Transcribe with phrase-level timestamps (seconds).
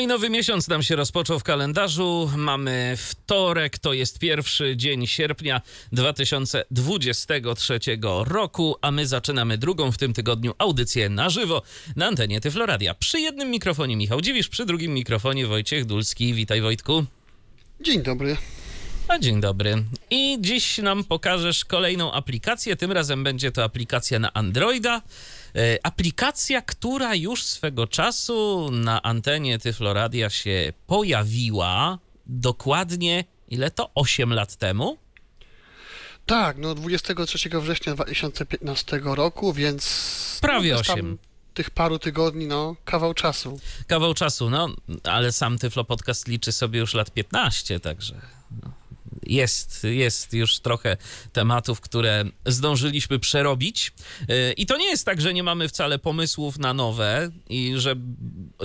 [0.00, 2.30] I nowy miesiąc nam się rozpoczął w kalendarzu.
[2.36, 5.60] Mamy wtorek, to jest pierwszy dzień sierpnia
[5.92, 7.78] 2023
[8.24, 11.62] roku, a my zaczynamy drugą w tym tygodniu audycję na żywo
[11.96, 12.94] na antenie Tyfloradia.
[12.94, 16.34] Przy jednym mikrofonie Michał Dziwisz, przy drugim mikrofonie Wojciech Dulski.
[16.34, 17.04] Witaj Wojtku.
[17.80, 18.36] Dzień dobry.
[19.10, 19.84] A dzień dobry.
[20.10, 22.76] I dziś nam pokażesz kolejną aplikację.
[22.76, 25.02] Tym razem będzie to aplikacja na Androida.
[25.54, 31.98] E, Aplikacja, która już swego czasu na antenie Tyfloradia się pojawiła.
[32.26, 33.90] Dokładnie ile to?
[33.94, 34.98] 8 lat temu?
[36.26, 40.38] Tak, no 23 września 2015 roku, więc.
[40.42, 41.18] Prawie no, bez tam 8.
[41.54, 43.60] Tych paru tygodni, no, kawał czasu.
[43.86, 44.68] Kawał czasu, no,
[45.04, 48.14] ale sam Tyflo Podcast liczy sobie już lat 15, także
[48.62, 48.79] no,
[49.22, 50.96] jest, jest już trochę
[51.32, 53.92] tematów, które zdążyliśmy przerobić.
[54.28, 57.94] Yy, I to nie jest tak, że nie mamy wcale pomysłów na nowe i że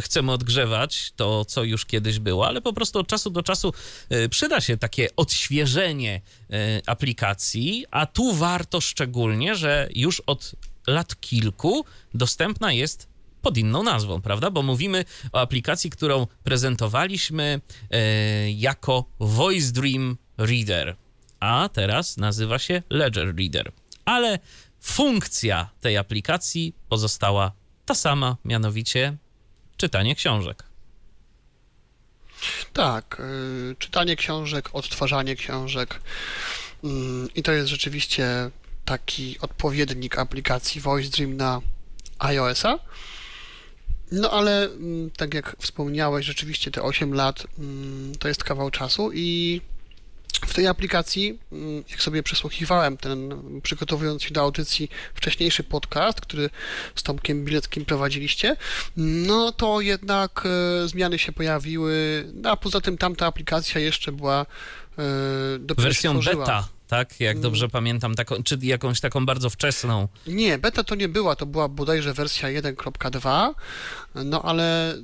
[0.02, 3.74] chcemy odgrzewać to, co już kiedyś było, ale po prostu od czasu do czasu
[4.10, 10.52] yy, przyda się takie odświeżenie yy, aplikacji, a tu warto szczególnie, że już od
[10.88, 14.52] lat kilku dostępna jest pod inną nazwą, prawda?
[14.52, 20.96] Bo mówimy o aplikacji, którą prezentowaliśmy e, jako Voice Dream Reader,
[21.40, 23.72] a teraz nazywa się Ledger Reader.
[24.06, 24.40] Ale
[24.82, 27.52] funkcja tej aplikacji pozostała
[27.86, 29.18] ta sama, mianowicie
[29.78, 30.64] czytanie książek.
[32.74, 33.22] Tak,
[33.72, 36.02] y, czytanie książek, odtwarzanie książek.
[36.84, 38.52] Mm, I to jest rzeczywiście
[38.86, 41.62] taki odpowiednik aplikacji Voice Dream na
[42.20, 42.80] iOS-a.
[44.12, 49.12] No ale mm, tak jak wspomniałeś, rzeczywiście te 8 lat mm, to jest kawał czasu
[49.14, 49.62] i
[50.46, 56.50] w tej aplikacji, mm, jak sobie przesłuchiwałem ten, przygotowując się do audycji, wcześniejszy podcast, który
[56.96, 58.58] z Tomkiem Bileckim prowadziliście,
[58.98, 64.46] no to jednak e, zmiany się pojawiły, no, a poza tym tamta aplikacja jeszcze była
[64.98, 65.04] e,
[65.60, 67.20] dopiero Wersją beta, tak?
[67.20, 70.08] Jak dobrze pamiętam, taką, czy jakąś taką bardzo wczesną.
[70.28, 73.54] Nie, beta to nie była, to była bodajże wersja 1.2,
[74.16, 74.96] no ale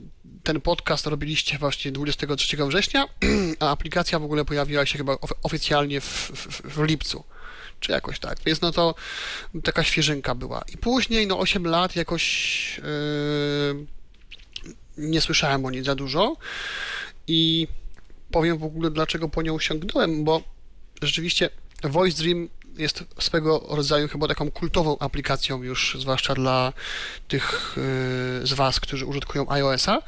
[0.43, 3.05] ten podcast robiliście właśnie 23 września,
[3.59, 7.23] a aplikacja w ogóle pojawiła się chyba of- oficjalnie w, w, w lipcu,
[7.79, 8.95] czy jakoś tak, więc no to
[9.63, 10.61] taka świeżynka była.
[10.73, 13.85] I później, no 8 lat jakoś yy,
[14.97, 16.37] nie słyszałem o niej za dużo.
[17.27, 17.67] I
[18.31, 20.41] powiem w ogóle dlaczego po nią sięgnąłem, bo
[21.01, 21.49] rzeczywiście
[21.83, 26.73] Voice Dream jest swego rodzaju chyba taką kultową aplikacją już, zwłaszcza dla
[27.27, 30.01] tych yy, z Was, którzy użytkują iOS-a.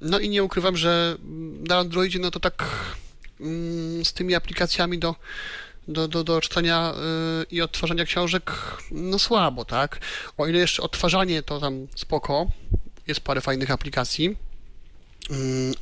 [0.00, 1.16] No i nie ukrywam, że
[1.68, 2.64] na Androidzie no to tak
[3.40, 5.14] mm, z tymi aplikacjami do,
[5.88, 6.94] do, do, do czytania
[7.38, 8.52] yy, i odtwarzania książek
[8.90, 10.00] no słabo, tak?
[10.36, 12.46] O ile jeszcze odtwarzanie to tam spoko,
[13.06, 14.36] jest parę fajnych aplikacji,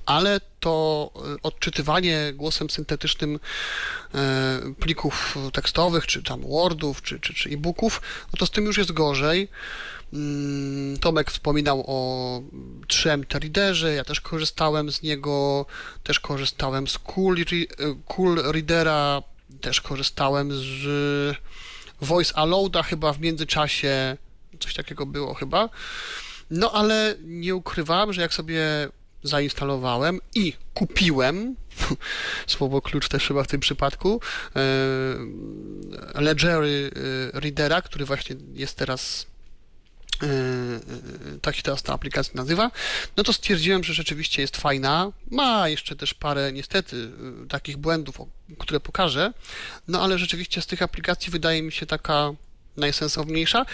[0.06, 7.50] ale to y, odczytywanie głosem syntetycznym y, plików tekstowych, czy tam Wordów, czy, czy, czy
[7.50, 8.02] e-booków,
[8.32, 9.48] no to z tym już jest gorzej.
[10.12, 12.40] Mm, Tomek wspominał o
[12.88, 15.66] 3MT Readerze, ja też korzystałem z niego,
[16.02, 17.66] też korzystałem z Cool, y,
[18.06, 19.22] cool Readera,
[19.60, 21.36] też korzystałem z
[22.00, 24.16] Voice Aloada chyba w międzyczasie,
[24.60, 25.68] coś takiego było chyba.
[26.50, 28.88] No ale nie ukrywam, że jak sobie
[29.26, 31.56] zainstalowałem i kupiłem,
[32.46, 34.20] słowo klucz też chyba w tym przypadku,
[34.56, 36.90] e, Ledgery
[37.34, 39.26] e, Readera, który właśnie jest teraz
[40.22, 40.26] e,
[41.42, 42.70] tak się teraz ta aplikacja nazywa,
[43.16, 45.12] no to stwierdziłem, że rzeczywiście jest fajna.
[45.30, 47.10] Ma jeszcze też parę niestety
[47.48, 48.18] takich błędów,
[48.58, 49.32] które pokażę,
[49.88, 52.32] no ale rzeczywiście z tych aplikacji wydaje mi się taka
[52.76, 53.66] najsensowniejsza.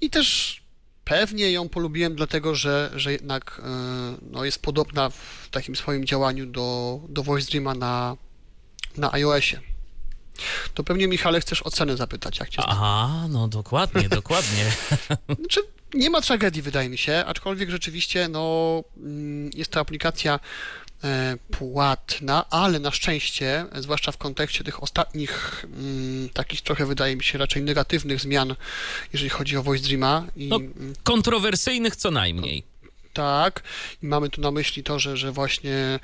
[0.00, 0.60] I też
[1.06, 6.46] pewnie ją polubiłem dlatego, że, że jednak e, no, jest podobna w takim swoim działaniu
[6.46, 8.16] do, do Voice Dreama na,
[8.96, 9.60] na iOSie.
[10.74, 14.64] To pewnie, Michale, chcesz ocenę zapytać, jak cię Aha, no dokładnie, dokładnie.
[15.40, 15.60] Znaczy,
[15.94, 20.40] nie ma tragedii, wydaje mi się, aczkolwiek rzeczywiście no, mm, jest to aplikacja
[21.50, 27.24] płatna, ale na szczęście, e, zwłaszcza w kontekście tych ostatnich mm, takich trochę, wydaje mi
[27.24, 28.54] się, raczej negatywnych zmian,
[29.12, 30.58] jeżeli chodzi o Voice Dreama i No,
[31.04, 32.64] kontrowersyjnych co najmniej.
[33.12, 33.62] Tak,
[34.02, 36.00] i mamy tu na myśli to, że, że właśnie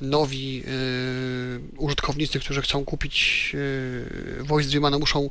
[0.00, 5.30] nowi y, użytkownicy, którzy chcą kupić y, Voice Dreama, no muszą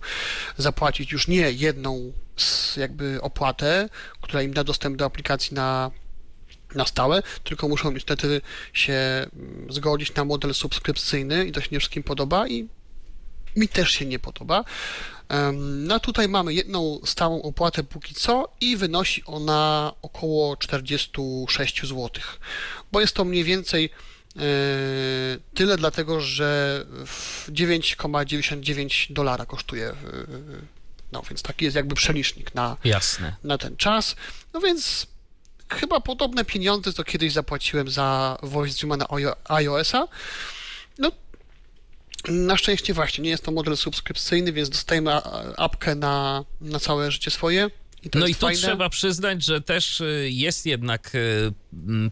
[0.57, 3.89] zapłacić już nie jedną z, jakby opłatę,
[4.21, 5.91] która im da dostęp do aplikacji na,
[6.75, 8.41] na stałe, tylko muszą niestety
[8.73, 12.67] się mm, zgodzić na model subskrypcyjny i to się nie wszystkim podoba i
[13.55, 14.63] mi też się nie podoba.
[15.61, 22.09] No tutaj mamy jedną stałą opłatę póki co i wynosi ona około 46 zł,
[22.91, 24.39] bo jest to mniej więcej e,
[25.53, 29.87] tyle, dlatego że w 9,99 dolara kosztuje.
[29.89, 29.95] e,
[31.11, 33.35] No więc taki jest jakby przelicznik na, Jasne.
[33.43, 34.15] na ten czas.
[34.53, 35.07] No więc
[35.69, 40.07] chyba podobne pieniądze, co kiedyś zapłaciłem za Voice Dreama na iO- iOS-a.
[40.99, 41.11] No,
[42.27, 45.11] na szczęście właśnie nie jest to model subskrypcyjny, więc dostajemy
[45.57, 47.69] apkę na, na całe życie swoje.
[48.05, 48.59] I No i tu fajne.
[48.59, 51.51] trzeba przyznać, że też y, jest jednak y,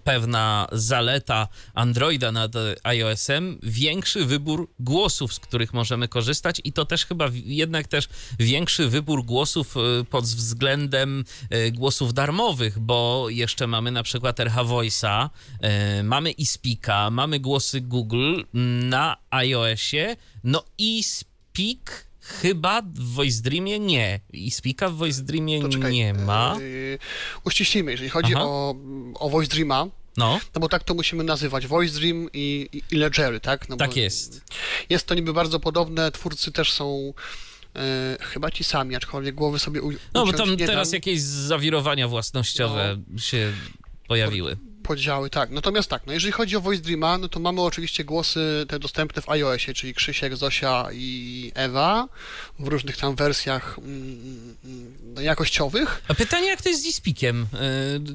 [0.04, 6.86] pewna zaleta Androida nad y, iOS-em, większy wybór głosów, z których możemy korzystać i to
[6.86, 8.10] też chyba jednak też
[8.40, 9.76] większy wybór głosów
[10.10, 11.24] pod względem
[11.72, 15.30] głosów darmowych, bo jeszcze mamy na przykład RH Voice'a,
[16.04, 18.44] mamy iSpeaka, mamy głosy Google
[18.90, 22.11] na iOSie, no i Speak
[22.42, 24.20] Chyba w Voice Dreamie nie.
[24.34, 26.58] I Speaka w Voice Dreamie czekaj, nie ma.
[26.60, 27.00] Yy,
[27.44, 28.44] uściślimy, jeżeli chodzi Aha.
[28.46, 28.76] o,
[29.16, 29.88] o Voice Dreama,
[30.18, 33.70] No, no bo tak to musimy nazywać, Voice Dream i, i, i Ledgery, tak?
[33.70, 34.42] No tak jest.
[34.90, 37.14] Jest to niby bardzo podobne, twórcy też są
[37.76, 42.98] e, chyba ci sami, aczkolwiek głowy sobie u, No bo tam teraz jakieś zawirowania własnościowe
[43.18, 43.54] się
[44.08, 44.58] pojawiły.
[44.84, 45.50] Podziały, tak.
[45.50, 49.22] Natomiast tak, no jeżeli chodzi o Voice Dreama, no to mamy oczywiście głosy te dostępne
[49.22, 52.08] w iOSie, czyli Krzysiek, Zosia i Ewa
[52.60, 56.02] w różnych tam wersjach mm, mm, no, jakościowych.
[56.08, 57.48] A pytanie, jak to jest z iSpeakiem?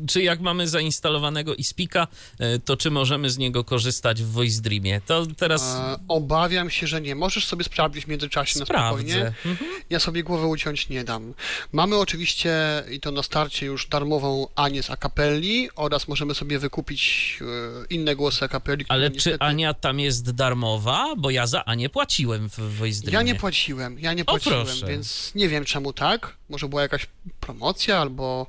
[0.05, 2.07] Y, Czy jak mamy zainstalowanego iSpeaka,
[2.41, 5.01] y, to czy możemy z niego korzystać w Voice Dreamie?
[5.07, 7.15] To teraz E, obawiam się, że nie.
[7.15, 9.13] Możesz sobie sprawdzić w międzyczasie na spokojnie.
[9.13, 9.33] sprawdzę.
[9.51, 9.71] Mhm.
[9.91, 11.35] Ja sobie głowę uciąć nie dam.
[11.73, 12.57] Mamy oczywiście,
[12.91, 18.17] i to na starcie już darmową Anię z Acapelli oraz możemy sobie wykupić e, inne
[18.17, 19.39] głosy które Ale niestety...
[19.39, 21.15] czy Ania tam jest darmowa?
[21.17, 23.15] Bo ja za Anię płaciłem w Voice Dreamie.
[23.15, 26.37] Ja nie płaciłem, ja nie płaciłem, więc nie wiem czemu tak.
[26.49, 27.07] Może była jakaś
[27.41, 28.47] promocja albo,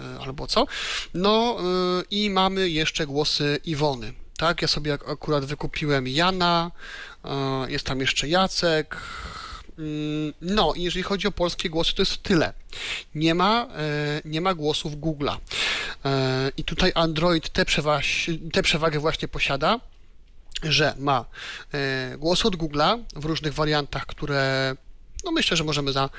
[0.00, 0.66] e, albo co.
[1.14, 4.12] No e, i mamy jeszcze głosy Iwony.
[4.36, 6.70] Tak, ja sobie ak- akurat wykupiłem Jana,
[7.68, 8.96] jest tam jeszcze Jacek.
[9.78, 12.52] Mm, No, jeżeli chodzi o polskie głosy, to jest tyle.
[13.14, 15.36] Nie ma, e, nie ma głosów Google'a.
[16.04, 17.64] E, I tutaj Android tę
[18.52, 19.80] tę przewagę właśnie posiada
[20.62, 21.24] że ma
[21.72, 24.76] e, głos od Google'a w różnych wariantach, które
[25.24, 26.10] no myślę, że możemy za,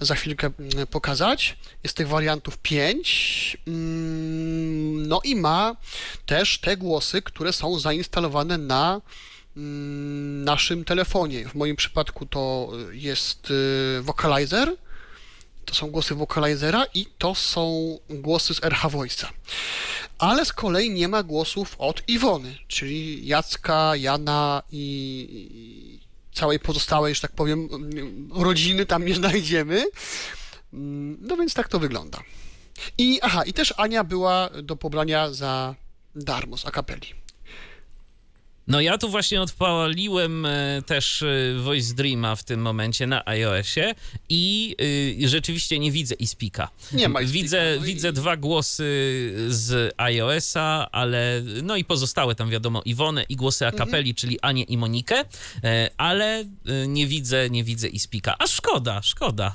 [0.00, 1.56] za chwilkę mm, pokazać.
[1.82, 3.56] Jest tych wariantów pięć.
[3.66, 5.76] Mm, No i ma
[6.26, 9.00] też te głosy, które są zainstalowane na
[10.44, 11.48] naszym telefonie.
[11.48, 14.76] W moim przypadku to jest y, Vocalizer,
[15.64, 19.26] to są głosy Vocalizera i to są głosy z RH Voice'a.
[20.18, 26.00] Ale z kolei nie ma głosów od Iwony, czyli Jacka, Jana i,
[26.32, 29.84] całej pozostałej, że tak powiem, mm, rodziny tam nie znajdziemy.
[30.72, 32.22] Mm, No więc tak to wygląda.
[32.98, 35.74] I aha, i też Ania była do pobrania za
[36.14, 37.23] darmo z akapeli.
[38.68, 43.94] No ja tu właśnie odpaliłem e, też e, Voice Dreama w tym momencie na iOSie
[44.28, 44.76] i
[45.24, 46.68] y, rzeczywiście nie widzę iSpeaka.
[46.92, 48.84] Nie ma iSpeaka, Widzę, no i- widzę dwa głosy
[49.48, 53.82] z iOSa, ale no i pozostałe tam wiadomo Iwonę i głosy Mhm.
[53.82, 55.24] akapeli, czyli Anię i Monikę,
[55.64, 56.44] e, ale
[56.88, 58.34] nie widzę, nie widzę iSpeaka.
[58.38, 59.54] A szkoda, szkoda.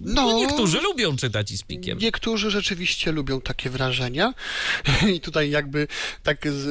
[0.00, 1.98] No, niektórzy lubią czytać iSpeakiem.
[1.98, 4.34] Niektórzy rzeczywiście lubią takie wrażenia
[5.14, 5.88] i tutaj jakby
[6.22, 6.66] tak z,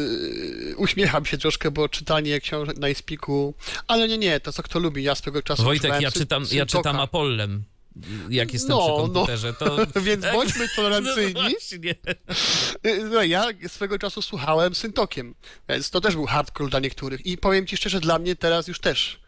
[0.77, 3.53] uśmiecham się troszkę, bo czytanie książek na Ispiku,
[3.87, 6.99] ale nie, nie, to co kto lubi, ja swego czasu Wojtek, ja czytam, ja czytam
[6.99, 7.63] Apollem.
[8.29, 8.97] Jak jestem No, przy no.
[8.97, 9.77] komputerze, to...
[10.01, 11.33] Więc bądźmy tolerancyjni.
[11.33, 11.95] No właśnie.
[13.11, 15.35] No, ja swego czasu słuchałem Syntokiem,
[15.69, 18.79] więc to też był hardcore dla niektórych i powiem Ci szczerze, dla mnie teraz już
[18.79, 19.19] też.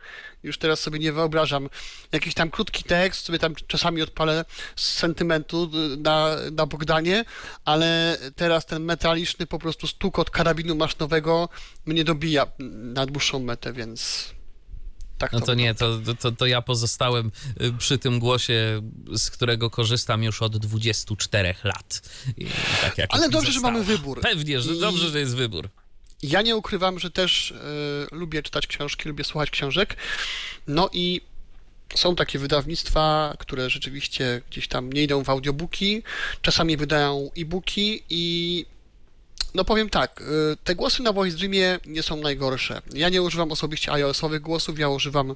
[0.43, 1.69] Już teraz sobie nie wyobrażam.
[2.11, 4.45] Jakiś tam krótki tekst, sobie tam czasami odpalę
[4.75, 7.25] z sentymentu y, na, na Bogdanie,
[7.65, 11.49] ale teraz ten metaliczny po prostu stukot karabinu maszynowego
[11.85, 14.31] mnie dobija na dłuższą metę, więc
[15.17, 17.31] tak No to nie, to, to, to ja pozostałem
[17.61, 18.81] y, przy tym głosie,
[19.13, 22.01] z którego korzystam już od 24 lat.
[22.37, 22.47] I
[22.81, 24.21] tak jak Ale dobrze, że mamy wybór.
[24.21, 25.69] Pewnie, że I- dobrze, że jest wybór.
[26.23, 27.55] Ja nie ukrywam, że też e,
[28.15, 29.97] lubię czytać książki, lubię słuchać książek.
[30.67, 31.21] No i
[31.95, 36.03] Są takie wydawnictwa, które rzeczywiście gdzieś tam nie idą w audiobooki,
[36.41, 38.65] czasami wydają e-booki i
[39.53, 42.81] no powiem tak, y, te głosy na Voice Dreamie nie są najgorsze.
[42.93, 45.35] Ja nie używam osobiście iOS-owych głosów, ja używam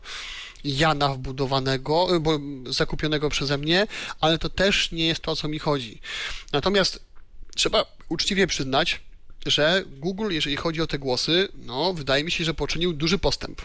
[0.64, 3.88] Jana wbudowanego, y, bo zakupionego przeze mnie,
[4.22, 6.02] ale to też nie jest to, o co mi chodzi.
[6.52, 7.00] Natomiast
[7.56, 9.00] trzeba uczciwie przyznać,
[9.46, 13.62] że Google, jeżeli chodzi o te głosy, no wydaje mi się, że poczynił duży postęp.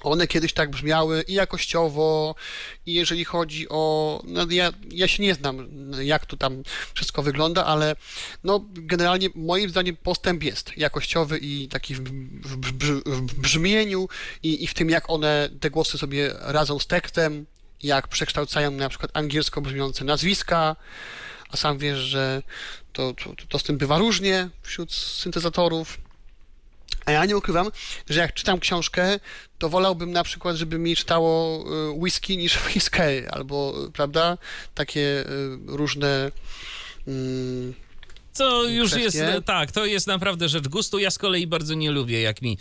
[0.00, 2.34] One kiedyś tak brzmiały i jakościowo,
[2.86, 4.22] i jeżeli chodzi o.
[4.24, 5.68] No ja, ja się nie znam,
[6.00, 6.62] jak to tam
[6.94, 7.96] wszystko wygląda, ale
[8.44, 14.08] no, generalnie moim zdaniem postęp jest jakościowy i taki w, w, w brzmieniu,
[14.42, 17.46] i, i w tym, jak one te głosy sobie radzą z tekstem,
[17.82, 20.76] jak przekształcają na przykład angielsko brzmiące nazwiska,
[21.48, 22.42] a sam wiesz, że
[22.92, 25.98] to, to, to z tym bywa różnie wśród syntezatorów.
[27.04, 27.70] A ja nie ukrywam,
[28.10, 29.20] że jak czytam książkę,
[29.58, 34.38] to wolałbym na przykład, żeby mi czytało y, whisky niż whisky, albo, prawda,
[34.74, 35.24] takie y,
[35.66, 36.30] różne.
[37.06, 37.74] Mm,
[38.38, 39.18] to już kwestie.
[39.18, 40.98] jest, tak, to jest naprawdę rzecz gustu.
[40.98, 42.58] Ja z kolei bardzo nie lubię, jak mi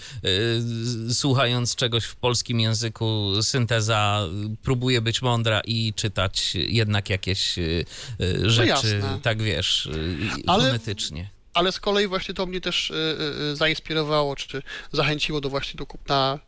[1.10, 4.27] y, słuchając czegoś w polskim języku synteza
[4.63, 7.86] próbuje być mądra i czytać jednak jakieś y,
[8.43, 9.89] rzeczy, tak wiesz,
[10.48, 10.65] Ale...
[10.65, 12.93] fonetycznie ale z kolei właśnie to mnie też
[13.53, 16.39] zainspirowało, czy zachęciło do właśnie do kupna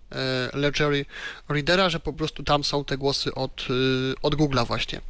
[0.54, 1.06] y, Ledger
[1.50, 3.68] Readera, że po prostu tam są te głosy od,
[4.22, 5.02] od Google'a właśnie.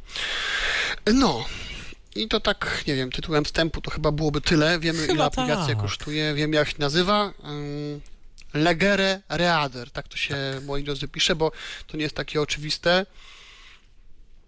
[1.14, 1.44] No,
[2.14, 4.78] i to tak, nie wiem, tytułem wstępu to chyba byłoby tyle.
[4.78, 5.78] Wiemy, chyba ile aplikacja tak.
[5.78, 7.32] kosztuje, wiemy, jak się nazywa.
[8.54, 10.36] Legere Reader, tak to się,
[10.66, 11.52] moi drodzy, pisze, bo
[11.86, 13.06] to nie jest takie oczywiste.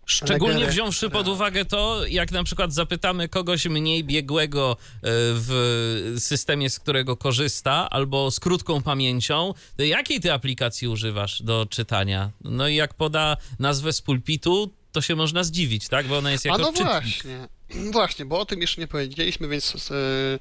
[0.07, 4.97] Szczególnie wziąwszy pod uwagę to, jak na przykład zapytamy kogoś mniej biegłego e,
[5.35, 12.31] w systemie, z którego korzysta, albo z krótką pamięcią, jakiej ty aplikacji używasz do czytania?
[12.40, 16.07] No i jak poda nazwę z pulpitu, to się można zdziwić, tak?
[16.07, 16.89] Bo ona jest jako A no czytnik.
[16.89, 17.49] właśnie,
[17.93, 20.39] właśnie, bo o tym jeszcze nie powiedzieliśmy, więc yy,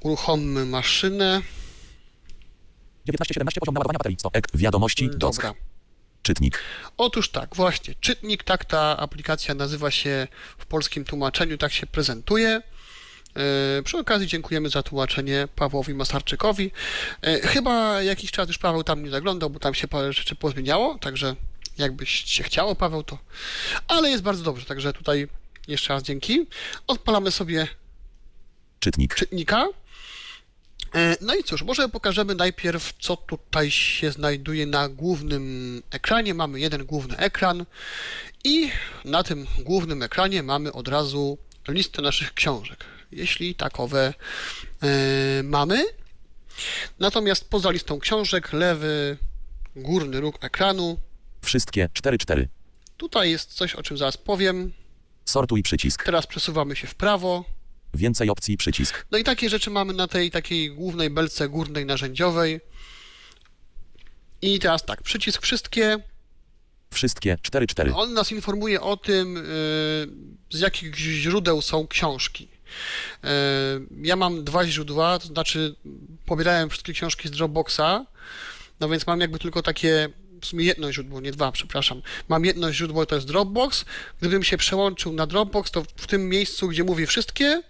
[0.00, 1.42] uruchommy maszynę.
[3.06, 4.18] 1917 poziom naładowania baterii.
[4.20, 4.48] 100 ek.
[4.54, 5.10] Wiadomości.
[5.16, 5.54] Dobra.
[6.22, 6.62] Czytnik.
[6.96, 12.62] Otóż tak, właśnie, czytnik, tak ta aplikacja nazywa się w polskim tłumaczeniu, tak się prezentuje.
[13.36, 16.70] E, przy okazji dziękujemy za tłumaczenie Pawłowi Masarczykowi.
[17.22, 20.98] E, chyba jakiś czas już Paweł tam nie zaglądał, bo tam się parę rzeczy pozmieniało,
[20.98, 21.36] także
[21.78, 23.18] jakbyś się chciało, Paweł, to...
[23.88, 25.28] Ale jest bardzo dobrze, także tutaj
[25.68, 26.46] jeszcze raz dzięki.
[26.86, 27.68] Odpalamy sobie
[28.80, 29.14] czytnik.
[29.14, 29.66] czytnika.
[30.94, 36.34] E, no i cóż, może pokażemy najpierw, co tutaj się znajduje na głównym ekranie.
[36.34, 37.64] Mamy jeden główny ekran
[38.44, 38.70] i
[39.04, 44.14] na tym głównym ekranie mamy od razu listę naszych książek, jeśli takowe
[44.82, 44.88] yy,
[45.42, 45.84] mamy.
[46.98, 49.16] Natomiast poza listą książek, lewy
[49.76, 50.98] górny róg ekranu.
[51.46, 52.46] Wszystkie 4-4.
[52.96, 54.72] Tutaj jest coś, o czym zaraz powiem.
[55.24, 56.04] Sortuj przycisk.
[56.04, 57.44] Teraz przesuwamy się w prawo.
[57.94, 59.06] Więcej opcji przycisk.
[59.10, 62.60] No i takie rzeczy mamy na tej takiej głównej belce górnej narzędziowej.
[64.42, 65.98] I teraz tak, przycisk wszystkie.
[66.90, 67.92] Wszystkie 4-4.
[67.94, 72.48] On nas informuje o tym, yy, z jakich źródeł są książki.
[73.22, 73.28] Yy,
[74.02, 75.74] ja mam dwa źródła, to znaczy
[76.24, 78.06] pobierałem wszystkie książki z Dropboxa,
[78.80, 80.08] no więc mam jakby tylko takie
[80.46, 82.02] w sumie jedno źródło, nie dwa, przepraszam.
[82.28, 83.84] Mam jedno źródło, to jest Dropbox.
[84.20, 87.62] Gdybym się przełączył na Dropbox, to w tym miejscu, gdzie mówię wszystkie,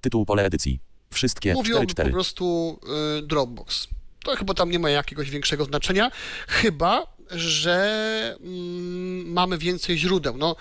[0.00, 0.80] Tytuł pole edycji.
[1.10, 2.78] Wszystkie Mówiłoby 4, po prostu
[3.18, 3.88] y, Dropbox.
[4.24, 6.10] To chyba tam nie ma jakiegoś większego znaczenia,
[6.48, 10.36] chyba, że mm, mamy więcej źródeł.
[10.36, 10.56] No,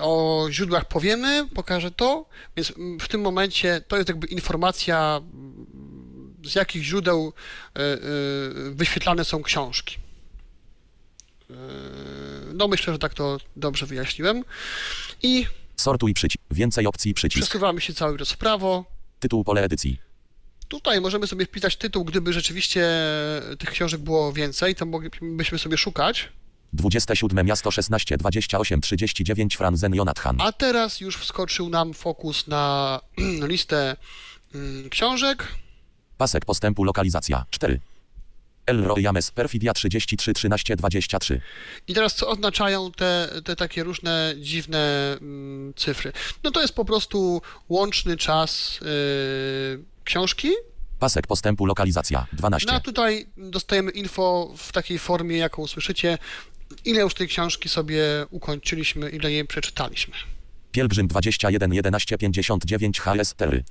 [0.00, 6.36] o źródłach powiemy, pokażę to, więc mm, w tym momencie to jest jakby informacja, mm,
[6.44, 7.32] z jakich źródeł
[7.78, 10.05] y, y, wyświetlane są książki.
[12.54, 14.44] No myślę, że tak to dobrze wyjaśniłem.
[15.22, 16.44] I Sortuj przycisk.
[16.50, 17.46] Więcej opcji przycisk.
[17.46, 18.84] Przesuwamy się cały czas w prawo.
[19.20, 19.98] Tytuł pole edycji.
[20.68, 22.88] Tutaj możemy sobie wpisać tytuł, gdyby rzeczywiście
[23.58, 26.28] tych książek było więcej, to moglibyśmy sobie szukać.
[26.72, 30.36] 27 miasto 16 28 39 Franzen Jonathan.
[30.40, 33.00] A teraz już wskoczył nam fokus na
[33.52, 33.96] listę
[34.54, 35.48] mm, książek.
[36.18, 37.80] Pasek postępu lokalizacja 4.
[38.66, 41.40] Elroy James Perfidia 33 13 23.
[41.88, 46.12] I teraz co oznaczają te, te takie różne dziwne mm, cyfry?
[46.44, 50.50] No to jest po prostu łączny czas yy, książki.
[50.98, 52.66] Pasek postępu lokalizacja 12.
[52.70, 56.18] No a tutaj dostajemy info w takiej formie, jaką słyszycie,
[56.84, 60.14] ile już tej książki sobie ukończyliśmy, ile jej przeczytaliśmy.
[60.72, 63.56] Pielgrzym 21 11 59 HS 4.
[63.56, 63.62] E,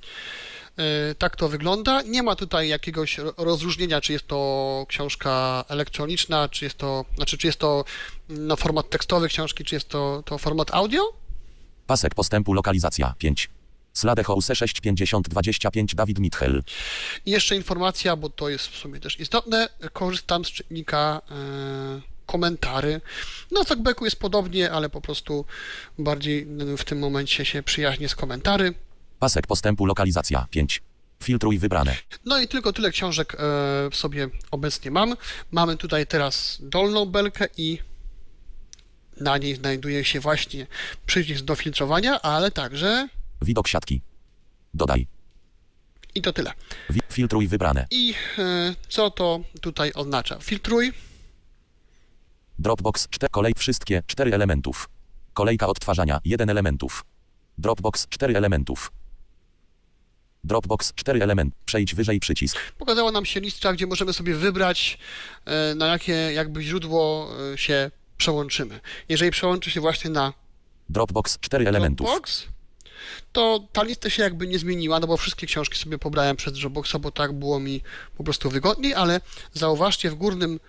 [1.18, 2.02] Tak to wygląda.
[2.02, 7.38] Nie ma tutaj jakiegoś ro- rozróżnienia, czy jest to książka elektroniczna, czy jest to, znaczy,
[7.38, 7.84] czy jest to
[8.30, 11.02] mm, no, format tekstowy książki, czy jest to, to format audio.
[11.86, 13.50] Pasek postępu lokalizacja 5.
[13.92, 16.62] Slade House 65025 Dawid Mitchell.
[17.26, 21.34] I jeszcze informacja, bo to jest w sumie też istotne, korzystam z czytnika e,
[22.26, 23.00] komentary.
[23.50, 25.44] Na Talkbacku jest podobnie, ale po prostu
[25.98, 26.46] bardziej
[26.78, 28.74] w tym momencie się przyjaźnię z komentary.
[29.18, 30.82] Pasek postępu lokalizacja 5.
[31.22, 31.96] Filtruj wybrane.
[32.24, 35.14] No i tylko tyle książek e, sobie obecnie mam.
[35.50, 37.78] Mamy tutaj teraz dolną belkę i
[39.20, 40.66] na niej znajduje się właśnie
[41.06, 43.08] przycisk do filtrowania, ale także
[43.42, 44.00] Widok siatki.
[44.74, 45.06] Dodaj.
[46.14, 46.52] i to tyle.
[47.12, 47.86] Filtruj wybrane.
[47.90, 50.38] I e, co to tutaj oznacza?
[50.40, 50.92] Filtruj,
[52.58, 53.30] Dropbox 4.
[53.30, 54.88] Kolej wszystkie 4 elementów.
[55.34, 57.04] Kolejka odtwarzania 1 elementów.
[57.58, 58.92] Dropbox 4 elementów.
[60.46, 61.54] Dropbox 4 element.
[61.64, 62.58] Przejdź wyżej przycisk.
[62.78, 64.98] pokazała nam się lista, gdzie możemy sobie wybrać,
[65.44, 68.80] e, na jakie jakby źródło e, się przełączymy.
[69.08, 70.32] Jeżeli przełączy się właśnie na
[70.88, 72.06] Dropbox 4 elementów.
[72.06, 72.44] Dropbox,
[73.32, 76.96] to ta lista się jakby nie zmieniła, no bo wszystkie książki sobie pobrałem przez Dropboxa,
[77.00, 77.80] bo tak było mi
[78.16, 79.20] po prostu wygodniej, ale
[79.52, 80.60] zauważcie w górnym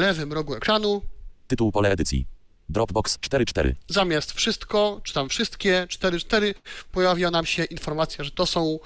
[0.00, 1.02] lewym rogu ekranu
[1.46, 2.26] Tytuł pole edycji.
[2.68, 3.72] Dropbox 4.4.
[3.88, 6.54] zamiast wszystko, czy tam wszystkie 4.4
[6.92, 8.78] pojawia nam się informacja, że to są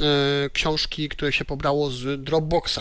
[0.00, 2.78] e, książki, które się pobrało z Dropboxa.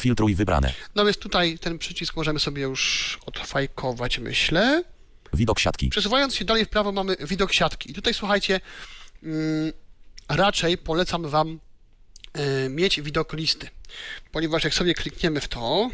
[0.00, 0.72] Filtruj wybrane.
[0.94, 4.84] No więc tutaj ten przycisk możemy sobie już odfajkować, myślę.
[5.34, 5.88] Widok siatki.
[5.88, 7.90] Przesuwając się dalej w prawo mamy widok siatki.
[7.90, 8.60] I tutaj słuchajcie,
[9.22, 9.72] mm,
[10.28, 11.60] raczej polecam Wam
[12.32, 13.68] e, mieć widok listy,
[14.32, 15.90] ponieważ jak sobie klikniemy w to,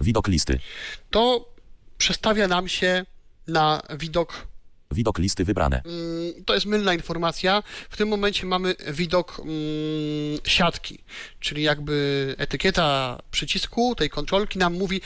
[0.00, 0.60] Widok listy.
[1.10, 1.48] to
[1.98, 3.06] przestawia nam się
[3.50, 4.46] na widok
[4.92, 5.82] Widok listy wybrane.
[5.84, 7.62] Mm, to jest mylna informacja.
[7.90, 9.50] W tym momencie mamy widok mm,
[10.46, 10.98] siatki,
[11.40, 15.00] czyli jakby etykieta przycisku tej kontrolki nam mówi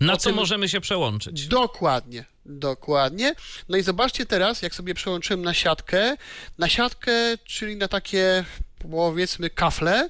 [0.00, 1.46] Na co tym- możemy się przełączyć?
[1.48, 3.34] dokładnie, dokładnie.
[3.68, 6.16] No i zobaczcie teraz, jak sobie przełączyłem na siatkę,
[6.58, 7.12] na siatkę,
[7.44, 8.44] czyli na takie
[8.90, 10.08] powiedzmy kafle,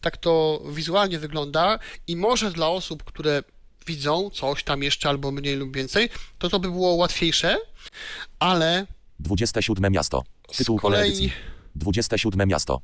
[0.00, 3.42] tak to wizualnie wygląda i może dla osób, które
[3.86, 7.56] widzą coś tam jeszcze albo mniej lub więcej, to to by było łatwiejsze,
[8.38, 8.86] ale
[9.20, 10.22] 27 miasto.
[10.56, 11.32] Tytuł kolei- edycji.
[11.74, 12.80] 27 miasto.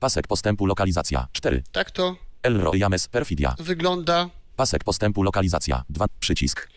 [0.00, 1.62] Pasek postępu lokalizacja 4.
[1.72, 3.54] tak to Elroy James Perfidia.
[3.58, 6.06] wygląda Pasek postępu lokalizacja 2.
[6.20, 6.68] Przycisk.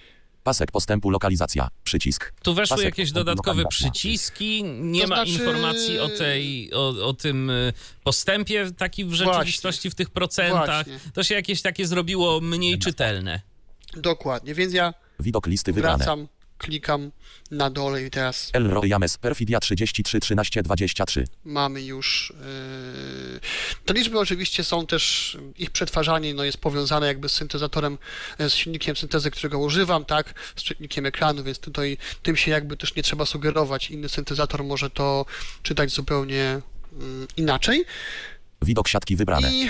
[0.43, 1.67] Pasek postępu lokalizacja.
[1.83, 2.33] Przycisk.
[2.43, 7.13] Tu weszły Pasek jakieś dodatkowe przyciski, nie To ma znaczy- informacji o tej, o, o
[7.13, 10.85] tym y, postępie taki w rzeczywistości, w tych procentach.
[10.85, 11.11] Właśnie.
[11.13, 13.41] To się jakieś takie zrobiło mniej czytelne.
[13.97, 15.97] Dokładnie, więc ja Widok listy wybrane.
[15.97, 16.27] wracam,
[16.57, 17.11] klikam
[17.51, 21.25] na dole i teraz Elroy James Perfidia 33 13 23.
[21.43, 22.33] mamy już.
[23.33, 23.39] Yy...
[23.85, 27.97] Te liczby oczywiście są też, ich przetwarzanie no, jest powiązane jakby z syntezatorem,
[28.37, 32.77] e, z silnikiem syntezy, którego używam, tak, z czytnikiem ekranu, więc tutaj tym się jakby
[32.77, 33.91] też nie trzeba sugerować.
[33.91, 35.25] Inny syntezator może to
[35.63, 36.61] czytać zupełnie
[36.93, 37.85] mm, inaczej.
[38.61, 39.53] Widok siatki wybrane.
[39.53, 39.69] I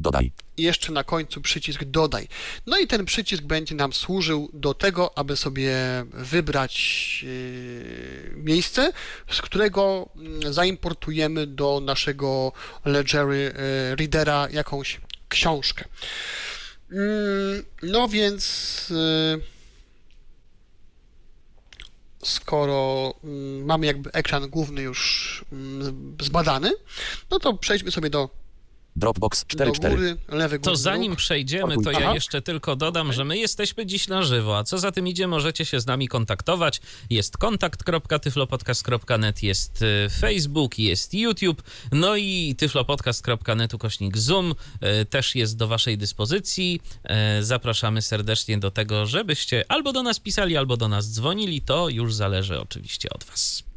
[0.00, 0.32] Dodaj.
[0.56, 2.28] i jeszcze na końcu przycisk dodaj.
[2.66, 5.74] No i ten przycisk będzie nam służył do tego, aby sobie
[6.12, 6.74] wybrać
[7.22, 8.92] yy, miejsce,
[9.30, 12.52] z którego mm, zaimportujemy do naszego
[12.84, 13.54] Ledgery
[13.88, 15.84] yy, Readera jakąś książkę.
[16.92, 19.42] Mm, No więc yy,
[22.24, 25.44] skoro mm, mamy jakby ekran główny już
[26.20, 26.70] zbadany,
[27.30, 28.39] no to przejdźmy sobie do
[29.00, 29.90] Dropbox do 4.4.
[29.90, 34.22] góry, lewy To zanim przejdziemy, to ja jeszcze tylko dodam, że my jesteśmy dziś na
[34.22, 36.80] żywo, a co za tym idzie, możecie się z nami kontaktować.
[37.10, 44.54] Jest kontakt.tyflopodcast.net, jest y, Facebook, jest YouTube, no i tyflopodcast.net ukośnik Zoom y,
[45.04, 46.80] też jest do waszej dyspozycji.
[47.38, 51.60] Y, Zapraszamy serdecznie do tego, żebyście albo do nas pisali, albo do nas dzwonili.
[51.60, 53.69] To już zależy oczywiście od was.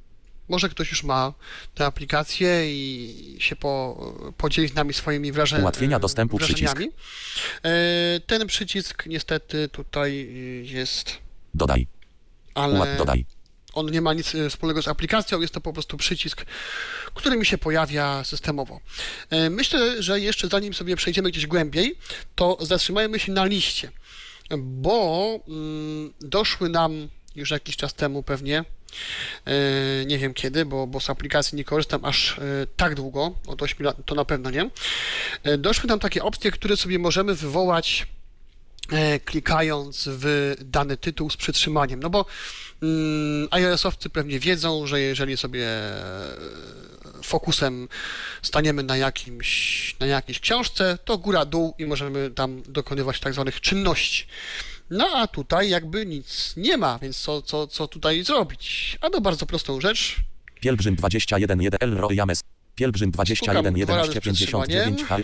[0.50, 1.34] Może ktoś już ma
[1.76, 5.64] tę aplikację i się po, podzieli z nami swoimi wrażeniami.
[5.64, 6.90] Ułatwienia dostępu wrażeniami.
[7.64, 10.28] E, Ten przycisk niestety tutaj
[10.64, 11.18] jest,
[11.54, 11.88] Dodaj.
[12.56, 13.26] ale Ułat dodaj.
[13.74, 16.46] on nie ma nic e, wspólnego z aplikacją, jest to po prostu przycisk,
[17.14, 18.80] który mi się pojawia systemowo.
[19.30, 21.96] E, Myślę, że jeszcze zanim sobie przejdziemy gdzieś głębiej,
[22.36, 23.92] to zatrzymajmy się na liście,
[24.58, 28.64] bo mm, doszły nam już jakiś czas temu pewnie,
[30.06, 32.42] nie wiem kiedy, bo, bo z aplikacji nie korzystam aż e,
[32.78, 34.70] tak długo, od 8 lat to na pewno nie,
[35.44, 38.08] e, doszły nam takie opcje, które sobie możemy wywołać
[38.92, 42.00] e, klikając w dany tytuł z przytrzymaniem.
[42.00, 42.26] No bo
[42.82, 46.38] mm, iOS-owcy pewnie wiedzą, że jeżeli sobie e,
[47.24, 47.88] fokusem
[48.42, 53.62] staniemy na jakimś, na jakiejś książce, to góra, dół i możemy tam dokonywać tak zwanych
[53.62, 54.28] czynności.
[54.94, 58.98] No a tutaj jakby nic nie ma, więc co, co, co tutaj zrobić?
[59.02, 60.22] A no bardzo prostą rzecz.
[60.62, 62.42] Pielgrzym 21 1 El Roy James.
[62.76, 65.18] Pielgrzym 21 Stukam dwa razy 11 z 59 H.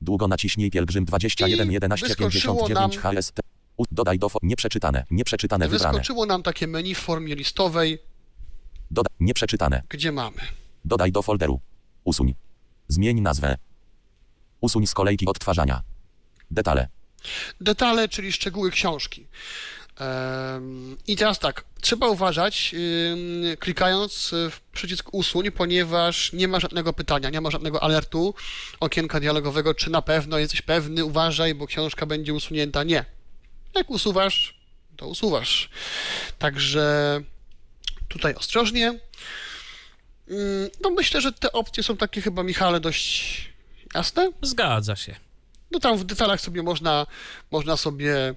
[0.00, 3.40] Długo naciśnij Pielgrzym 21 I 11 wyskoczyło 59 nam- HST.
[3.92, 5.98] Dodaj do nieprzeczytane, nieprzeczytane wybrane.
[5.98, 7.98] Wyskoczyło nam takie menu w formie listowej,
[8.90, 9.82] Doda nieprzeczytane.
[9.88, 10.40] gdzie mamy
[10.84, 11.60] Dodaj do folderu.
[12.04, 12.34] Usuń.
[12.88, 13.56] Zmień nazwę.
[14.60, 15.82] Usuń z kolejki odtwarzania.
[16.50, 16.88] Detale.
[17.60, 19.26] Detale, czyli szczegóły książki.
[21.06, 22.74] I teraz tak, trzeba uważać,
[23.58, 28.34] klikając w przycisk usuń, ponieważ nie ma żadnego pytania, nie ma żadnego alertu
[28.80, 32.84] okienka dialogowego, czy na pewno jesteś pewny, uważaj, bo książka będzie usunięta.
[32.84, 33.04] Nie.
[33.74, 34.58] Jak usuwasz,
[34.96, 35.70] to usuwasz.
[36.38, 37.20] Także
[38.08, 38.88] tutaj ostrożnie.
[38.88, 38.98] Ym,
[40.80, 43.34] No myślę, że te opcje są takie chyba, Michale, dość
[43.94, 44.32] jasne.
[44.42, 45.16] Zgadza się.
[45.72, 47.06] No tam w detalach sobie można,
[47.50, 48.34] można sobie,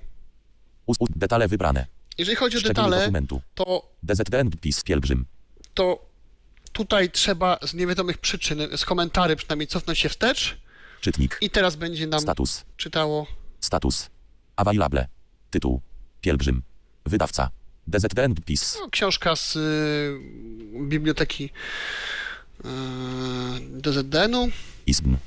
[1.09, 1.85] detale wybrane.
[2.17, 3.41] jeżeli chodzi o detale, dokumentu.
[3.55, 5.25] to, DZDN PIS Pielgrzym.
[5.73, 6.05] to
[6.73, 10.57] tutaj trzeba z niewiadomych przyczyn, z komentarzy przynajmniej cofnąć się wstecz
[11.01, 11.37] Czytnik.
[11.41, 12.65] i teraz będzie nam Status.
[12.77, 13.27] czytało
[13.59, 14.09] Status.
[14.55, 15.07] Available.
[15.49, 15.81] Tytuł.
[16.21, 16.61] Pielgrzym.
[17.05, 17.49] Wydawca.
[17.87, 18.77] DZDN PIS.
[18.81, 20.19] no, książka z y,
[20.87, 21.49] biblioteki
[22.65, 22.69] y,
[23.81, 24.49] DZDN-u.
[24.87, 25.17] ISBN.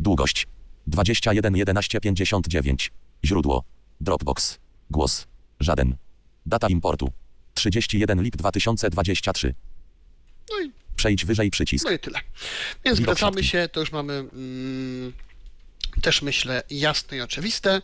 [0.00, 0.46] Długość.
[0.90, 2.92] 21 11 59.
[3.24, 3.64] Źródło.
[4.00, 4.58] Dropbox.
[4.90, 5.26] Głos.
[5.60, 5.96] Żaden.
[6.46, 7.12] Data importu.
[7.54, 9.54] 31 lip 2023.
[10.50, 11.84] No i, Przejdź wyżej przycisk.
[11.84, 12.18] no i tyle.
[12.84, 13.48] Więc Widok wracamy szatki.
[13.48, 15.12] się, to już mamy mm,
[16.02, 17.82] też myślę jasne i oczywiste.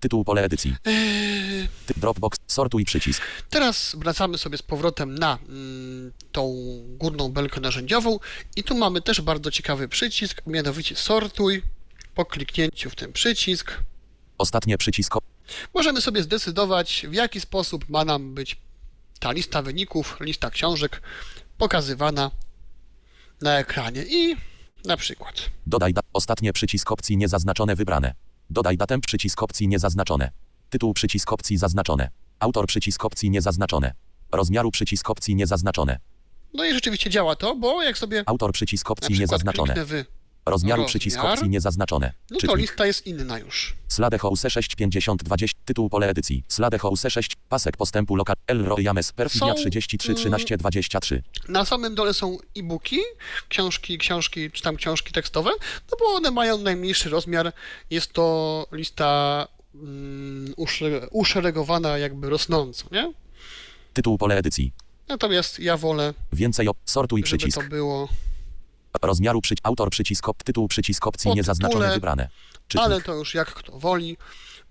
[0.00, 0.76] Tytuł pole edycji.
[0.84, 2.38] Eee, Ty Dropbox.
[2.46, 3.22] Sortuj przycisk.
[3.50, 6.54] Teraz wracamy sobie z powrotem na mm, tą
[6.98, 8.18] górną belkę narzędziową
[8.56, 11.62] i tu mamy też bardzo ciekawy przycisk, mianowicie sortuj.
[12.18, 13.80] Po kliknięciu w ten przycisk
[14.38, 15.14] Ostatnie przycisk.
[15.74, 18.56] możemy sobie zdecydować, w jaki sposób ma nam być
[19.20, 21.02] ta lista wyników, lista książek
[21.58, 22.30] pokazywana
[23.40, 24.04] na ekranie.
[24.08, 24.36] I
[24.84, 25.34] na przykład
[25.66, 28.14] Dodaj da- ostatnie przycisk opcji niezaznaczone wybrane.
[28.50, 30.30] Dodaj datę przycisk opcji niezaznaczone.
[30.70, 32.10] Tytuł przycisk opcji zaznaczone.
[32.38, 33.92] Autor przycisk opcji niezaznaczone.
[34.32, 35.98] Rozmiaru przycisk opcji niezaznaczone.
[36.54, 39.74] No i rzeczywiście działa to, bo jak sobie Autor przycisk na opcji przykład niezaznaczone.
[39.74, 40.17] kliknę w,
[40.50, 42.12] Rozmiaru rozmiar, przycisk opcji niezaznaczone.
[42.30, 42.58] no to Czytnik.
[42.58, 43.76] lista jest inna już.
[43.88, 45.58] Sladehouse 65020.
[45.64, 46.44] Tytuł pole edycji.
[46.48, 47.36] Sladehouse 6.
[47.48, 48.36] Pasek postępu lokal.
[48.46, 49.12] El Roy James.
[49.12, 51.22] Perfidia Są, 33 mm, 13 23.
[51.48, 52.98] Na samym dole są e-booki,
[53.48, 55.50] książki, książki, czy tam książki tekstowe,
[55.90, 57.52] no bo one mają najmniejszy rozmiar.
[57.90, 63.12] Jest to lista mm, usze- uszeregowana jakby rosnąco, nie?
[63.92, 64.72] Tytuł pole edycji.
[65.08, 66.76] Natomiast ja wolę, Więcej op.
[66.84, 67.62] Sortuj żeby przycisk.
[67.62, 68.08] to było,
[69.04, 69.66] Rozmiaru przycisk.
[69.66, 70.26] Autor przycisk.
[70.44, 72.28] Tytuł przycisk opcji niezaznaczone wybrane.
[72.68, 72.86] Czytnik.
[72.86, 74.16] ale to już jak kto woli.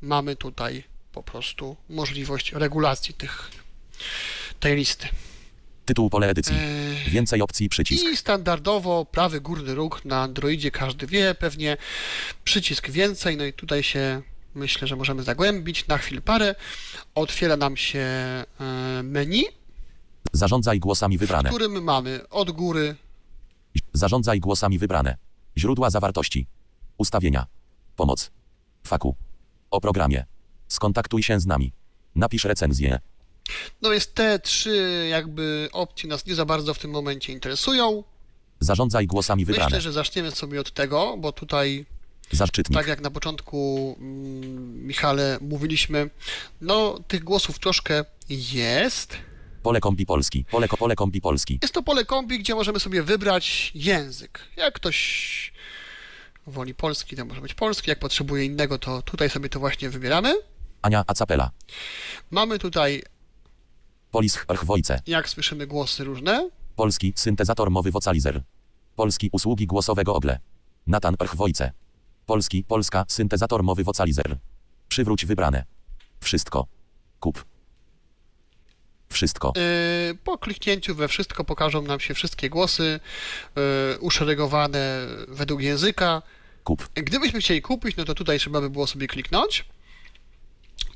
[0.01, 3.51] Mamy tutaj po prostu możliwość regulacji tych,
[4.59, 5.07] tej listy.
[5.85, 6.55] Tytuł pole edycji.
[6.55, 8.05] Eee, Więcej opcji przycisk.
[8.13, 11.77] I standardowo prawy górny róg na Androidzie każdy wie, pewnie
[12.43, 14.21] przycisk więcej, no i tutaj się
[14.55, 16.55] myślę, że możemy zagłębić na chwilę parę.
[17.15, 18.45] Otwiera nam się e,
[19.03, 19.45] menu,
[20.33, 21.49] Zarządzaj głosami w wybrane.
[21.49, 22.95] którym mamy od góry
[23.93, 25.17] Zarządzaj głosami wybrane.
[25.57, 26.47] Źródła zawartości.
[26.97, 27.45] Ustawienia.
[27.95, 28.31] Pomoc.
[28.87, 29.15] Faku.
[29.71, 30.25] O programie.
[30.67, 31.73] Skontaktuj się z nami.
[32.15, 32.99] Napisz recenzję.
[33.81, 38.03] No jest te trzy jakby opcje nas nie za bardzo w tym momencie interesują.
[38.59, 39.65] Zarządzaj głosami wybrane.
[39.65, 41.85] Myślę, że zaczniemy sobie od tego, bo tutaj,
[42.31, 42.77] Zaszczytnik.
[42.79, 46.09] tak jak na początku mm, Michale mówiliśmy,
[46.61, 49.17] no tych głosów troszkę jest.
[49.67, 50.45] Pole kombi polski.
[50.51, 51.59] Pole, ko- pole kombi polski.
[51.61, 54.39] Jest to pole kombi, gdzie możemy sobie wybrać język.
[54.57, 55.53] Jak ktoś
[56.47, 57.89] woli polski, to może być polski.
[57.89, 60.35] Jak potrzebuje innego, to tutaj sobie to właśnie wybieramy.
[60.81, 61.51] Ania Acapela.
[62.31, 63.03] Mamy tutaj,
[64.11, 65.01] Polis Archwojce.
[65.07, 66.49] jak słyszymy, głosy różne.
[66.75, 68.43] Polski syntezator mowy Vocalizer.
[68.95, 70.39] Polski usługi głosowego Ogle.
[70.87, 71.71] Natan Archwojce.
[72.25, 74.37] Polski, Polska syntezator mowy Vocalizer.
[74.87, 75.65] Przywróć wybrane.
[76.19, 76.67] Wszystko.
[77.19, 77.45] Kup.
[79.09, 79.53] Wszystko.
[79.55, 82.99] Yy, po kliknięciu we wszystko pokażą nam się wszystkie głosy
[83.55, 86.21] yy, uszeregowane według języka.
[86.63, 86.89] Kup.
[86.95, 89.65] Gdybyśmy chcieli kupić, no to tutaj trzeba by było sobie kliknąć.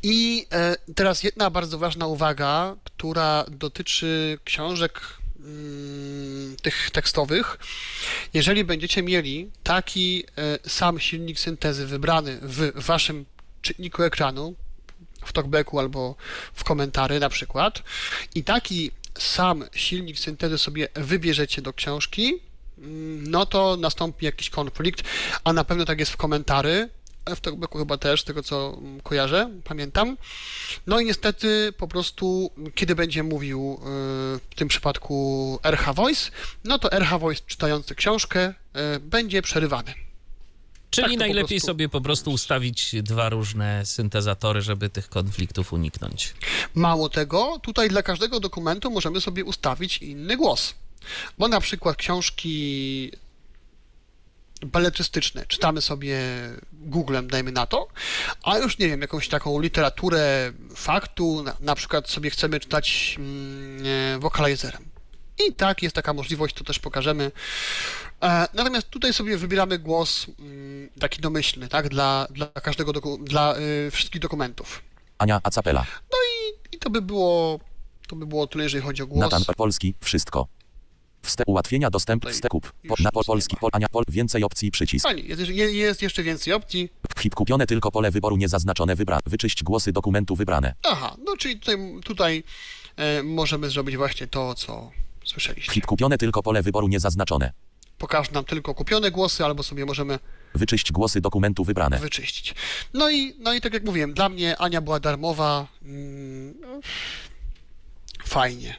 [0.04, 5.02] I e, teraz jedna bardzo ważna uwaga, która dotyczy książek
[5.40, 7.58] mm, tych tekstowych.
[8.34, 13.26] Jeżeli będziecie mieli taki e, sam silnik syntezy wybrany w waszym
[13.62, 14.56] czytniku ekranu,
[15.26, 16.16] w talkbacku albo
[16.54, 17.84] w komentary na przykład,
[18.36, 22.34] i taki sam silnik syntezy sobie wybierzecie do książki,
[22.78, 25.04] mm, no to nastąpi jakiś konflikt,
[25.44, 26.90] a na pewno tak jest w komentarzy.
[27.36, 30.18] W Talkbacku chyba też, z tego co mm, kojarzę, pamiętam.
[30.88, 33.86] No i niestety po prostu, kiedy będzie mówił y,
[34.50, 36.32] w tym przypadku RH Voice,
[36.64, 38.54] no to RH Voice czytający książkę
[38.96, 39.94] y, będzie przerywany.
[40.92, 46.34] Czyli Tak najlepiej prostu- sobie po prostu ustawić dwa różne syntezatory, żeby tych konfliktów uniknąć.
[46.76, 50.76] Mało tego, tutaj dla każdego dokumentu możemy sobie ustawić inny głos.
[51.38, 53.12] Bo na przykład książki
[54.66, 56.20] beletrystyczne czytamy sobie
[56.74, 57.88] Googlem, dajmy na to,
[58.44, 63.86] a już nie wiem, jakąś taką literaturę faktu, na, na przykład sobie chcemy czytać mm,
[64.16, 64.86] e, wokalizerem.
[65.48, 67.32] I tak, jest taka możliwość, to też pokażemy.
[68.22, 73.56] E, natomiast tutaj sobie wybieramy głos mm, taki domyślny, tak, dla, dla każdego, doku, dla
[73.88, 74.82] y, wszystkich dokumentów.
[75.18, 75.86] Ania Acapela.
[76.72, 77.60] I to by było,
[78.08, 79.22] to by było tyle, jeżeli chodzi o głos.
[79.22, 79.94] Natan Polski.
[80.02, 80.48] Wszystko.
[81.22, 82.22] Wste ułatwienia dostępu.
[82.22, 82.72] Tutaj Wstekup.
[82.72, 83.56] Po, już na nic pol nie Polski.
[83.56, 83.60] ma.
[83.60, 84.04] Pol, Ania Pol.
[84.10, 84.72] Więcej opcji.
[84.72, 85.04] Przycisk.
[85.04, 86.90] Fajnie, jest, jest, jest jeszcze więcej opcji.
[87.20, 89.22] Hip kupione tylko pole wyboru niezaznaczone wybrane.
[89.26, 90.74] Wyczyść głosy dokumentu wybrane.
[90.84, 92.44] Aha, no czyli tutaj, tutaj
[92.96, 94.92] e, możemy zrobić właśnie to, co
[95.26, 95.72] słyszeliście.
[95.72, 97.52] Hip kupione tylko pole wyboru niezaznaczone.
[98.02, 100.20] Pokaże nam tylko kupione głosy, albo sobie możemy
[100.56, 102.00] Wyczyść głosy dokumentu wybrane.
[102.00, 102.56] wyczyścić.
[102.94, 105.68] No i, no i tak jak mówiłem, dla mnie Ania była darmowa.
[105.84, 106.54] Mm,
[108.26, 108.76] fajnie.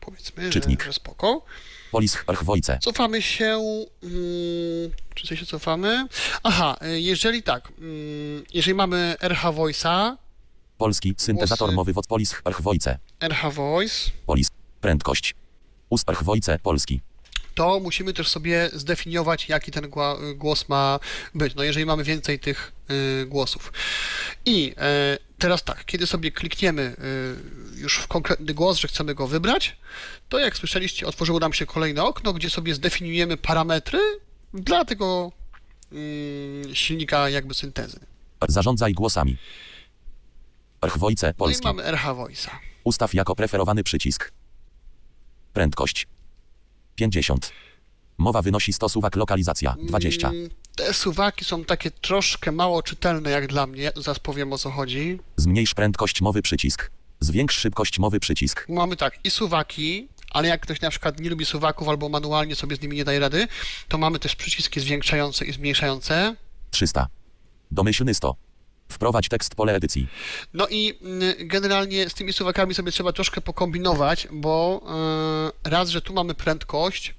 [0.00, 0.84] Powiedzmy, Czytnik.
[0.84, 1.44] że spoko.
[1.90, 2.78] Polis Archwojce.
[2.82, 3.60] Cofamy się.
[4.02, 6.06] Mm, czy coś się cofamy?
[6.42, 10.16] Aha, y, jeżeli tak, mm, jeżeli mamy RH Voice'a,
[10.78, 11.14] Polski.
[11.18, 11.76] Syntezator Głosy.
[11.76, 12.98] mowy woc Polis Archwojce.
[13.20, 14.48] RH Voice, Polis.
[14.80, 15.34] Prędkość.
[15.90, 16.58] Ust Archwojce.
[16.58, 17.00] Polski.
[17.54, 19.90] To musimy też sobie zdefiniować, jaki ten
[20.34, 21.00] głos ma
[21.34, 21.54] być.
[21.54, 23.72] No jeżeli mamy więcej tych y, głosów.
[24.46, 26.96] I e, teraz tak, kiedy sobie klikniemy
[27.76, 29.76] y, już w konkretny głos, że chcemy go wybrać,
[30.28, 34.00] to jak słyszeliście, otworzyło nam się kolejne okno, gdzie sobie zdefiniujemy parametry
[34.54, 35.32] dla tego
[35.92, 38.00] mm, silnika jakby syntezy.
[38.48, 39.36] Zarządzaj głosami.
[40.80, 41.26] Archwojce.
[41.26, 41.66] No i Polski.
[41.66, 42.50] mamy RH Voice'a.
[42.84, 44.32] Ustaw jako preferowany przycisk.
[45.52, 46.06] Prędkość.
[46.94, 47.52] 50.
[48.18, 49.76] Mowa wynosi 100 suwak lokalizacja.
[49.82, 50.28] 20.
[50.28, 54.70] Mm, Te suwaki są takie troszkę mało czytelne jak dla mnie, zaraz powiem o co
[54.70, 55.18] chodzi.
[55.36, 56.90] Zmniejsz prędkość mowy przycisk.
[57.20, 58.66] Zwiększ szybkość mowy przycisk.
[58.68, 62.76] Mamy tak, i suwaki, ale jak ktoś na przykład nie lubi suwaków albo manualnie sobie
[62.76, 63.48] z nimi nie daje rady,
[63.88, 66.36] to mamy też przyciski zwiększające i zmniejszające.
[66.70, 67.06] 300.
[67.70, 68.36] Domyślny 100.
[68.92, 70.06] Wprowadź tekst pole edycji.
[70.54, 74.82] No i mm, generalnie z tymi suwakami sobie trzeba troszkę pokombinować, bo
[75.64, 77.14] yy, raz, że tu mamy prędkość,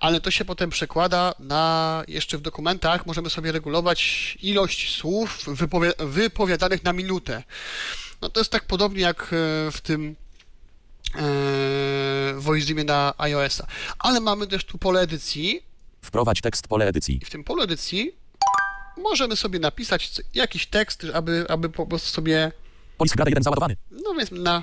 [0.00, 5.92] ale to się potem przekłada na jeszcze w dokumentach możemy sobie regulować ilość słów wypowie,
[5.98, 7.42] wypowiadanych na minutę.
[8.22, 9.26] No to jest tak podobnie jak e,
[9.72, 10.16] w tym
[11.14, 11.20] e,
[12.36, 13.66] VoiceZimie na iOS-a.
[13.98, 15.62] Ale mamy też tu pole edycji
[16.02, 17.18] Wprowadź tekst pole edycji.
[17.22, 18.12] i w tym polu edycji
[19.00, 22.52] możemy sobie napisać jakiś tekst, aby, aby po prostu sobie,
[22.98, 23.76] Polis grada 1 załadowany.
[23.90, 24.62] no więc na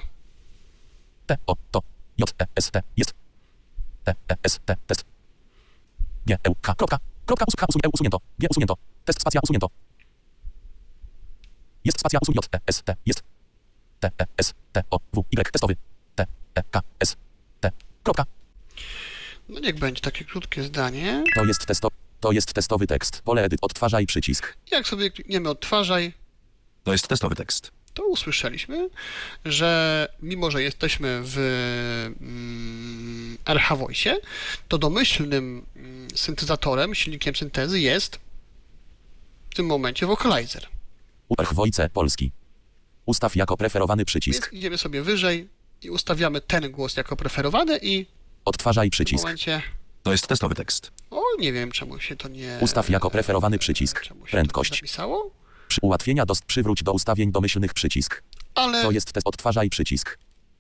[1.26, 1.82] T, O, to,
[2.18, 3.14] J, E, S, T, jest.
[4.04, 5.06] T, E, S, T, test.
[6.26, 8.18] G, E, U, K, kropka, kropka, us, K, usun, E, usunięto.
[8.40, 8.78] G, usunięto.
[9.06, 9.70] Test, spacja, usunięto.
[11.86, 13.24] Jest spacja, usun, J, E, S, T, jest.
[14.00, 15.76] T, E, S, T, O, W, Y, testowy.
[16.16, 17.16] T, E, K, S,
[17.60, 17.72] T,
[18.04, 18.26] kropka.
[19.50, 21.24] No niech będzie takie krótkie zdanie.
[21.36, 21.88] To jest testo,
[22.28, 23.22] to jest testowy tekst.
[23.22, 24.54] Pole edyt, odtwarzaj przycisk.
[24.72, 26.14] Jak sobie klikniemy odtwarzaj,
[26.84, 27.72] To jest testowy tekst.
[27.94, 28.90] to usłyszeliśmy,
[29.46, 31.38] że mimo, że jesteśmy w
[32.22, 34.18] mm, RH Voice,
[34.68, 38.20] to domyślnym mm, syntezatorem, silnikiem syntezy jest
[39.50, 40.68] w tym momencie Vocalizer.
[41.38, 42.32] Archwojce, polski.
[43.06, 44.54] Ustaw jako preferowany Więc przycisk.
[44.54, 45.48] idziemy sobie wyżej
[45.82, 48.06] i ustawiamy ten głos jako preferowany i
[48.46, 49.24] Odtwarzaj w tym przycisk.
[49.24, 49.62] momencie...
[50.08, 50.92] To jest testowy tekst.
[51.12, 52.58] O, nie wiem czemu się to nie...
[52.62, 54.02] Ustaw jako preferowany przycisk.
[54.02, 54.76] Czemu się Prędkość.
[54.76, 55.32] Zapisało?
[55.68, 58.24] Przy ułatwienia dost przywróć do ustawień domyślnych przycisk.
[58.56, 60.18] Ale To jest test odtwarzaj przycisk.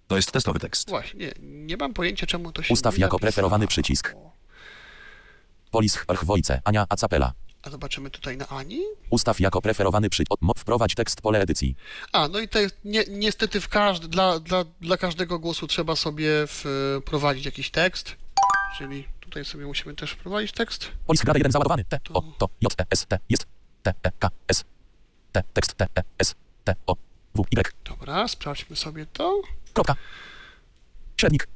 [0.07, 0.89] To jest testowy tekst.
[0.89, 3.19] właśnie, nie, nie mam pojęcia czemu to się Ustaw nie jako zapisało.
[3.19, 4.15] preferowany przycisk.
[5.71, 7.33] Polis Archwojce, Ania Acapela.
[7.63, 8.81] A zobaczymy tutaj na Ani.
[9.09, 10.31] Ustaw jako preferowany przycisk.
[10.57, 11.75] Wprowadź tekst pole edycji.
[12.11, 15.95] A, no i to jest, nie, niestety w każdy, dla, dla, dla każdego głosu trzeba
[15.95, 16.29] sobie
[17.01, 18.15] wprowadzić jakiś tekst,
[18.77, 20.91] czyli tutaj sobie musimy też wprowadzić tekst.
[21.07, 21.85] Polis grada 1 załadowany.
[21.85, 23.45] T, O, to, J, E, S, T, jest.
[23.83, 24.63] T, E, K, S.
[25.31, 26.95] T, tekst T, E, S, T, O,
[27.35, 27.73] W, Y.
[27.85, 29.41] Dobra, sprawdźmy sobie to.
[29.73, 29.95] Kropka.
[31.17, 31.47] Średnik.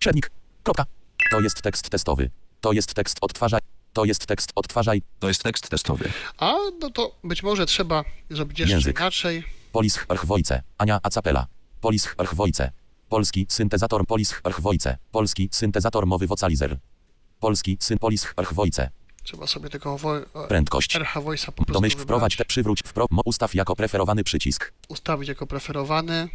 [0.00, 0.30] Średnik.
[0.62, 0.86] Kropka.
[1.30, 2.30] To jest tekst testowy.
[2.60, 3.60] To jest tekst odtwarzaj.
[3.92, 5.02] To jest tekst odtwarzaj.
[5.18, 6.12] To jest tekst testowy.
[6.38, 8.98] A, no to być może trzeba zrobić jeszcze Język.
[9.00, 9.44] inaczej.
[9.72, 11.46] Polis Archwojce, Ania Acapela.
[11.80, 12.70] Polis Archwojce.
[13.08, 14.98] Polski syntezator Polis Archwojce.
[15.12, 16.78] Polski syntezator mowy vocalizer.
[17.40, 18.90] Polski, syn polis, archwojce.
[19.22, 20.96] Trzeba sobie tego wo- e, Prędkość.
[20.96, 24.72] RH Voice'a po prostu Domyśl wprowadź te przywróć wpro, mo, ustaw jako preferowany przycisk.
[24.88, 26.28] Ustawić jako preferowany.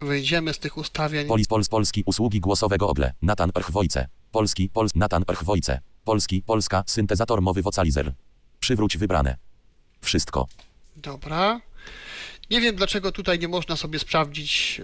[0.00, 1.26] Wyjdziemy z tych ustawień.
[1.28, 3.12] Polis Pols Polski usługi głosowego ogle.
[3.22, 4.08] Natan Archwojce.
[4.32, 5.80] Polski Pols Natan Archwojce.
[6.04, 8.12] Polski Polska syntezator mowy vocalizer.
[8.60, 9.36] Przywróć wybrane.
[10.00, 10.46] Wszystko.
[10.96, 11.60] Dobra.
[12.50, 14.78] Nie wiem dlaczego tutaj nie można sobie sprawdzić,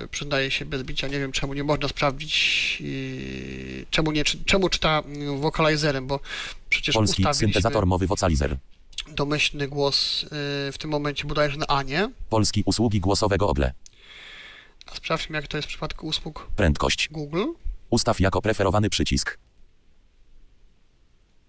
[0.00, 4.68] yy, przyznaję się bez bicia, nie wiem czemu nie można sprawdzić, yy, czemu, nie, czemu
[4.68, 6.20] czyta yy, wokalizerem, bo
[6.68, 8.56] przecież Polski ustawiliśmy syntezator mowy vocalizer.
[9.08, 10.26] domyślny głos
[10.72, 12.10] w tym momencie bodajże na A, nie?
[12.30, 13.72] Polski usługi głosowego ogle.
[14.86, 17.08] A sprawdźmy jak to jest w przypadku usług Prędkość.
[17.08, 17.44] Google.
[17.90, 19.38] Ustaw jako preferowany przycisk.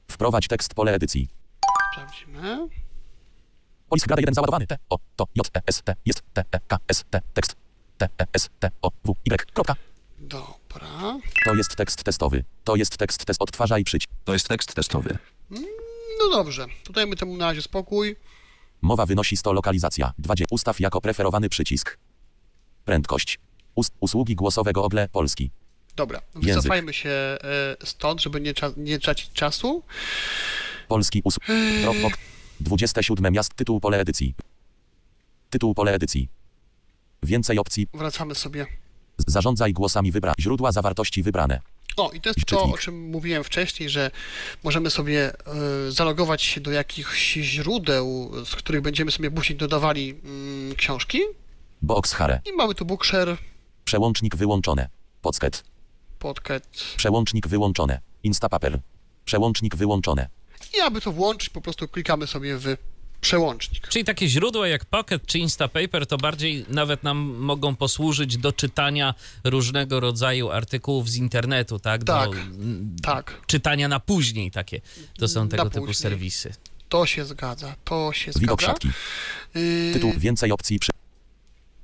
[0.08, 1.28] Wprowadź tekst pole edycji.
[1.92, 2.68] Sprawdzimy.
[3.94, 4.68] Polis grada 1 załadowany.
[4.68, 7.56] T, O, to, J, E, S, T, jest, T, E, K, S, T, tekst.
[7.98, 9.76] T, E, S, T, O, W, Y, kropka.
[10.20, 11.20] Dobra.
[11.46, 12.44] To jest tekst testowy.
[12.64, 14.08] To jest tekst test odtwarzaj przyć.
[14.24, 15.18] To jest tekst testowy.
[16.20, 18.16] No dobrze, tutaj my temu na razie spokój.
[18.82, 20.14] Mowa wynosi 100 lokalizacja.
[20.20, 20.46] 20.
[20.52, 21.98] Ustaw jako preferowany przycisk.
[22.86, 23.40] Prędkość.
[23.76, 25.52] Ust, usługi głosowego ogle Polski.
[25.96, 26.56] Dobra, Język.
[26.56, 27.38] wycofajmy się e,
[27.84, 29.84] stąd, żeby nie, cza- nie tracić czasu.
[30.88, 31.46] Polski usług.
[31.82, 32.18] Dropbox.
[32.64, 33.54] 27 miast.
[33.54, 34.36] Tytuł pole edycji.
[35.50, 36.30] Tytuł pole edycji.
[37.24, 37.88] Więcej opcji.
[37.94, 38.66] Wracamy sobie.
[39.28, 40.34] Zarządzaj głosami wybra.
[40.40, 41.60] Źródła zawartości wybrane.
[41.98, 42.76] O, i to jest to, Czytnik.
[42.76, 44.12] o czym mówiłem wcześniej, że
[44.64, 45.34] możemy sobie
[45.88, 51.20] e, zalogować się do jakichś źródeł, z których będziemy sobie później dodawali mm, książki.
[51.82, 52.42] Box Hare.
[52.54, 53.38] I mamy tu Bookshare,
[53.86, 54.90] Przełącznik wyłączone.
[55.22, 55.64] Pocket.
[56.20, 56.96] Podcast.
[56.98, 58.00] Przełącznik wyłączone.
[58.24, 58.80] Instapaper.
[59.26, 60.28] Przełącznik wyłączone.
[60.78, 62.76] I aby to włączyć, po prostu klikamy sobie w
[63.22, 63.88] przełącznik.
[63.88, 69.14] Czyli takie źródła jak Pocket czy Instapaper to bardziej nawet nam mogą posłużyć do czytania
[69.44, 72.04] różnego rodzaju artykułów z internetu, tak?
[72.04, 72.30] Tak.
[72.30, 74.82] Do mm, Tak, czytania na później takie.
[75.20, 75.96] To są Na tego typu później.
[76.02, 76.54] serwisy.
[76.90, 78.74] to się zgadza, to się Widok zgadza.
[78.74, 78.90] siatki.
[79.56, 80.92] Yy, Tytuł więcej opcji przy...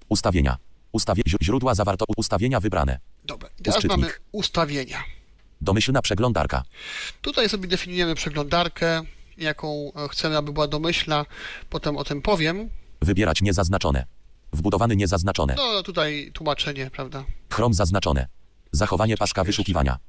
[0.10, 0.58] Ustawienia.
[0.92, 1.24] Ustawie...
[1.44, 2.06] Źródła zawarto...
[2.18, 3.00] Ustawienia wybrane.
[3.26, 4.00] Dobra, teraz Czytnik.
[4.02, 5.04] mamy ustawienia.
[5.62, 6.64] Domyślna przeglądarka.
[7.22, 9.02] Tutaj sobie definiujemy przeglądarkę,
[9.38, 11.26] jaką e, chcemy, aby była domyślna.
[11.70, 12.70] Potem o tym powiem.
[13.02, 14.06] Wybierać niezaznaczone.
[14.54, 15.56] Wbudowany niezaznaczone.
[15.58, 17.24] No tutaj tłumaczenie, prawda?
[17.50, 18.28] Chrome zaznaczone.
[18.72, 20.00] Zachowanie paska wyszukiwania.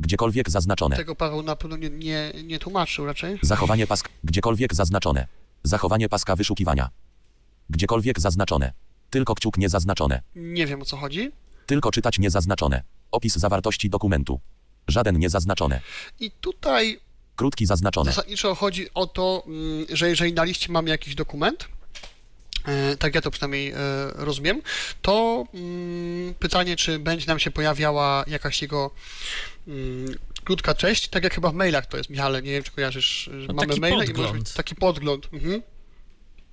[0.00, 0.96] Gdziekolwiek zaznaczone.
[0.96, 3.38] Tego Paweł na pewno nie, nie, nie tłumaczył raczej.
[3.42, 4.08] Zachowanie paska.
[4.24, 5.26] Gdziekolwiek zaznaczone.
[5.62, 6.90] Zachowanie paska wyszukiwania.
[7.70, 8.72] Gdziekolwiek zaznaczone.
[9.10, 10.22] Tylko kciuk niezaznaczone.
[10.36, 11.30] Nie wiem o co chodzi.
[11.66, 12.82] Tylko czytać niezaznaczone.
[13.10, 14.40] Opis zawartości dokumentu.
[14.88, 15.80] Żaden niezaznaczone.
[16.20, 17.00] I tutaj
[17.36, 18.10] Krótki zaznaczone.
[18.12, 21.68] zasadniczo chodzi o to, mm, że jeżeli na liście mamy jakiś dokument,
[22.66, 23.76] e, tak ja to przynajmniej e,
[24.14, 24.62] rozumiem,
[25.02, 28.90] to mm, pytanie, czy będzie nam się pojawiała jakaś jego
[29.68, 33.30] mm, krótka treść, tak jak chyba w mailach to jest, Michale, nie wiem, czy kojarzysz,
[33.40, 34.38] że No, mamy maile i może podgląd.
[34.38, 35.28] być taki podgląd.
[35.32, 35.62] Mhm.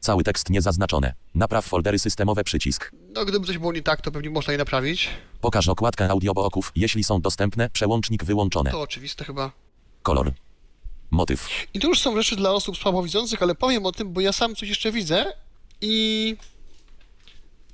[0.01, 1.13] Cały tekst niezaznaczone.
[1.35, 2.91] Napraw foldery systemowe przycisk.
[3.15, 5.09] No, gdyby coś było nie tak, to pewnie można je naprawić.
[5.41, 7.69] Pokaż okładkę audiobooków, jeśli są dostępne.
[7.69, 8.71] Przełącznik wyłączone.
[8.71, 9.51] To oczywiste chyba.
[10.03, 10.31] Kolor.
[11.11, 11.49] Motyw.
[11.73, 14.55] I to już są rzeczy dla osób słabowidzących, ale powiem o tym, bo ja sam
[14.55, 15.33] coś jeszcze widzę
[15.81, 16.35] i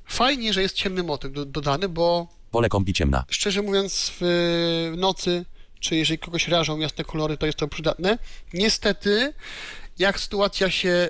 [0.05, 3.25] fajnie, że jest ciemny motyw do, dodany, bo Pole kombi ciemna.
[3.29, 5.45] szczerze mówiąc w nocy,
[5.79, 8.17] czy jeżeli kogoś rażą jasne kolory, to jest to przydatne.
[8.53, 9.33] Niestety,
[9.99, 11.09] jak sytuacja się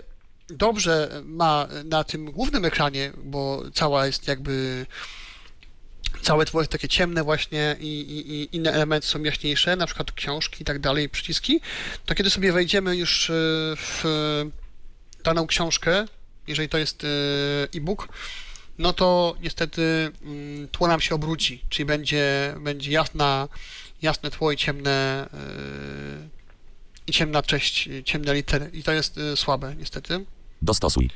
[0.49, 4.86] dobrze ma na tym głównym ekranie, bo cała jest jakby
[6.21, 10.12] całe tło jest takie ciemne właśnie i, i, i inne elementy są jaśniejsze, na przykład
[10.12, 11.62] książki i tak dalej, przyciski,
[12.05, 13.33] to kiedy sobie wejdziemy już e,
[13.75, 14.03] w
[15.23, 16.05] daną książkę,
[16.47, 17.07] jeżeli to jest e,
[17.75, 18.07] e-book,
[18.77, 23.47] no to niestety mm, tło nam się obróci, czyli będzie, będzie jasna,
[24.01, 26.38] jasne tło i ciemne e,
[27.07, 30.25] i ciemna treść, ciemne litery i to jest słabe niestety.
[30.62, 31.10] Dostosuj.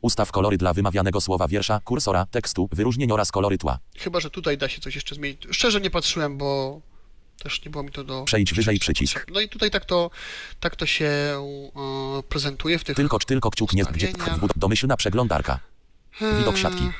[0.00, 3.78] Ustaw kolory dla wymawianego słowa wiersza, kursora, tekstu, wyróżnień oraz kolory tła.
[3.98, 5.46] Chyba, że tutaj da się coś jeszcze zmienić.
[5.50, 6.80] Szczerze nie patrzyłem, bo
[7.42, 8.24] też nie było mi to do...
[8.24, 9.26] Przejdź wyżej przycisk.
[9.34, 10.10] No i tutaj tak to,
[10.60, 12.96] tak to się e, prezentuje w tych...
[12.96, 14.38] Tylko, tylko kciuk nie gdzie Ustawienia.
[14.38, 15.60] wbud- domyślna przeglądarka.
[16.38, 16.90] Widok siatki.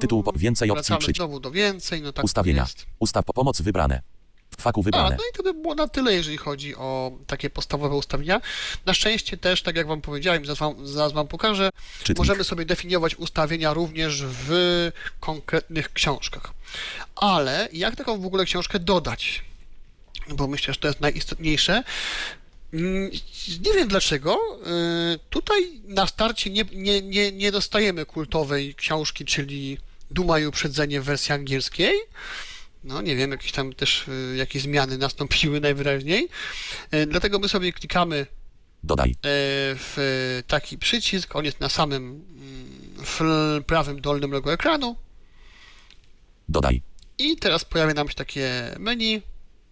[0.00, 1.16] Tytuł po, więcej opcji Wracamy przycisk.
[1.16, 2.66] znowu do więcej, no tak Ustawienia.
[2.98, 4.02] Ustaw po pomoc wybrane.
[4.58, 5.16] Faku A, wybrane.
[5.16, 8.40] no i to by było na tyle, jeżeli chodzi o takie podstawowe ustawienia.
[8.86, 12.18] Na szczęście też, tak jak Wam powiedziałem, zaraz Wam, zaraz wam pokażę, Czytnik.
[12.18, 14.90] możemy sobie definiować ustawienia również w
[15.20, 16.52] konkretnych książkach.
[17.16, 19.44] Ale jak taką w ogóle książkę dodać?
[20.28, 21.82] Bo myślę, że to jest najistotniejsze.
[22.72, 23.10] Mm,
[23.66, 24.38] Nie wiem dlaczego.
[25.14, 29.78] y, Tutaj na starcie nie, nie, nie, nie dostajemy kultowej książki, czyli
[30.10, 31.92] Duma i uprzedzenie w wersji angielskiej.
[32.84, 36.28] No nie wiem, jakieś tam też y, jakieś zmiany nastąpiły najwyraźniej.
[36.94, 38.26] Y, Dlatego my sobie klikamy
[38.84, 39.10] Dodaj.
[39.10, 39.14] y,
[39.74, 43.20] w taki przycisk, on jest na samym mm, w
[43.66, 44.96] prawym dolnym rogu ekranu
[46.48, 46.82] Dodaj.
[47.18, 49.22] i teraz pojawia nam się takie menu.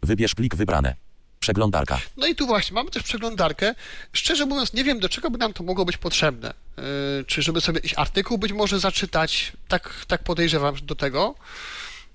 [0.02, 0.94] Wybierz plik wybrane.
[1.40, 2.00] Przeglądarka.
[2.16, 3.74] No i tu właśnie mamy też przeglądarkę.
[4.12, 6.54] Szczerze mówiąc, nie wiem do czego by nam to mogło być potrzebne.
[6.76, 6.84] Yy,
[7.26, 11.34] czy żeby sobie jakiś artykuł być może zaczytać, tak, tak podejrzewam do tego.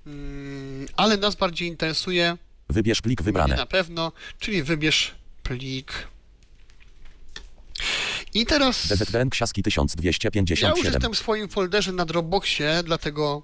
[0.06, 2.36] Yy, ale nas bardziej interesuje,
[2.68, 3.56] Wybierz plik mnie wybrane.
[3.56, 5.92] na pewno, czyli wybierz plik.
[8.34, 10.92] I teraz DZDN Ksiaski ja już 1257.
[10.92, 13.42] jestem w swoim folderze na Dropboxie, dlatego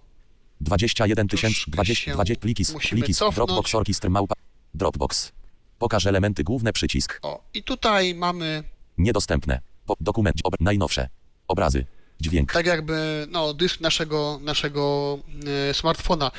[0.61, 3.13] 21 tysięcy, Troszkę 20, się 20 pliki, pliki.
[3.35, 4.35] Dropbox, Orchestr, Małpa,
[4.75, 5.33] Dropbox.
[5.79, 7.19] Pokaż elementy główne, przycisk.
[7.23, 8.65] o, i tutaj mamy
[8.99, 9.61] Niedostępne.
[9.87, 11.09] Po, dokument, ob, najnowsze.
[11.49, 11.87] Obrazy.
[12.23, 12.53] Dźwięk.
[12.53, 15.19] tak jakby no, dysk naszego, naszego
[15.71, 16.31] e, smartfona.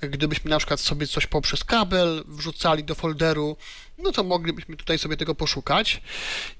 [0.00, 3.56] Gdybyśmy na przykład sobie coś poprzez kabel wrzucali do folderu,
[3.98, 6.02] no to moglibyśmy tutaj sobie tego poszukać.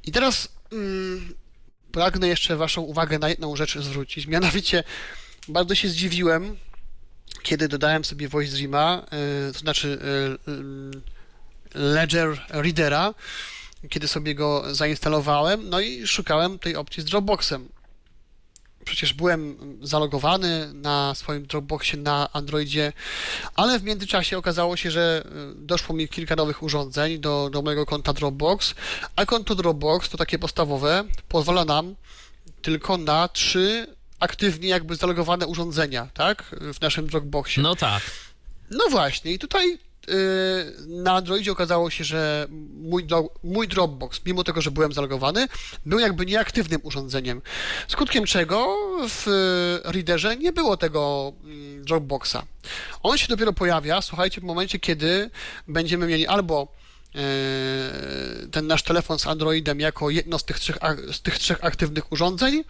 [0.05, 1.35] I teraz mm,
[1.93, 4.27] pragnę jeszcze Waszą uwagę na jedną rzecz zwrócić.
[4.27, 4.85] Mianowicie
[5.49, 6.57] bardzo się zdziwiłem,
[7.43, 9.99] kiedy dodałem sobie Voice Dreama, e, to znaczy
[11.75, 13.15] e, Ledger Readera,
[13.89, 17.69] kiedy sobie go zainstalowałem, no i szukałem tej opcji z Dropboxem
[18.87, 22.93] przecież byłem zalogowany na swoim Dropboxie na Androidzie,
[23.55, 27.87] ale w międzyczasie okazało się, że y, doszło mi kilka nowych urządzeń do, do mojego
[27.87, 28.75] konta Dropbox,
[29.17, 31.95] a konto Dropbox to takie podstawowe, pozwala nam
[32.63, 33.87] tylko na trzy
[34.21, 37.63] aktywnie jakby zalogowane urządzenia, tak, w naszym Dropboxie.
[37.63, 38.03] No tak.
[38.71, 39.79] No właśnie, i tutaj
[40.87, 43.07] na Androidzie okazało się, że mój,
[43.45, 45.49] mój Dropbox, mimo tego, że byłem zalogowany,
[45.87, 47.43] był jakby nieaktywnym urządzeniem.
[47.89, 48.77] Skutkiem czego
[49.09, 52.37] w y, Readerze nie było tego mm, Dropboxa.
[53.03, 55.31] On się dopiero pojawia, słuchajcie, w momencie, kiedy
[55.69, 56.75] będziemy mieli albo
[57.15, 57.21] yy,
[58.51, 60.79] ten nasz telefon z Androidem jako jedno z tych trzech,
[61.13, 62.65] z tych trzech aktywnych urządzeń,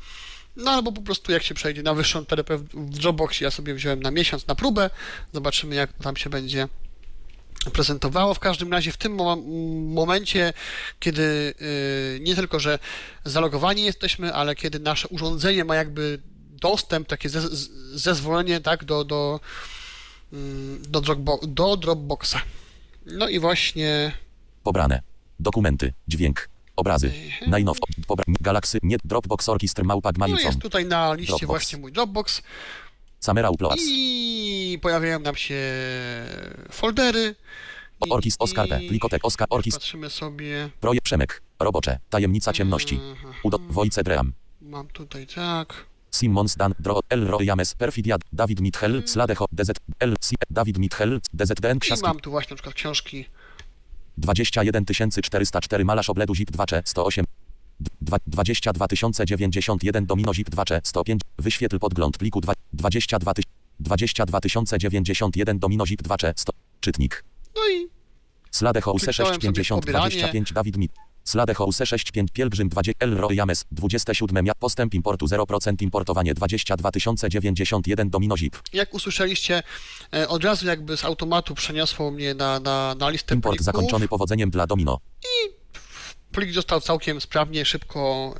[0.57, 3.75] no albo po prostu jak się przejdzie na wyższą terapę w w Dropboxie, ja sobie
[3.75, 4.91] wziąłem na miesiąc na próbę,
[5.33, 6.69] zobaczymy jak tam się będzie
[7.71, 8.35] prezentowało.
[8.35, 9.37] W każdym razie w tym mo-
[9.95, 10.53] momencie,
[11.01, 11.23] kiedy
[12.13, 12.79] y, nie tylko, że
[13.25, 17.41] zalogowani jesteśmy, ale kiedy nasze urządzenie ma jakby dostęp, takie ze,
[17.99, 19.41] zezwolenie tak, do, do,
[20.33, 22.37] mm, do, Dropbo- do Dropboxa.
[23.07, 24.13] No i właśnie
[24.63, 25.03] Pobrane.
[25.41, 25.93] Dokumenty.
[26.09, 26.49] Dźwięk.
[26.77, 27.13] Obrazy.
[27.47, 27.79] Najnow.
[28.07, 28.79] Pobra, Galaxy.
[28.83, 28.97] Nie.
[29.05, 30.47] Dropbox Orchestr Małpa no Gmaliucom.
[30.47, 31.47] jest tutaj na liście Dropbox.
[31.47, 32.43] właśnie mój Dropbox
[33.27, 33.83] Camera Uploads.
[33.87, 35.61] i pojawiają nam się
[36.71, 37.35] foldery.
[38.07, 38.85] I- Orkist Oscar P.
[38.85, 39.77] i- Plikotek Oscar Orkist.
[39.79, 40.71] Patrzymy sobie.
[40.81, 41.43] Projekt Przemek.
[41.61, 41.99] Robocze.
[42.11, 43.01] Tajemnica ciemności.
[43.43, 43.59] Udo.
[43.69, 44.33] Wojce Dream.
[44.63, 45.87] Mam tutaj tak.
[46.11, 49.71] Simmons Dan Dro El Roy James Perfidiad Dawid Mitchell Sladecho DZ
[50.01, 53.25] L C Dawid Mitchell DZDN I Ksiaski mam tu właśnie na przykład książki
[54.19, 54.85] 21
[55.23, 57.25] 404 Malarz Obledu ZIP 2 cze 108
[58.07, 58.87] Dwa- 22
[59.27, 63.45] 091 Domino ZIP 2 cze 105 Wyświetl podgląd pliku dwa- 22 tyś-
[63.81, 64.41] 22
[64.79, 67.25] 091 Domino ZIP 2 cze 100 Czytnik
[67.57, 67.87] No i
[68.51, 70.11] Sladecho UC Kliknąłem sobie 650 pobieranie.
[70.11, 70.93] 25 Dawid Mit
[71.25, 76.91] Sladecho UC 65 Pielgrzym 20 El Roy James 27 ja Postęp importu 0% importowanie 22
[77.29, 79.63] 091 Domino ZIP jak usłyszeliście,
[80.15, 83.65] e, od razu jakby z automatu przeniosło mnie na, na, na listę Import plików.
[83.65, 84.99] zakończony powodzeniem dla Domino.
[86.37, 88.35] Plik został całkiem sprawnie, szybko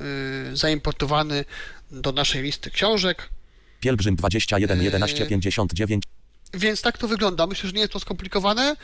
[0.51, 1.45] y, zaimportowany
[1.91, 3.29] do naszej listy książek.
[3.79, 4.85] Pielgrzym 21 Eee.
[4.85, 6.03] 11 59
[6.53, 7.47] Więc tak to wygląda.
[7.47, 8.75] Myślę, że nie jest to skomplikowane,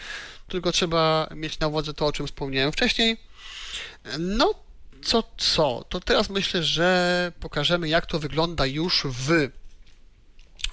[0.47, 3.17] tylko trzeba mieć na uwadze to, o czym wspomniałem wcześniej.
[4.19, 4.53] No,
[5.03, 5.85] co, co?
[5.89, 9.49] To teraz myślę, że pokażemy, jak to wygląda już w, w,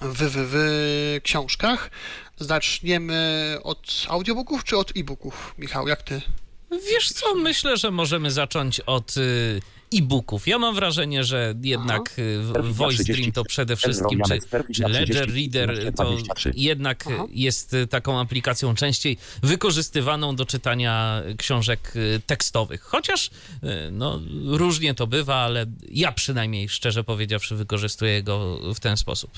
[0.01, 1.91] w, w książkach.
[2.39, 5.55] Zaczniemy od audiobooków czy od e-booków?
[5.57, 6.21] Michał, jak ty?
[6.71, 9.61] Wiesz co, myślę, że możemy zacząć od y,
[9.93, 10.47] e-booków.
[10.47, 14.39] Ja mam wrażenie, że jednak y, w- Voice Dream to przede wszystkim, czy,
[14.73, 16.17] czy Ledger Reader to
[16.55, 17.25] jednak y, Aha.
[17.31, 22.81] jest y, taką aplikacją częściej wykorzystywaną do czytania książek y, tekstowych.
[22.81, 23.31] Chociaż y,
[23.91, 29.31] no, różnie to bywa, ale ja przynajmniej, szczerze powiedziawszy, wykorzystuję go w ten sposób.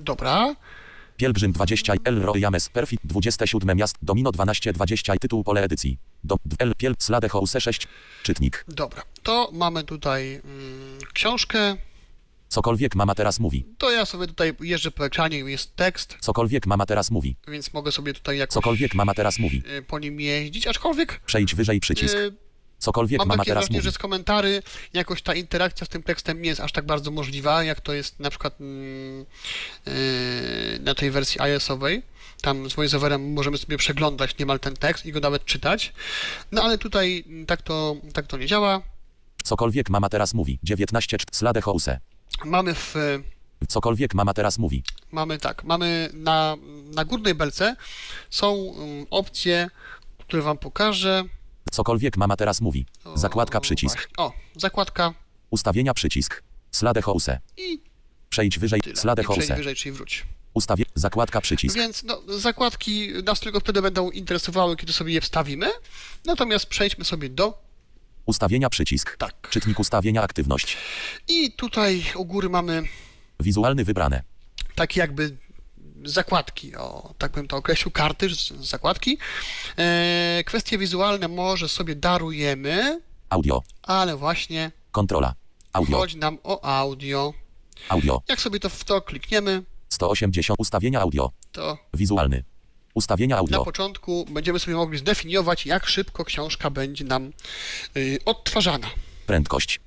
[0.00, 0.54] Dobra.
[1.20, 5.98] Pielgrzym 20 El Roy James Perfit 27 miast Domino 12 20 tytuł pole edycji.
[6.24, 7.88] Do L Piel Sladecho UC 6
[8.22, 8.64] Czytnik.
[8.68, 11.76] Dobra, to mamy tutaj mm, książkę.
[12.48, 13.64] Cokolwiek mama teraz mówi.
[13.78, 17.36] To ja sobie tutaj jeżdżę po ekranie, jest tekst, Cokolwiek mama teraz mówi.
[17.48, 19.62] więc mogę sobie tutaj jakoś Cokolwiek mama teraz mówi.
[19.78, 22.14] y, po nim jeździć, aczkolwiek Przejdź wyżej przycisk.
[22.16, 22.32] y,
[22.80, 23.84] Cokolwiek mam mama takie teraz wrażenie, mówi.
[23.84, 24.62] że z komentarzy
[24.92, 28.20] jakoś ta interakcja z tym tekstem nie jest aż tak bardzo możliwa, jak to jest
[28.20, 29.26] na przykład mm,
[29.88, 32.02] y, na tej wersji iOS-owej.
[32.42, 35.92] Tam z voiceoverem możemy sobie przeglądać niemal ten tekst i go nawet czytać.
[36.52, 38.80] No ale tutaj tak to, tak to nie działa.
[39.44, 40.58] Cokolwiek mama teraz mówi.
[40.62, 41.88] 19 czt slade house.
[42.44, 42.94] Mamy w,
[43.68, 44.82] Cokolwiek mama teraz mówi.
[45.12, 46.56] mamy tak, mamy na,
[46.94, 47.76] na górnej belce
[48.30, 49.70] są um, opcje,
[50.18, 51.24] które wam pokażę.
[51.70, 52.86] Cokolwiek mama teraz mówi.
[53.14, 54.08] Zakładka przycisk.
[54.16, 55.14] O, zakładka
[55.50, 56.42] Ustawienia przycisk.
[56.70, 57.28] Slade house.
[57.56, 57.80] i
[58.28, 58.80] Przejdź wyżej.
[58.80, 58.96] tyle.
[58.96, 59.56] Slade I przejdź house.
[59.58, 60.26] wyżej, czyli wróć.
[60.54, 60.84] Ustawie.
[60.94, 61.76] Zakładka przycisk.
[61.76, 65.66] Więc no, zakładki nas tylko wtedy będą interesowały, kiedy sobie je wstawimy.
[66.24, 67.62] Natomiast przejdźmy sobie do
[68.26, 69.16] Ustawienia przycisk.
[69.16, 69.48] tak.
[69.50, 70.76] Czytnik ustawienia aktywność.
[71.28, 72.82] I tutaj u góry mamy
[73.40, 74.22] Wizualny wybrane.
[74.74, 75.36] takie jakby
[76.04, 78.28] zakładki, o, tak bym to określił, karty,
[78.60, 79.18] zakładki.
[79.78, 83.62] E, kwestie wizualne może sobie darujemy, Audio.
[83.82, 85.34] ale właśnie Kontrola.
[85.72, 85.98] Audio.
[85.98, 87.32] chodzi nam o audio.
[87.88, 88.22] Audio.
[88.28, 90.60] Jak sobie to w to klikniemy, 180.
[90.60, 91.30] Ustawienia audio.
[91.52, 92.44] to Wizualny.
[92.94, 93.64] Ustawienia na audio.
[93.64, 97.32] początku będziemy sobie mogli zdefiniować, jak szybko książka będzie nam
[97.96, 98.86] y, odtwarzana.
[99.26, 99.80] Prędkość.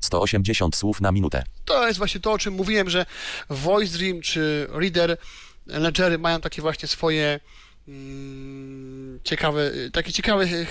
[0.00, 1.44] 180 słów na minutę.
[1.64, 3.06] To jest właśnie to, o czym mówiłem, że
[3.50, 5.16] Voice Dream czy Reader
[5.66, 7.40] Ledgery mają takie właśnie swoje
[7.88, 10.66] mm, ciekawe, taki ciekawy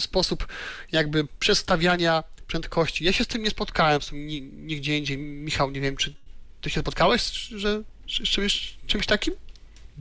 [0.00, 0.46] sposób
[0.92, 3.04] jakby przestawiania prędkości.
[3.04, 5.18] Ja się z tym nie spotkałem, z tym ni- nigdzie indziej.
[5.18, 6.14] Michał, nie wiem, czy
[6.60, 9.34] ty się spotkałeś że, z czymś, czymś takim?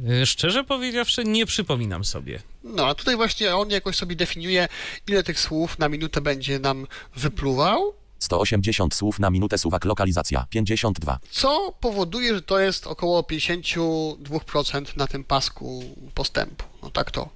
[0.09, 2.39] Y, Szczerze powiedziawszy, nie przypominam sobie.
[2.63, 4.67] No, a tutaj właśnie on jakoś sobie definiuje,
[5.07, 10.45] ile tych słów na minutę będzie nam wypluwał, 180 słów na minutę suwak lokalizacja.
[10.49, 11.19] 52.
[11.31, 16.63] co powoduje, że to jest około 52% na tym pasku postępu.
[16.83, 17.29] No tak to.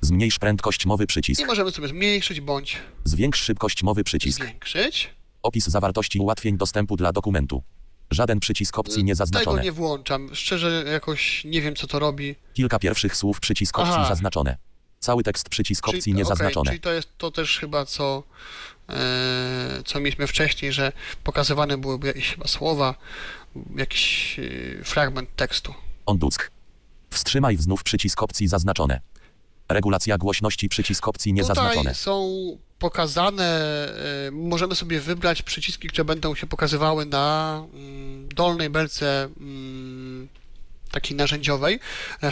[0.00, 1.40] Zmniejsz prędkość mowy przycisk.
[1.42, 4.40] I możemy sobie zmniejszyć bądź Zwiększ szybkość mowy przycisk.
[4.42, 5.10] zwiększyć.
[5.42, 7.62] Opis zawartości ułatwień dostępu dla dokumentu.
[8.10, 9.62] Żaden przycisk opcji nie Tego zaznaczone.
[9.62, 10.30] nie włączam.
[10.34, 12.34] Szczerze jakoś nie wiem, co to robi.
[12.54, 14.08] Kilka pierwszych słów przycisk opcji Aha.
[14.08, 14.56] zaznaczone.
[15.00, 16.70] Cały tekst przycisk opcji nie okej, zaznaczone.
[16.70, 18.22] czyli to jest to też chyba co,
[18.88, 20.92] e, co mieliśmy wcześniej, że
[21.24, 22.94] pokazywane byłyby jakieś chyba słowa,
[23.76, 24.36] jakiś
[24.80, 25.74] e, fragment tekstu.
[26.06, 26.50] Onduck.
[27.10, 29.00] Wstrzymaj wznów przycisk opcji zaznaczone.
[29.68, 31.76] Regulacja głośności przycisk opcji niezaznaczone.
[31.76, 32.28] Tutaj są
[32.78, 33.44] pokazane,
[34.26, 40.28] e, możemy sobie wybrać przyciski, które będą się pokazywały na mm, dolnej belce mm,
[40.90, 41.80] takiej narzędziowej,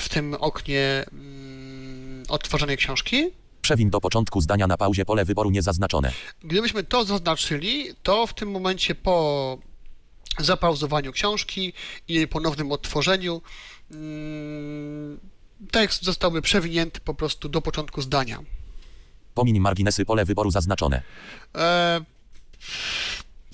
[0.01, 1.46] w tym oknie mm,
[2.29, 3.31] odtwarzanej książki.
[3.63, 6.13] Przewin do początku zdania na pauzie pole wyboru niezaznaczone.
[6.45, 9.59] Gdybyśmy to zaznaczyli, to w tym momencie po
[10.39, 11.73] zapauzowaniu książki
[12.09, 13.43] i jej ponownym odtworzeniu
[13.91, 15.21] mm,
[15.71, 18.43] tekst zostałby przewinięty po prostu do początku zdania.
[19.35, 21.03] Pomiń marginesy pole wyboru zaznaczone.
[21.55, 22.01] E,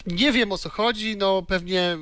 [0.07, 1.99] nie wiem o co chodzi, no pewnie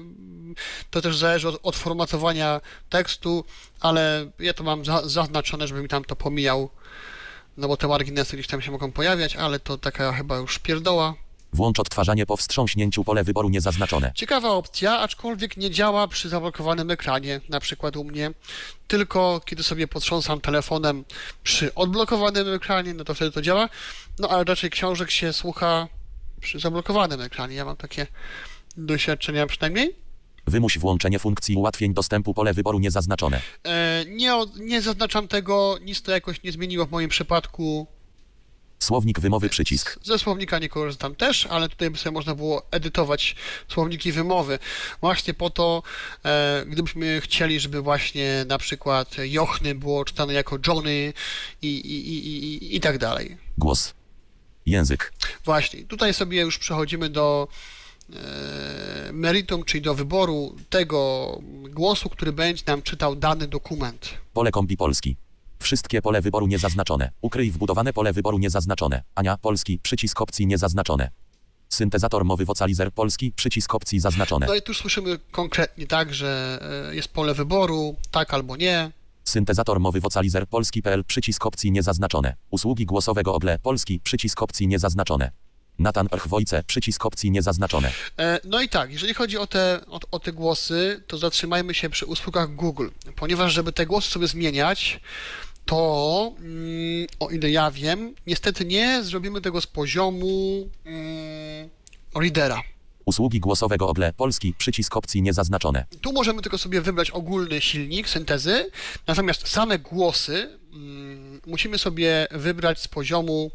[0.90, 3.44] to też zależy od, od formatowania tekstu,
[3.80, 6.70] ale ja to mam za, zaznaczone, żeby mi tam to pomijał,
[7.56, 11.14] no bo te marginesy gdzieś tam się mogą pojawiać, ale to taka chyba już pierdoła.
[11.52, 14.12] Włącz odtwarzanie po wstrząśnięciu pole wyboru niezaznaczone.
[14.14, 18.30] Ciekawa opcja, aczkolwiek nie działa przy zablokowanym ekranie, na przykład u mnie.
[18.88, 21.04] Tylko kiedy sobie potrząsam telefonem
[21.42, 23.68] przy odblokowanym ekranie, no to wtedy to działa.
[24.18, 25.88] No ale raczej książek się słucha
[26.40, 27.56] przy zablokowanym ekranie.
[27.56, 28.06] Ja mam takie
[28.76, 29.96] doświadczenia przynajmniej.
[30.50, 33.40] Wymuś włączenie funkcji ułatwień dostępu pole wyboru niezaznaczone.
[33.64, 37.86] E, nie, nie zaznaczam tego, nic to jakoś nie zmieniło w moim przypadku.
[38.78, 39.98] Słownik wymowy przycisk.
[40.02, 43.36] Ze słownika nie korzystam też, ale tutaj by sobie można było edytować
[43.68, 44.58] słowniki wymowy.
[45.00, 45.82] Właśnie po to,
[46.24, 51.12] e, gdybyśmy chcieli, żeby właśnie na przykład Jochny było czytane jako Johnny
[51.62, 53.36] i, i, i, i, i tak dalej.
[53.58, 53.94] Głos.
[54.66, 55.12] Język.
[55.44, 57.79] Właśnie, tutaj sobie już przechodzimy do e,
[59.12, 61.38] meritum, czyli do wyboru tego
[61.70, 64.14] głosu, który będzie nam czytał dany dokument.
[64.32, 65.16] Pole kombi polski.
[65.58, 67.10] Wszystkie pole wyboru niezaznaczone.
[67.20, 69.02] Ukryj wbudowane pole wyboru niezaznaczone.
[69.14, 71.10] Ania, polski, przycisk opcji niezaznaczone.
[71.68, 74.46] Syntezator mowy vocalizer polski, przycisk opcji zaznaczone.
[74.46, 76.58] No i tu słyszymy konkretnie, tak, że
[76.90, 78.90] e, jest pole wyboru, tak albo nie.
[79.24, 82.36] Syntezator mowy vocalizer polski.pl, przycisk opcji niezaznaczone.
[82.50, 85.30] Usługi głosowego Ogle, polski, przycisk opcji niezaznaczone.
[85.80, 87.92] Natan Erchwojce, przycisk opcji niezaznaczone.
[88.18, 91.90] E, No i tak, jeżeli chodzi o te, o, o te głosy, to zatrzymajmy się
[91.90, 95.00] przy usługach Google, ponieważ żeby te głosy sobie zmieniać,
[95.64, 101.68] to mm, o ile ja wiem, niestety nie zrobimy tego z poziomu mm,
[102.14, 102.62] readera.
[103.04, 105.84] Usługi głosowego Ogle, polski, przycisk opcji niezaznaczone.
[106.00, 108.70] Tu możemy tylko sobie wybrać ogólny silnik syntezy,
[109.06, 113.50] natomiast same głosy mm, musimy sobie wybrać z poziomu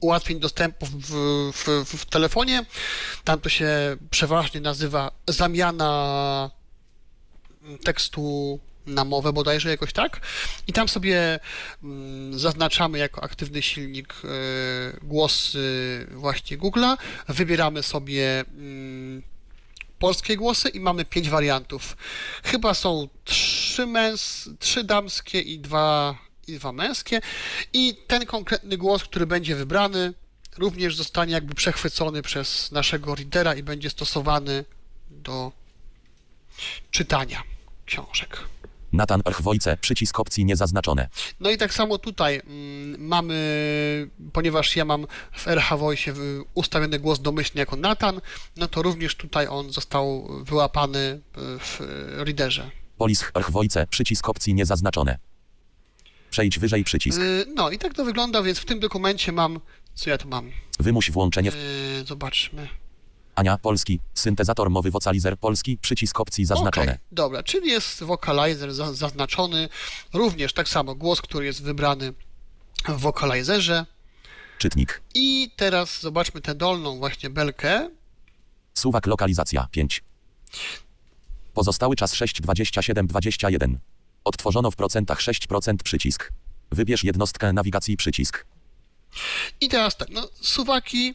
[0.00, 1.10] ułatwień dostępu w,
[1.52, 2.64] w, w, telefonie.
[3.24, 6.50] Tam to się przeważnie nazywa zamiana
[7.84, 10.20] tekstu na mowę bodajże jakoś tak.
[10.66, 11.40] I tam sobie
[11.82, 14.28] mm, zaznaczamy jako aktywny silnik y,
[15.02, 16.96] głosy właśnie Google'a,
[17.28, 19.22] wybieramy sobie mm,
[19.98, 21.96] polskie głosy i mamy pięć wariantów.
[22.44, 27.20] Chyba są trzy, męs, trzy damskie i dwa, i dwa męskie.
[27.72, 30.14] I ten konkretny głos, który będzie wybrany,
[30.58, 34.64] również zostanie jakby przechwycony przez naszego readera i będzie stosowany
[35.10, 35.52] do
[36.90, 37.42] czytania
[37.86, 38.38] książek.
[38.92, 41.08] Natan Archwojce, przycisk opcji niezaznaczone.
[41.40, 46.12] No i tak samo tutaj mm, mamy, ponieważ ja mam w RH Voice
[46.54, 48.20] ustawiony głos domyślny jako Natan,
[48.56, 51.20] no to również tutaj on został wyłapany y,
[51.58, 51.80] w
[52.16, 52.70] readerze.
[52.98, 55.18] Polis Archwojce, przycisk opcji niezaznaczone.
[56.30, 57.20] Przejdź wyżej przycisk.
[57.20, 59.60] Y, No i tak to wygląda, więc w tym dokumencie mam,
[59.94, 60.50] co ja tu mam?
[60.78, 61.52] Wymuś włączenie.
[62.00, 62.68] Y, Zobaczmy.
[63.34, 64.00] Ania, polski.
[64.14, 66.92] Syntezator mowy vocalizer polski, przycisk opcji zaznaczone.
[66.92, 69.68] Okej, dobra, czyli jest vocalizer za, zaznaczony,
[70.12, 72.12] również tak samo głos, który jest wybrany
[72.88, 73.86] w vocalizerze.
[74.58, 75.02] Czytnik.
[75.14, 77.90] I teraz zobaczmy tę dolną właśnie belkę.
[78.74, 80.02] Suwak lokalizacja 5.
[81.54, 83.74] Pozostały czas 6,27,21.
[84.28, 86.32] Odtworzono w procentach 6% przycisk.
[86.72, 88.46] Wybierz jednostkę nawigacji przycisk.
[89.60, 91.14] I teraz tak, no suwaki.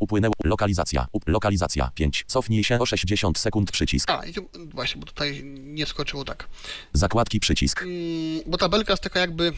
[0.00, 1.06] Upłynęło lokalizacja.
[1.12, 2.24] Up, lokalizacja 5.
[2.26, 4.10] Cofnij się o 60 sekund przycisk.
[4.10, 6.48] A, i tu, właśnie, bo tutaj nie skoczyło tak.
[6.92, 7.82] Zakładki przycisk.
[7.82, 9.52] Mm, bo ta belka jest taka jakby,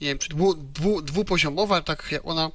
[0.00, 2.50] nie wiem, czy dwu, dwu, dwupoziomowa, tak jak ona,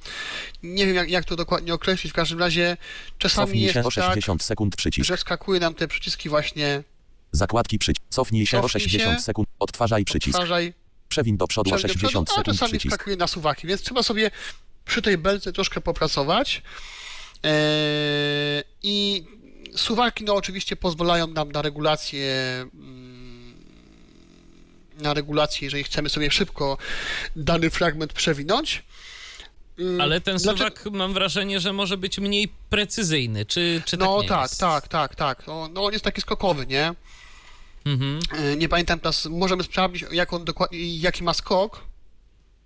[0.62, 2.76] nie wiem jak, jak to dokładnie określić, w każdym razie
[3.18, 5.08] czasami Cofnij jest się o tak, 60 sekund przycisk.
[5.08, 6.82] że skakuje nam te przyciski właśnie
[7.32, 8.06] Zakładki przycisk.
[8.08, 9.22] Cofnij się o Cofnij 60 się.
[9.24, 9.48] sekund.
[9.58, 10.36] Odtwarzaj przycisk.
[10.36, 10.74] odtwarzaj,
[11.08, 13.06] Przewin do przodu o przejdzie do 60 przodu, a sekund czasami przycisk.
[13.18, 14.30] na suwaki, więc trzeba sobie
[14.84, 16.62] przy tej belce troszkę popracować.
[17.42, 19.24] Eee, I
[19.76, 22.26] suwaki, no oczywiście pozwalają nam na regulację
[22.74, 23.54] mm,
[25.00, 26.78] na regulację, jeżeli chcemy sobie szybko
[27.36, 28.82] dany fragment przewinąć.
[29.78, 33.46] Mm, Ale ten suwak mam wrażenie, że może być mniej precyzyjny.
[33.46, 34.60] Czy, czy No tak nie tak, jest?
[34.60, 35.46] tak, tak, tak.
[35.46, 36.94] No, no on jest taki skokowy, nie?
[37.86, 38.18] Mhm.
[38.38, 41.84] E, Nie pamiętam teraz, możemy sprawdzić, jak on dokładnie, jaki ma skok.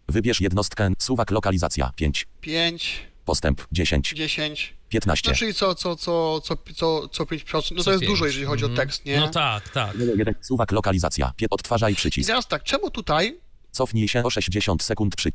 [0.08, 0.90] Wybierz jednostkę.
[0.98, 2.26] Suwak lokalizacja 5.
[2.40, 4.12] 5, Postęp 10.
[4.16, 4.74] 10.
[4.88, 5.30] 15.
[5.30, 7.72] No czyli co, co, co, co, co, co 5%.
[7.76, 8.12] No to jest pięć.
[8.12, 8.86] dużo, jeżeli chodzi o Mhm.
[8.88, 9.20] tekst, nie?
[9.20, 9.96] No tak, tak.
[10.40, 11.32] Suwak lokalizacja.
[11.50, 12.26] Odtwarzaj I przycisk.
[12.26, 13.38] teraz tak, czemu tutaj
[13.70, 15.32] Cofnij się o 60 sekund przy.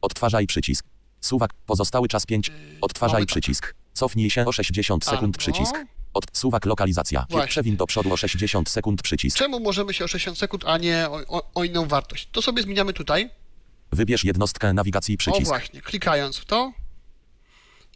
[0.00, 0.86] Odtwarzaj przycisk.
[1.26, 1.50] Suwak.
[1.66, 2.50] Pozostały czas 5.
[2.80, 3.28] Odtwarzaj tak.
[3.28, 3.74] przycisk.
[3.92, 5.74] Cofnij się o 60 sekund Albo- przycisk.
[6.14, 7.26] Od suwak lokalizacja.
[7.30, 7.48] Właśnie.
[7.48, 9.38] Przewin do przodu o 60 sekund przycisk.
[9.38, 12.28] Czemu możemy się o 60 sekund, a nie o, o, o inną wartość?
[12.32, 13.30] To sobie zmieniamy tutaj.
[13.92, 15.46] Wybierz jednostkę nawigacji O przycisk.
[15.46, 16.72] właśnie, klikając w to.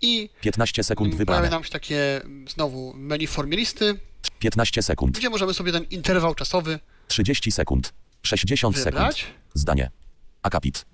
[0.03, 1.51] I 15 sekund pojawia wybrane.
[1.51, 4.01] nam się takie mm, znowu menu formulisty,
[4.39, 5.19] 15 sekund.
[5.19, 6.79] gdzie możemy sobie ten interwał czasowy
[7.09, 7.93] 30 sekund.
[8.23, 8.95] 60 sekund.
[8.95, 9.27] wybrać.
[9.55, 9.91] Zdanie.
[10.43, 10.85] Akapit.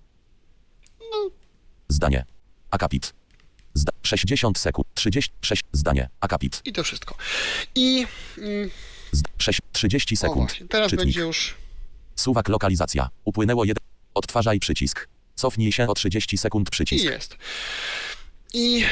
[1.88, 2.24] Zdanie.
[2.70, 3.12] Akapit.
[3.74, 4.86] Zda 60 sekund.
[4.94, 5.62] 36.
[5.72, 6.08] Zdanie.
[6.20, 6.62] Akapit.
[6.64, 7.16] I to wszystko.
[7.74, 8.06] I
[8.38, 8.70] mm,
[9.12, 10.50] Zd 6, 30 o sekund.
[10.50, 11.06] właśnie, teraz Czytnik.
[11.06, 11.54] będzie już
[12.16, 13.08] Suwak lokalizacja.
[13.24, 13.82] Upłynęło 1.
[14.14, 15.08] Odtwarzaj przycisk.
[15.34, 17.04] Cofnij się o 30 sekund i przycisk.
[17.04, 17.36] jest.
[18.54, 18.84] I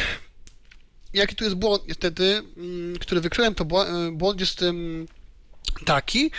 [1.12, 4.64] jaki tu jest błąd niestety, mm, który wykryłem, to y, błąd jest
[5.84, 6.30] taki,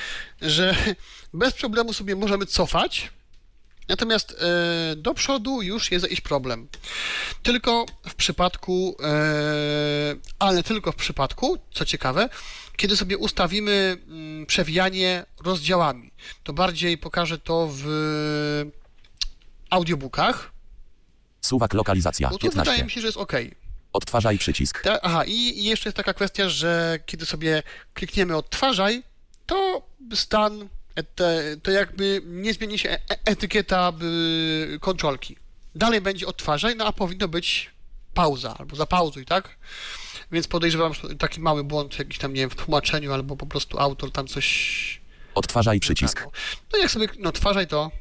[0.41, 0.75] że
[1.33, 3.11] bez problemu sobie możemy cofać,
[3.87, 6.67] natomiast e, do przodu już jest jakiś problem.
[7.43, 9.13] Tylko w przypadku, e,
[10.39, 12.29] ale tylko w przypadku, co ciekawe,
[12.77, 16.11] kiedy sobie ustawimy mm, przewijanie rozdziałami.
[16.43, 17.85] To bardziej pokażę to w
[19.69, 20.51] audiobookach,
[21.41, 22.29] Suwak lokalizacja.
[22.29, 22.83] bo tu wydaje 15.
[22.85, 23.33] mi się, że jest ok.
[23.93, 24.81] Odtwarzaj przycisk.
[24.81, 27.63] Ta, aha, i jeszcze jest taka kwestia, że kiedy sobie
[27.93, 29.03] klikniemy odtwarzaj,
[29.45, 35.35] to stan, e, te, to jakby nie zmieni się e- etykieta by, kontrolki.
[35.75, 37.71] Dalej będzie odtwarzaj, no a powinno być
[38.13, 39.57] pauza albo zapauzuj, tak?
[40.31, 44.11] Więc podejrzewam, taki mały błąd jakiś tam, nie wiem, w tłumaczeniu albo po prostu autor
[44.11, 45.01] tam coś...
[45.35, 46.27] Odtwarzaj przycisk.
[46.73, 47.91] No jak sobie no, odtwarzaj to,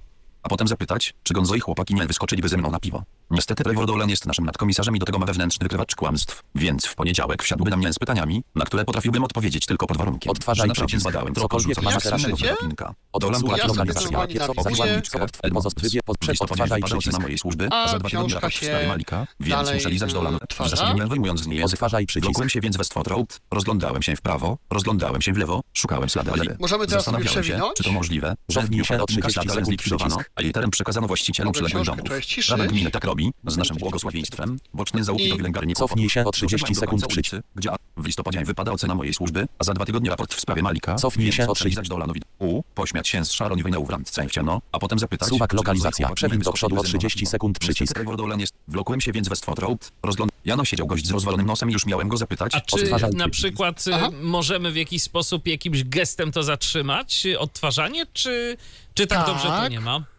[0.43, 3.03] A potem zapytać, czy Gonzo i chłopaki nie wyskoczyliby ze mną na piwo.
[3.31, 6.95] Niestety Trevor Dolan jest naszym nadkomisarzem i do tego ma wewnętrzny wykrywacz kłamstw, więc w
[6.95, 10.69] poniedziałek wsiadłby na mnie z pytaniami, na które potrafiłbym odpowiedzieć tylko pod warunkiem, Odtwarzaj że
[10.69, 11.03] na przykład przycisk.
[11.11, 12.95] zbadałem Cokolwiek trochę ma rzucać teraz.
[13.13, 14.03] Od Dolan Ja sobie lokalizacja.
[14.11, 14.77] normalnie Pieco, nawizuję.
[14.77, 17.13] zakładniczko, od, pozostawie, po, Listopadzie odtwarzaj przycisk.
[17.13, 19.91] na mojej służby, A za dwa tygodnie raport w się sprawie Malika, więc dalej, muszę
[19.91, 20.39] lizać Dolan.
[20.39, 20.77] W odtwarza.
[20.77, 21.63] zasadzie nie wyjmując z niej.
[21.63, 22.27] Odtwarzaj przycisk.
[22.31, 26.33] Wlokłem się więc we stwotrołb, rozglądałem się w prawo, rozglądałem się w lewo, szukałem ślady
[26.33, 26.57] Alery.
[26.61, 27.77] Możemy teraz sobie Zastanawiałem się, przewinąć?
[27.77, 30.33] czy to możliwe, że w Cofnij dniu się o podatnika 30 ślad sekund zlikwidowano, przycisk.
[30.37, 32.49] a jej teren przekazano właścicielom Mogę przyległych książkę domów.
[32.51, 36.75] Rada gminy tak robi, robi, z naszym błogosławieństwem, boczny zaupitowi lęgarni Cofnij się o 30
[36.75, 37.37] sekund przycisk.
[37.55, 40.63] Gdzie a, w listopadzie wypada ocena mojej służby, a za dwa tygodnie raport w sprawie
[40.63, 40.95] Malika.
[40.95, 44.29] Cofnij się o przelizać Dolanowi U, pośmiać się z Sharon i Wyneu w randce i
[44.29, 45.29] w ciemno, a potem zapytać...
[45.29, 46.11] Suwak lokalizacja.
[46.11, 47.31] Przewin do przodu o ze mną na 30 piwo.
[47.31, 47.99] sekund przycisk.
[48.39, 48.55] Jest...
[48.69, 50.33] Wlokłem się więc we Stwotrope, rozgląd...
[50.45, 52.55] Jano siedział gość z rozwalonym nosem i już miałem go zapytać...
[52.55, 54.11] A czy na przykład y, Aha.
[54.23, 58.57] możemy w jakiś sposób, jakimś gestem to zatrzymać, odtwarzanie, czy,
[58.95, 59.27] czy tak, Tak.
[59.27, 60.14] dobrze to nie ma?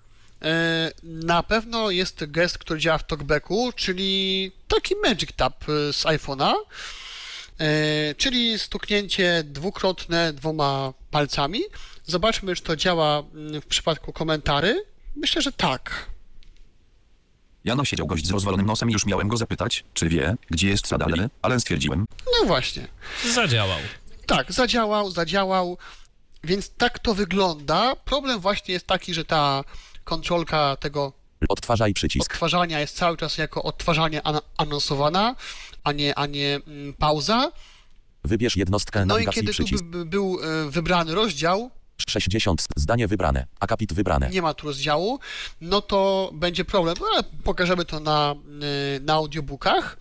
[0.45, 6.03] E, Na pewno jest gest, który działa w talkbacku, czyli taki Magic Tap e, z
[6.03, 6.53] iPhone'a,
[7.59, 11.61] e, czyli stuknięcie dwukrotne dwoma palcami.
[12.05, 14.83] Zobaczmy, czy to działa mm, w przypadku komentarzy.
[15.15, 16.09] Myślę, że tak.
[17.63, 20.87] Jano siedział gość z rozwalonym nosem i już miałem go zapytać, czy wie, gdzie jest
[20.87, 22.05] sadalny, ale stwierdziłem,
[22.41, 22.87] No właśnie.
[23.33, 23.79] Zadziałał.
[24.25, 25.77] Tak, zadziałał, zadziałał,
[26.43, 27.95] więc tak to wygląda.
[27.95, 29.63] Problem właśnie jest taki, że ta
[30.05, 31.13] kontrolka tego
[31.49, 32.31] Odtwarzaj przycisk.
[32.31, 35.35] odtwarzania jest cały czas jako odtwarzanie an- anonsowana,
[35.83, 37.51] a nie, a nie mm, pauza.
[38.23, 39.83] Wybierz jednostkę No i nawigacji kiedy tu przycisk.
[39.83, 41.71] by, by był e, wybrany rozdział,
[42.09, 42.65] 60.
[42.75, 43.45] Zdanie wybrane.
[43.59, 44.29] Akapit wybrane.
[44.29, 45.19] nie ma tu rozdziału,
[45.61, 48.35] no to będzie problem, ale pokażemy to na,
[48.95, 49.97] e, na audiobookach.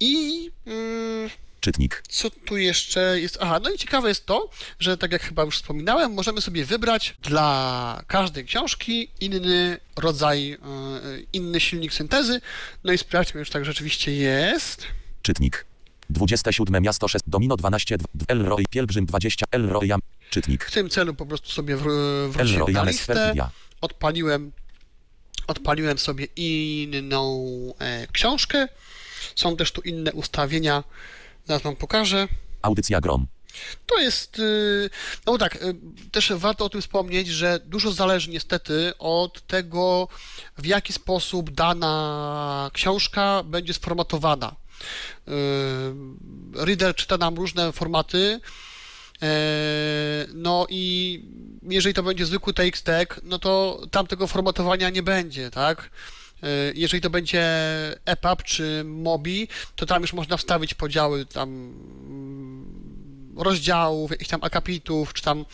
[0.00, 1.30] I mm,
[1.60, 2.02] Czytnik.
[2.08, 3.38] co tu jeszcze jest?
[3.40, 7.16] Aha, no i ciekawe jest to, że tak jak chyba już wspominałem, możemy sobie wybrać
[7.22, 10.58] dla każdej książki inny rodzaj, e,
[11.32, 12.40] inny silnik syntezy.
[12.84, 14.86] No i sprawdźmy, czy tak rzeczywiście jest.
[15.22, 15.66] Czytnik.
[16.10, 19.88] 27 miasto 6 Domino 12 dw- Elroy Pielgrzym 20 Elroy
[20.30, 20.64] Czytnik.
[20.64, 23.34] W tym celu po prostu sobie wr- wróciłem Elroy na listę,
[23.80, 24.52] odpaliłem,
[25.46, 28.68] odpaliłem sobie inną e, książkę.
[29.36, 30.84] Są też tu inne ustawienia,
[31.50, 32.28] zaraz wam pokażę.
[32.62, 33.26] Audycja Grom.
[33.86, 34.90] To jest, y,
[35.26, 35.74] no tak, y,
[36.12, 40.08] też warto o tym wspomnieć, że dużo zależy niestety od tego,
[40.58, 44.56] w jaki sposób dana książka będzie sformatowana.
[45.28, 45.32] Y,
[46.54, 48.40] Reader czyta nam różne formaty,
[50.34, 51.24] no i
[51.62, 52.88] jeżeli to będzie zwykły TXT,
[53.22, 55.90] no to tam tego formatowania nie będzie, tak?
[56.42, 57.44] E, Jeżeli to będzie
[58.04, 61.74] EPUB czy MOBI, to tam już można wstawić podziały tam
[63.36, 65.44] rozdziałów, jakichś tam akapitów, czy tam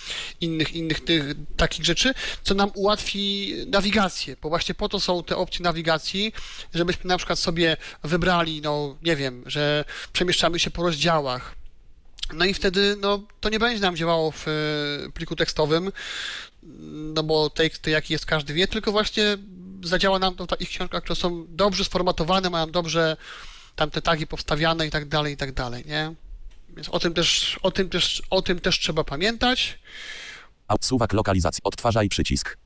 [0.40, 1.24] innych, innych tych
[1.56, 6.32] takich rzeczy, co nam ułatwi nawigację, bo właśnie po to są te opcje nawigacji,
[6.74, 11.54] żebyśmy na przykład sobie wybrali, no nie wiem, że przemieszczamy się po rozdziałach,
[12.32, 14.52] no i wtedy no, to nie będzie nam działało w e,
[15.12, 15.92] pliku tekstowym,
[17.14, 19.36] no bo tekst jaki jest każdy wie, tylko właśnie
[19.82, 23.16] zadziała nam to w takich książkach, które są dobrze sformatowane, mają dobrze
[23.76, 26.14] tam te tagi powstawiane i tak dalej, i tak dalej, nie?
[26.68, 29.78] Więc o tym też, o tym też, o tym też trzeba pamiętać.
[30.68, 31.60] Au- Suwak lokalizacji.
[31.64, 32.56] Odtwarzaj przycisk.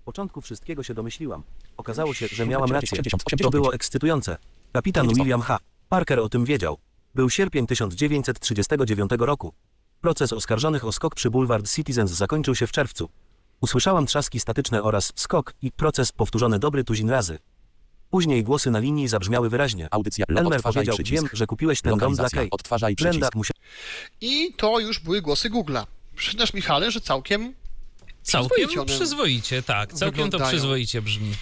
[0.00, 1.42] W początku wszystkiego się domyśliłam.
[1.76, 2.88] Okazało się, że miałam rację.
[2.92, 3.50] 80, To 85.
[3.52, 4.36] było ekscytujące.
[4.72, 5.24] Kapitan 90.
[5.24, 5.58] William H.
[5.88, 6.78] Parker o tym wiedział.
[7.14, 9.52] Był sierpień 1939 roku.
[10.00, 13.08] Proces oskarżonych o skok przy Boulevard Citizens zakończył się w czerwcu.
[13.60, 17.38] Usłyszałam trzaski statyczne oraz skok i proces powtórzony dobry tuzin razy.
[18.10, 19.88] Później głosy na linii zabrzmiały wyraźnie.
[19.90, 20.24] Audycja.
[20.28, 21.22] Lo- Elmer powiedział, przycisk.
[21.22, 22.28] wiem, że kupiłeś ten dom dla.
[22.30, 22.48] Kay.
[22.50, 23.34] Odtwarzaj Brenda przycisk.
[23.34, 23.60] musiała
[24.20, 25.86] I to już były głosy Google'a.
[26.16, 27.54] Przyznasz, Michale, że całkiem
[28.22, 29.92] Całkiem Przyzwoicie przyzwoicie, tak.
[29.92, 30.48] Całkiem to wyglądają.
[30.50, 31.34] przyzwoicie brzmi.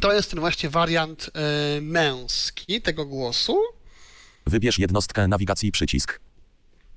[0.00, 3.58] to jest ten właśnie wariant e, męski tego głosu.
[4.46, 6.20] Wybierz jednostkę nawigacji przycisk.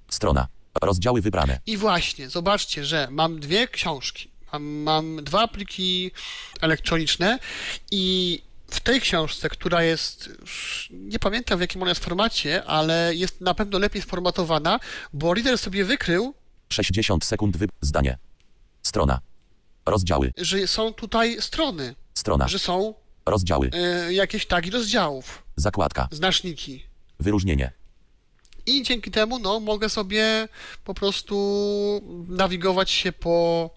[0.09, 0.47] Strona.
[0.81, 1.59] Rozdziały wybrane.
[1.65, 4.29] I właśnie, zobaczcie, że mam dwie książki.
[4.53, 6.11] Mam, mam dwa pliki
[6.61, 7.39] elektroniczne
[7.91, 10.29] i w tej książce, która jest,
[10.91, 14.79] nie pamiętam w jakim ona jest formacie, ale jest na pewno lepiej sformatowana,
[15.13, 16.33] bo reader sobie wykrył,
[16.69, 17.67] 60 sekund wy...
[17.81, 18.17] Zdanie.
[18.83, 19.19] Strona.
[19.85, 20.31] Rozdziały.
[20.37, 22.47] że są tutaj strony, Strona.
[22.47, 22.93] że są
[23.25, 23.69] Rozdziały.
[23.73, 26.07] e, jakieś tagi rozdziałów, Zakładka.
[26.11, 26.83] znaczniki.
[27.19, 27.71] Wyróżnienie.
[28.67, 30.47] I dzięki temu no, mogę sobie
[30.83, 31.35] po prostu
[32.27, 33.69] nawigować się po,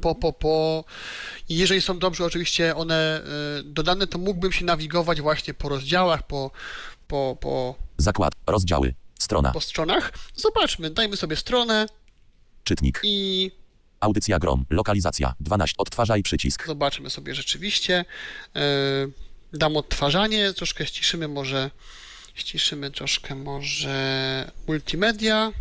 [0.00, 0.84] po, po, po.
[1.48, 3.22] Jeżeli są dobrze oczywiście one
[3.60, 6.50] y, dodane, to mógłbym się nawigować właśnie po rozdziałach, po,
[7.08, 8.32] po, po, Zakład.
[8.46, 8.94] Rozdziały.
[9.18, 9.52] Strona.
[9.52, 10.12] po stronach.
[10.36, 11.86] Zobaczmy, dajmy sobie stronę
[12.64, 13.00] Czytnik.
[13.02, 13.50] i
[14.00, 14.66] Audycja Grom.
[14.70, 15.34] Lokalizacja.
[15.40, 15.74] 12.
[15.78, 16.66] Odtwarzaj przycisk.
[16.66, 18.04] zobaczmy sobie rzeczywiście.
[18.56, 21.70] Y, dam odtwarzanie, troszkę ściszymy może,
[22.34, 25.52] ściszymy troszkę może multimedia.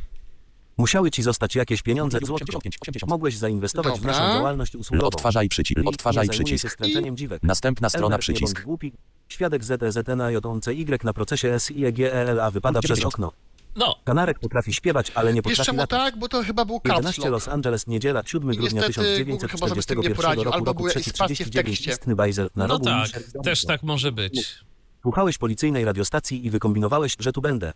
[0.77, 2.45] Musiały ci zostać jakieś pieniądze w złotko.
[2.57, 3.09] 85, 80.
[3.09, 4.11] Mogłeś zainwestować w Dobra.
[4.11, 5.07] naszą działalność usługową.
[5.07, 5.77] Odtwarzaj przycisk.
[5.77, 6.73] Nikt Odtwarzaj nie zajmuje się przycisk.
[6.73, 7.43] skręceniem dziwek.
[7.43, 8.61] Następna strona Elmer, nie bądź przycisk.
[8.65, 8.93] głupi.
[9.29, 13.31] Świadek ZZN Y na procesie SIEGELA wypada przez okno.
[13.75, 15.99] No, Kanarek potrafi śpiewać, ale nie Wiesz potrafi czemu latać.
[15.99, 16.17] tak?
[16.17, 17.31] Bo to chyba był caps 11 lock.
[17.31, 20.43] Los Angeles, niedziela, 7 I grudnia niestety Google chyba sobie z tym nie 1941 poradził,
[20.43, 21.91] roku, albo roku były jakieś spacje w 339, tekście.
[21.91, 24.55] istny bajzel na no rogu tak, też tak może być.
[25.03, 27.73] Słuchałeś policyjnej radiostacji i wykombinowałeś, że tu będę.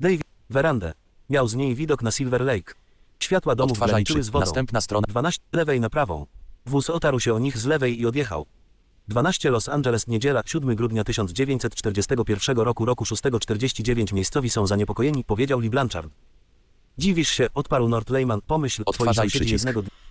[0.00, 0.92] David, werandę.
[1.30, 2.74] Miał z niej widok na Silver Lake.
[3.20, 4.22] Światła domów graniczyły 3.
[4.22, 4.44] z wodą.
[4.44, 5.06] Następna strona.
[5.08, 6.26] 12 lewej na prawą.
[6.66, 8.46] Wóz otarł się o nich z lewej i odjechał.
[9.08, 15.70] 12 Los Angeles, niedziela, 7 grudnia 1941 roku, roku 649 miejscowi są zaniepokojeni, powiedział Lee
[15.70, 16.10] Blanchard.
[16.98, 19.66] Dziwisz się, odparł Nord Lehman, pomyśl, twoi Odtwarzaj sąsiedzi przycisk.
[19.66, 20.07] jednego dnia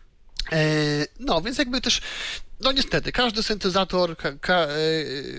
[1.19, 2.01] no, więc jakby też,
[2.59, 4.67] no niestety, każdy syntezator ka, ka, e,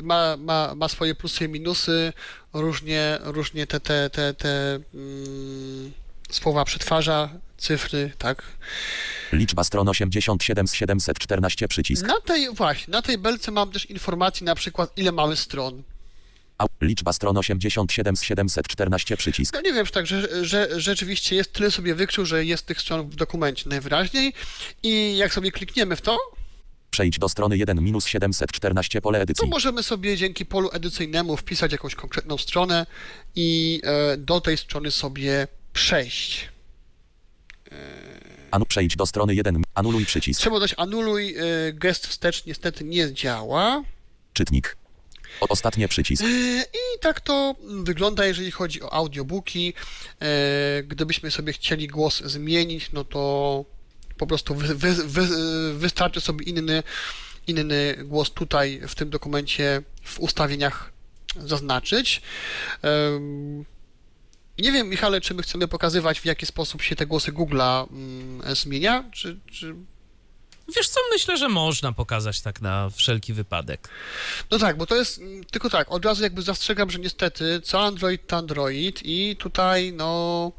[0.02, 2.12] ma, ma, ma swoje plusy i minusy,
[2.52, 5.92] różnie, różnie te, te, te, te mm,
[6.30, 8.42] słowa przetwarza, cyfry, tak.
[9.32, 12.06] Liczba stron 87 z 714 przycisk.
[12.06, 15.82] Na tej, właśnie, na tej belce mam też informacje na przykład, ile mamy stron.
[16.58, 19.54] A, liczba stron 87 z 714 przycisk.
[19.54, 22.80] No nie wiem, czy tak, że, że rzeczywiście jest tyle sobie wykrył, że jest tych
[22.80, 24.32] stron w dokumencie najwyraźniej
[24.82, 26.18] i jak sobie klikniemy w to,
[26.90, 29.48] Przejdź do strony 1 minus 714 pole to edycji.
[29.48, 32.86] możemy sobie dzięki polu edycyjnemu wpisać jakąś konkretną stronę
[33.36, 36.48] i e, do tej strony sobie przejść.
[38.50, 39.62] Anu, przejdź do strony 1.
[39.74, 40.40] Anuluj przycisk.
[40.40, 43.82] Trzeba dać anuluj, e, gest wstecz niestety nie działa.
[44.32, 44.76] Czytnik.
[45.40, 46.22] Ostatnie przycisk.
[46.22, 46.26] E,
[46.62, 49.74] I tak to wygląda, jeżeli chodzi o audiobooki.
[50.20, 53.64] E, Gdybyśmy sobie chcieli głos zmienić, no to
[54.18, 55.28] po prostu wy, wy, wy,
[55.74, 56.82] wystarczy sobie inny,
[57.46, 60.92] inny głos tutaj w tym dokumencie w ustawieniach
[61.36, 62.22] zaznaczyć.
[62.82, 63.64] Em,
[64.58, 68.56] Nie wiem, Michale, czy my chcemy pokazywać, w jaki sposób się te głosy Google'a mm,
[68.56, 69.74] zmienia, czy, czy
[70.76, 73.88] Wiesz co, myślę, że można pokazać tak na wszelki wypadek.
[74.50, 78.26] No tak, bo to jest tylko tak, od razu jakby zastrzegam, że niestety co Android
[78.26, 80.52] to Android i tutaj no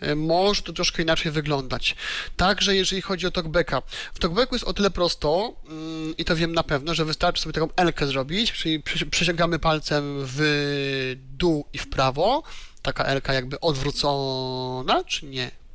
[0.00, 1.96] e, może to troszkę inaczej wyglądać.
[2.36, 3.82] Także jeżeli chodzi o talkbacka,
[4.14, 7.52] w talkbacku jest o tyle prosto mm, i to wiem na pewno, że wystarczy sobie
[7.52, 12.42] taką L-kę zrobić, czyli przesiągamy palcem w dół i w prawo,
[12.82, 15.65] taka L-ka jakby odwrócona, czy nie?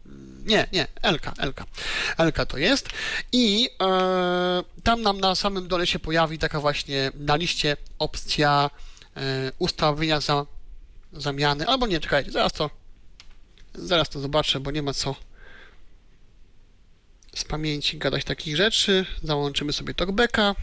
[0.46, 1.66] Nie, nie, Elka, Elka.
[2.18, 2.90] Elka to jest.
[3.32, 8.70] I e, tam nam na samym dole się pojawi taka właśnie na liście opcja
[9.18, 10.46] e, ustawienia za,
[11.14, 11.68] zamiany.
[11.68, 12.70] Albo nie, czekajcie, zaraz to
[13.76, 15.16] zaraz to zobaczę, bo nie ma co
[17.36, 19.06] z pamięci gadać takich rzeczy.
[19.24, 20.56] Załączymy sobie talkbacka.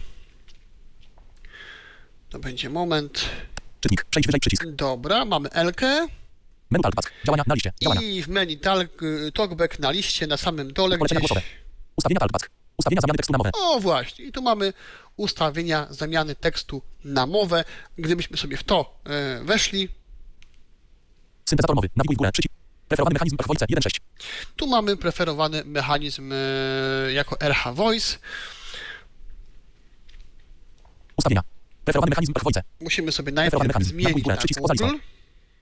[2.31, 3.25] To będzie moment.
[3.81, 4.05] Czytnik.
[4.05, 4.67] Przejdź wyżej przycisk.
[4.67, 6.07] Dobra, mamy Elkę.
[6.71, 7.13] Menu Talkback.
[7.27, 7.73] Działania na liście.
[7.83, 8.03] Działania.
[8.03, 8.91] I w menu talk,
[9.35, 11.29] talkback na liście na samym dole Polecenia gdzieś.
[11.31, 11.47] głosowe.
[11.97, 12.51] Ustawienia Talkback.
[12.77, 13.51] Ustawienia zamiany tekstu na mowę.
[13.55, 14.73] O właśnie, i tu mamy
[15.17, 17.65] ustawienia zamiany tekstu na mowę.
[17.99, 19.89] Gdybyśmy sobie w to e, weszli,
[21.49, 21.89] Syntezator mowy.
[21.97, 22.33] Nawiguj w górę.
[22.33, 22.55] Przycisk.
[22.89, 24.01] Preferowany mechanizm Voice 1.6.
[24.57, 28.19] tu mamy preferowany mechanizm e, jako RH Voice.
[31.17, 31.43] Ustawienia.
[31.85, 32.63] Preferowany mechanizm Voice.
[32.81, 34.35] Musimy sobie najpierw zmienić Nawiguj w górę.
[34.35, 34.99] na Przycisk poza listą.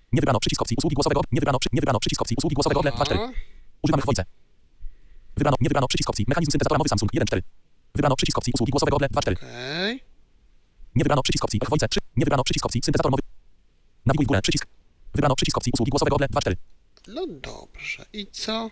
[0.07, 0.17] Google.
[0.17, 1.21] Nie wybrano przycisk opcji usługi głosowego.
[1.33, 2.81] Nie wybrano, przy, nie wybrano przycisk opcji usługi głosowego.
[2.81, 3.15] Odle 2.4.
[3.15, 3.33] Aha.
[3.83, 4.25] Używamy Voice.
[5.37, 6.25] Wybrano, nie wybrano przycisk opcji.
[6.29, 7.41] Mechanizm syntezatora mowy Samsung 1.4.
[7.95, 8.97] Wybrano przycisk opcji usługi głosowego.
[8.97, 9.33] Odle 2.4.
[9.33, 10.03] Okej.
[10.95, 12.01] Nie wybrano przycisk opcji Voice 3.
[12.17, 13.23] Nie wybrano przycisk opcji syntezator mowy.
[14.07, 14.43] Nawiguj w górę.
[14.43, 14.67] Przycisk.
[15.15, 16.17] Wybrano przycisk opcji usługi głosowego.
[16.17, 16.55] Odle 2.4.
[17.09, 18.07] No dobrze.
[18.13, 18.71] I co?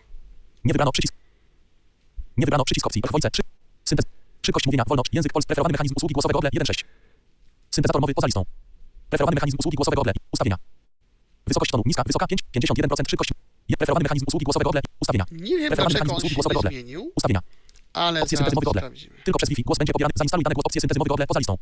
[0.65, 1.15] Nie wybrano przycisk.
[2.37, 3.43] Nie wybrano przycisk opcji Voice 3.
[3.85, 4.07] Syntez.
[4.47, 4.85] Szybkość mówienia.
[4.87, 5.11] Wolność.
[5.13, 5.47] Język polski.
[5.47, 6.39] Preferowany mechanizm usługi głosowego.
[6.39, 6.85] Odle 1.6.
[7.71, 8.43] Syntezator mowy poza listą.
[9.11, 10.01] Preferowany mechanizm usługi głosowego.
[10.03, 10.13] Odle.
[10.33, 10.57] Ustawienia.
[11.47, 11.83] Wysokość tonu.
[11.87, 12.03] Niska.
[12.07, 12.27] Wysoka.
[12.27, 12.41] 5.
[12.57, 13.09] 51%.
[13.11, 13.31] Szybkość.
[13.79, 14.71] Preferowany mechanizm usługi głosowego.
[14.71, 14.81] Odle.
[15.01, 15.25] Ustawienia.
[15.31, 16.61] Nie wiem Preferowany mechanizm usługi głosowego.
[16.61, 16.71] Odle.
[16.71, 17.41] zmienił, Ustawienia.
[17.93, 18.91] ale Opcje syntezy Odle.
[19.25, 19.63] Tylko przez Wi-Fi.
[19.63, 20.13] Głos będzie pobierany.
[20.17, 20.65] Zainstaluj dane głos.
[20.67, 21.55] Opcje syntezy Odle poza listą.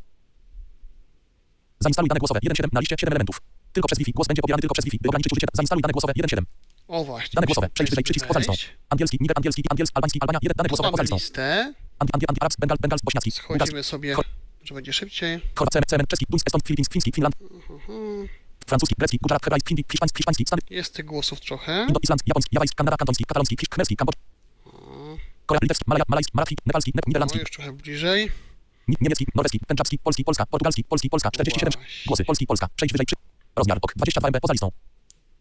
[1.79, 2.39] Zainstaluj dane głosowe.
[2.39, 3.41] 1.7 na liście 7 elementów.
[3.73, 4.11] Tylko przez Wi-Fi.
[4.13, 4.97] Głos będzie pobierany tylko przez Wi-Fi.
[5.01, 5.47] By ograniczyć użycie.
[5.53, 6.13] Zainstaluj dane głosowe.
[6.13, 6.43] 1.7.
[6.87, 7.35] O właśnie.
[7.35, 7.69] Dane głosowe.
[7.73, 8.03] Przejdź wyżej.
[8.03, 8.53] Przycisk poza listą.
[8.89, 9.17] Angielski.
[9.21, 9.63] Niger angielski.
[9.69, 9.95] Angielski.
[9.95, 10.19] Albański.
[10.21, 10.39] Albania.
[10.41, 10.55] 1.
[10.57, 11.15] Dane głosowe poza listą.
[11.15, 11.73] listę.
[12.41, 14.15] Arabs, Bengal, Bengal, bośniacki, Schodzimy sobie,
[14.63, 15.41] że będzie szybciej.
[15.87, 16.25] Cemen, czeski,
[16.91, 17.35] fiński, Finland,
[18.67, 21.85] francuski, grecki, gujarat, hebrajski, hindi, hiszpański, hiszpański, stany, Jest tych głosów trochę.
[21.87, 24.17] indo, islandzki, japoński, jawajski, kanada, kantoński, kataloński, hisz- khmerski, kambodż,
[25.45, 28.31] Korea, litewski, malaja, malajski, maratki, nepalski, ne- No niderlandzki, już trochę bliżej.
[28.87, 32.05] ni- niemiecki, norweski, pendżabski, polski, polska, portugalski, polski, polska, 47, Właśnie.
[32.07, 33.15] głosy, polski, polska, przejdź wyżej, przy...
[33.55, 34.69] rozmiar, ok, 22 MB, poza listą,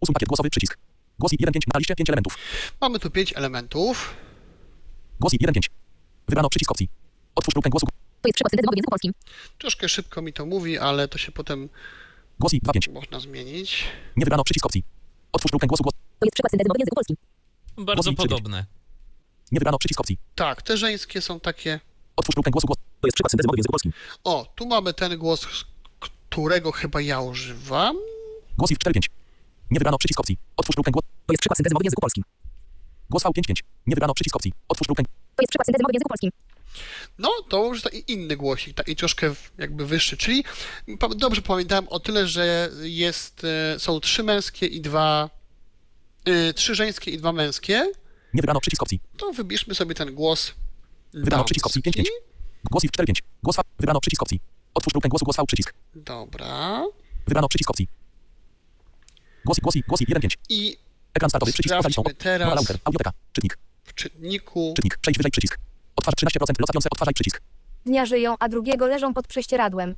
[0.00, 0.78] usuń pakiet głosowy, przycisk,
[1.18, 2.38] głos i 1.5 na liście 5 elementów,
[2.80, 4.14] Mamy tu pięć elementów.
[5.20, 5.70] głos i 1.5,
[6.28, 6.88] wybrano przycisk opcji,
[7.34, 9.12] otwórz grupę głosu, To jest przykład syntezy w języku polskim.
[9.58, 11.68] Troszkę szybko mi to mówi, ale to się potem
[12.40, 13.84] głos i 2.5, można zmienić.
[14.16, 14.84] nie wybrano przycisk opcji,
[15.32, 17.16] otwórz grupę głosu, głos, To jest przykład syntezy mowy w języku polskim.
[17.76, 18.66] Bardzo Głos podobne.
[19.52, 21.80] nie wybrano przycisk opcji, Tak, te żeńskie są takie.
[22.16, 23.92] otwórz grupę głosu, głos, To jest przykład syntezy mowy w języku polskim.
[24.24, 25.46] O, tu mamy ten głos,
[26.00, 27.96] którego chyba ja używam.
[28.58, 29.00] głos i 4.5,
[29.70, 30.38] Nie wybrano przycisk opcji.
[30.56, 31.04] Otwórz grupę głos.
[31.26, 32.24] To jest przykład syntezy mowy w języku polskim.
[33.10, 33.54] Głos V55.
[33.86, 34.52] Nie wybrano przycisk opcji.
[34.68, 35.02] Otwórz grupę.
[35.36, 36.30] To jest przykład syntezy mowy w języku polskim.
[37.18, 40.44] No, to już taki inny głosik, taki troszkę jakby wyższy, czyli
[41.16, 45.30] dobrze pamiętałem o tyle, że jest, e, są trzy męskie i dwa,
[46.24, 47.74] e, trzy żeńskie i dwa męskie,
[48.34, 49.00] Nie wybrano przycisk opcji.
[49.16, 50.52] to wybierzmy sobie ten głos
[51.14, 52.08] Wybrano przycisk opcji 55.
[52.70, 53.22] Głos IV45.
[53.42, 53.62] Głos V.
[53.78, 54.40] Wybrano przycisk opcji.
[54.74, 55.74] Otwórz grupę głosu głos V przycisk.
[55.94, 56.84] Dobra.
[57.26, 57.88] Wybrano przycisk opcji.
[59.44, 60.38] Głos głos głos 15.
[60.48, 60.76] I
[61.14, 62.02] Ekran startowy przycisk listą.
[62.18, 62.70] Teraz.
[62.84, 63.12] Audioteka.
[63.32, 63.58] Czytnik.
[63.84, 64.98] w czytniku Czytnik.
[64.98, 65.58] Przejdź wyżej przycisk.
[65.96, 66.88] Otwarz 13% locapiące.
[66.92, 67.40] Odtwarzaj przycisk.
[67.86, 69.94] Dnia żyją, a drugiego leżą pod prześcieradłem.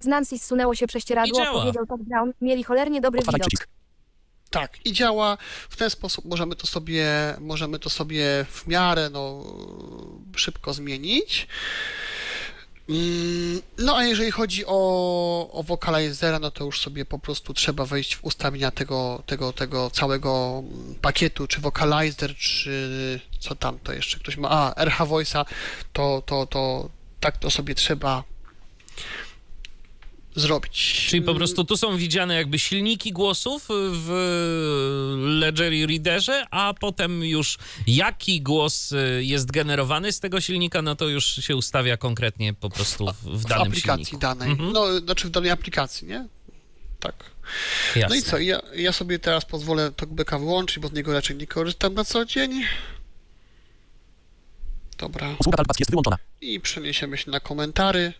[0.00, 1.60] Z Nancy zsunęło się prześcieradło, I działa.
[1.60, 2.32] powiedział Todd Brown.
[2.40, 3.48] Mieli cholernie dobry Odtwarzaj widok.
[3.48, 3.68] przycisk.
[4.50, 5.38] Tak, i działa
[5.68, 6.24] w ten sposób.
[6.24, 7.06] Możemy to sobie,
[7.40, 9.44] możemy to sobie w miarę no,
[10.36, 11.48] szybko zmienić.
[12.88, 17.84] Mm, No a jeżeli chodzi o, o vocalizera, no to już sobie po prostu trzeba
[17.84, 20.62] wejść w ustawienia tego, tego, tego całego
[21.00, 25.44] pakietu, czy vocalizer, czy co tam to jeszcze ktoś ma, a RH Voice'a,
[25.92, 26.88] to, to, to
[27.20, 28.22] tak to sobie trzeba
[30.36, 31.06] zrobić.
[31.08, 34.10] Czyli po prostu tu są widziane jakby silniki głosów w
[35.18, 41.08] Ledger Readerze, a potem już jaki głos y, jest generowany z tego silnika, no to
[41.08, 44.20] już się ustawia konkretnie po prostu w, w w danym aplikacji silniku.
[44.20, 44.50] danej.
[44.50, 44.72] Mhm.
[44.72, 46.28] No, znaczy w danej aplikacji, nie?
[47.00, 47.14] Tak.
[47.96, 48.08] Jasne.
[48.08, 51.46] No i co, ja, ja sobie teraz pozwolę talkbacka wyłączyć, bo z niego raczej nie
[51.46, 52.62] korzystam na co dzień.
[54.98, 55.36] Dobra.
[55.40, 56.16] Usługa Talkback jest wyłączona.
[56.40, 58.12] I przeniesiemy się na komentary.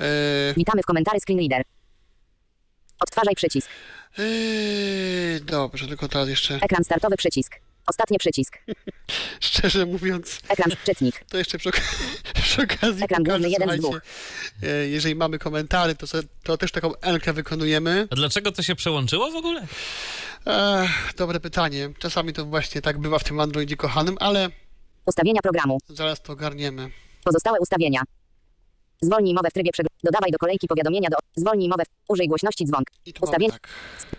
[0.00, 1.62] Yy, Witamy w komentarzu Screen Reader.
[3.00, 3.68] Odtwarzaj przycisk.
[4.18, 7.54] yy, dobrze, tylko teraz jeszcze, Ekran startowy przycisk.
[7.86, 8.58] Ostatni przycisk.
[9.40, 11.24] szczerze mówiąc, Ekran czytnik.
[11.30, 11.70] to jeszcze przy,
[12.42, 14.06] przy okazji Ekran pokażę, główny, jeden z słuchajcie,
[14.62, 16.06] yy, jeżeli mamy komentary, to,
[16.42, 18.08] to też taką elkę wykonujemy.
[18.10, 19.66] A dlaczego to się przełączyło w ogóle?
[20.46, 21.90] Ech, dobre pytanie.
[21.98, 24.48] Czasami to właśnie tak bywa w tym Androidzie kochanym, ale
[25.06, 25.78] Ustawienia programu.
[25.88, 26.90] zaraz to ogarniemy.
[27.24, 28.02] Pozostałe ustawienia.
[29.00, 29.88] Zwolnij mowę w trybie przegl...
[30.04, 31.16] Dodawaj do kolejki powiadomienia do...
[31.36, 31.82] Zwolnij mowę.
[31.84, 32.86] w- Użyj głośności dzwonk.
[33.20, 33.52] Ustawienie.
[33.52, 33.68] tak.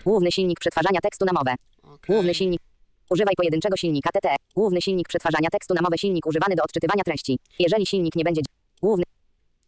[0.04, 1.56] Główny silnik przetwarzania tekstu na mowę.
[1.84, 2.16] okej.
[2.16, 2.62] Główny silnik.
[3.10, 4.36] Używaj pojedynczego silnika TTE.
[4.56, 5.98] Główny silnik przetwarzania tekstu na mowę.
[5.98, 7.40] Silnik używany do odczytywania treści.
[7.60, 8.42] Jeżeli silnik nie będzie...
[8.82, 9.04] Główny.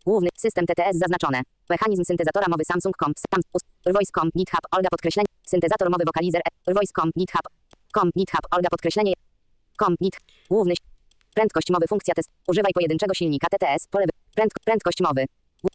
[0.05, 1.41] Główny system TTS zaznaczone.
[1.70, 3.14] Mechanizm syntezatora mowy Samsung.com.
[3.34, 4.30] Sam, ust- Voice.com.
[4.38, 4.62] GitHub.
[4.72, 5.26] Olga podkreślenie.
[5.47, 6.41] Syntezator mowy wokalizer.
[6.68, 7.09] e, Voice.com.
[7.20, 7.41] GitHub.
[7.93, 8.09] Com.
[8.18, 8.41] GitHub.
[8.51, 9.14] Olga podkreślenie.
[9.78, 9.95] Com.
[10.03, 10.18] Git.
[10.49, 10.74] Główny.
[11.34, 11.86] Prędkość mowy.
[11.89, 12.30] Funkcja test.
[12.47, 13.88] Używaj pojedynczego silnika TTS.
[13.88, 14.05] Pole.
[14.65, 15.25] Prędkość mowy.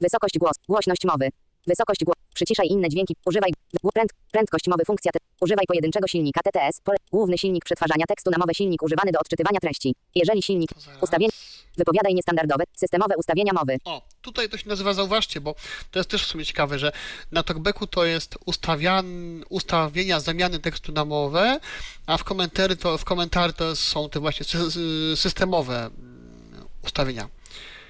[0.01, 0.53] Wysokość głos.
[0.69, 1.29] Głośność mowy.
[1.67, 2.17] Wysokość głos.
[2.35, 3.17] Przyciszaj inne dźwięki.
[3.27, 3.53] Używaj.
[3.95, 4.85] Pręd, prędkość mowy.
[4.85, 5.19] Funkcja te.
[5.41, 6.81] Używaj pojedynczego silnika TTS.
[6.81, 6.99] Pole.
[7.13, 8.55] Główny silnik przetwarzania tekstu na mowę.
[8.55, 9.95] Silnik używany do odczytywania treści.
[10.15, 10.71] Jeżeli silnik.
[11.01, 11.31] Ustawienie.
[11.77, 12.65] Wypowiadaj niestandardowe.
[12.77, 13.77] Systemowe ustawienia mowy.
[13.85, 15.55] O, tutaj to się nazywa, zauważcie, bo
[15.91, 16.93] to jest też w sumie ciekawe, że
[17.33, 19.07] na talkbacku to jest ustawian,
[19.49, 21.61] ustawienia zamiany tekstu na mowę,
[22.07, 27.29] a w komentary to, w komentary to są te właśnie sy- sy- systemowe mm, ustawienia.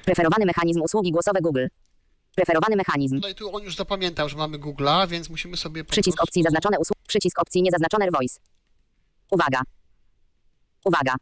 [0.06, 1.66] Preferowany mechanizm usługi głosowe Google.
[2.34, 3.20] Preferowany mechanizm.
[3.22, 6.28] No i tu on już zapamiętał, że mamy Google'a, więc musimy sobie po Przycisk prostu...
[6.30, 6.98] opcji zaznaczone usług.
[7.08, 8.40] Przycisk opcji niezaznaczone voice.
[9.30, 9.60] Uwaga.
[10.84, 11.14] Uwaga.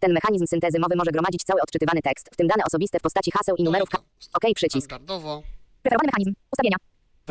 [0.00, 3.30] Ten mechanizm syntezy mowy może gromadzić cały odczytywany tekst, w tym dane osobiste w postaci
[3.30, 3.88] haseł i No numerów.
[4.32, 4.86] OK przycisk.
[4.86, 5.42] Standardowo.
[5.82, 6.34] Preferowany mechanizm.
[6.52, 6.76] Ustawienia.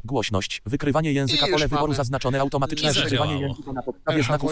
[0.06, 0.62] Głośność.
[0.66, 1.48] Wykrywanie języka.
[1.48, 1.96] Pole wyboru mamy.
[1.96, 2.40] zaznaczone.
[2.40, 4.52] Automatyczne wykrywanie języka na podstawie znaków.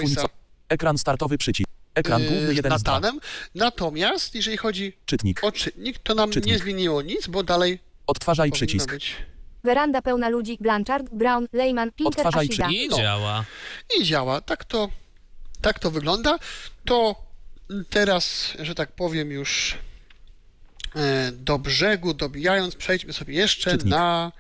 [0.70, 1.70] Ekran startowy przycisk.
[1.96, 2.94] Ekran Yy, główny z 1 z 2.
[2.94, 3.20] Natanem.
[3.56, 5.44] Natomiast jeżeli chodzi Czytnik.
[5.44, 6.54] o czytnik, to nam Czytnik.
[6.54, 8.92] nie zmieniło nic, bo dalej Odtwarzaj przycisk.
[8.92, 9.16] być.
[9.64, 10.58] Weranda pełna ludzi.
[10.62, 12.70] Blanchard, Brown, Lehman, Pinker, Odtwarzaj Ashida.
[12.70, 12.98] I No.
[12.98, 13.46] działa.
[14.00, 14.42] i działa.
[14.42, 14.90] Tak to,
[15.62, 16.40] tak to wygląda.
[16.86, 17.16] To
[17.90, 19.78] teraz, że tak powiem, już
[21.34, 23.90] do brzegu dobijając, przejdźmy sobie jeszcze Czytnik.
[23.92, 24.32] na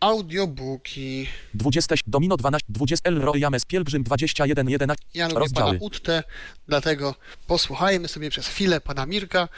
[0.00, 1.28] audiobooki.
[1.54, 5.70] 20 Domino 12 20 El Roy James Pielgrzym 21 11 Ja lubię Rozdziały.
[5.70, 6.22] pana Uttę,
[6.68, 7.14] dlatego
[7.46, 9.48] posłuchajmy sobie przez chwilę pana Mirka,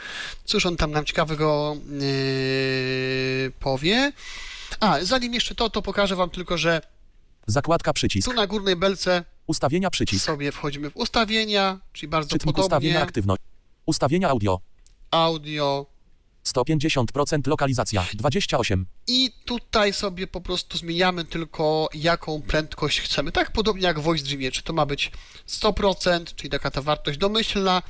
[0.45, 4.11] cóż on tam nam ciekawego yy, powie.
[4.79, 6.81] A, zanim jeszcze to, to pokażę wam tylko, że
[7.47, 8.29] Zakładka przycisk.
[8.29, 10.25] tu na górnej belce Ustawienia przycisk.
[10.25, 13.41] sobie wchodzimy w ustawienia, czyli bardzo Czytnik ustawienia podobnie, aktywność.
[13.85, 14.59] Ustawienia audio.
[15.11, 15.85] audio,
[16.47, 18.05] 150% lokalizacja.
[18.13, 18.85] 28.
[19.07, 23.31] I tutaj sobie po prostu zmieniamy tylko jaką prędkość chcemy.
[23.31, 25.11] Tak podobnie jak w Voice Dreamie, czy to ma być
[25.47, 27.81] 100%, czyli taka ta wartość domyślna,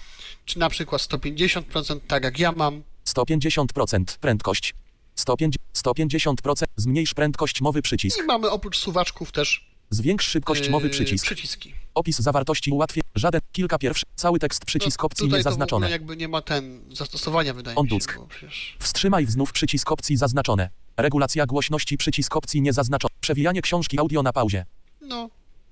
[0.46, 2.84] czy na przykład 150%, tak jak ja mam.
[3.06, 4.74] 150% prędkość.
[5.16, 8.20] 150 150% zmniejsz prędkość mowy przycisk.
[8.20, 11.26] I mamy oprócz suwaczków też Zwiększ szybkość mowy yy, przycisk.
[11.26, 11.74] przyciski.
[11.96, 13.02] Opis zawartości ułatwię.
[13.16, 13.42] Żaden.
[13.52, 14.06] Kilka pierwszy.
[14.16, 15.90] Cały tekst przycisk No, opcji niezaznaczone.
[15.90, 18.28] jakby nie ma ten zastosowania wydaje On mi się.
[18.30, 18.78] przecież...
[18.80, 20.70] Wstrzymaj znów przycisk opcji zaznaczone.
[20.98, 23.10] Regulacja głośności przycisk opcji niezaznaczone.
[23.22, 24.66] Przewijanie książki audio na pauzie.
[25.02, 25.30] No,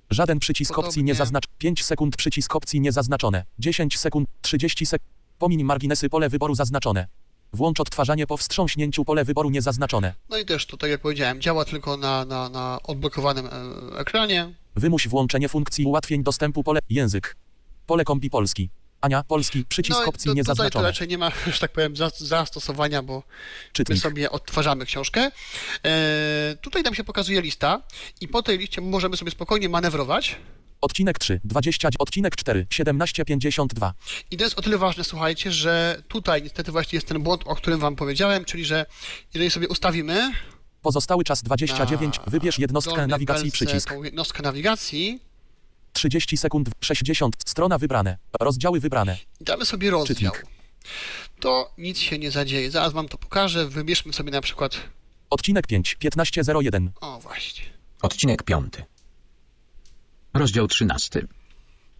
[0.09, 1.15] Żaden przycisk opcji nie Podobnie.
[1.15, 1.43] zaznacz.
[1.57, 3.43] 5 sekund przycisk opcji niezaznaczone.
[3.59, 5.09] 10 sekund, 30 sekund.
[5.39, 7.07] Pomiń marginesy pole wyboru zaznaczone.
[7.53, 10.13] Włącz odtwarzanie po wstrząśnięciu pole wyboru niezaznaczone.
[10.29, 14.53] no i też to, tak jak powiedziałem, działa tylko na, na, na odblokowanym e, ekranie.
[14.75, 17.35] Wymuś włączenie funkcji ułatwień dostępu pole język.
[17.85, 18.69] Pole kombi polski.
[19.01, 20.87] Ania, polski, przycisk No opcji to, tutaj to niezaznaczone.
[20.87, 23.23] raczej nie ma, że tak powiem, za- zastosowania, bo my
[23.73, 23.99] Czytnik.
[23.99, 25.31] sobie odtwarzamy książkę.
[25.85, 27.81] E, tutaj nam się pokazuje lista
[28.21, 30.35] i po tej liście możemy sobie spokojnie manewrować.
[30.83, 33.93] Odcinek 3, 20, odcinek 4, 1752.
[34.31, 37.55] I to jest o tyle ważne, słuchajcie, że tutaj niestety właśnie jest ten błąd, o
[37.55, 38.85] którym wam powiedziałem, czyli że
[39.33, 40.31] jeżeli sobie ustawimy
[40.81, 43.93] Pozostały czas 29, na wybierz jednostkę nawigacji przycisk.
[44.03, 45.19] jednostkę nawigacji
[45.93, 49.17] 30 sekund, 60, strona wybrane, rozdziały wybrane.
[49.41, 50.45] i damy sobie rozdział, Czytnik.
[51.39, 52.71] to nic się nie zadzieje.
[52.71, 53.67] Zaraz wam to pokażę.
[53.67, 54.79] Wybierzmy sobie na przykład,
[55.29, 56.91] Odcinek 5, 1501.
[57.01, 57.63] o właśnie,
[58.01, 58.73] Odcinek 5.
[60.33, 61.27] Rozdział 13.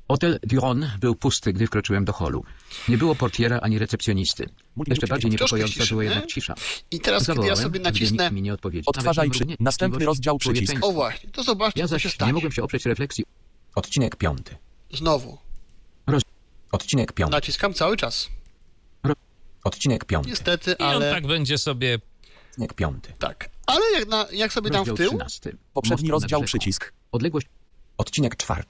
[0.08, 2.44] Hotel Duron był pusty, gdy wkroczyłem do holu.
[2.90, 4.50] Nie było portiera ani recepcjonisty.
[4.88, 6.54] Jeszcze bardziej niepokojąca była jednak cisza.
[6.92, 8.84] I teraz, kiedy ja Zawołałem, sobie nacisnę, mi nie odpowiedział.
[8.86, 10.76] Odtwarzaj przy- następny rozdział przycisk.
[10.82, 12.30] o właśnie, to zobaczcie, Ja co się stanie.
[12.30, 13.26] nie mogłem się oprzeć refleksji.
[13.76, 14.38] Odcinek 5.
[14.92, 15.38] Znowu,
[16.72, 17.32] Odcinek 5.
[17.32, 18.30] naciskam cały czas.
[19.64, 20.28] Odcinek 5.
[20.28, 22.00] Niestety, I on ale tak będzie sobie
[22.50, 23.04] Odcinek 5.
[23.20, 23.50] tak.
[23.68, 25.56] Ale jak, na, jak sobie Rozdział w tył, 13.
[25.74, 26.94] Poprzedni Most rozdział przycisk.
[27.12, 27.48] Odległość.
[27.98, 28.64] Odcinek 4.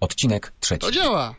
[0.00, 0.78] Odcinek 3.
[0.78, 1.34] to działa.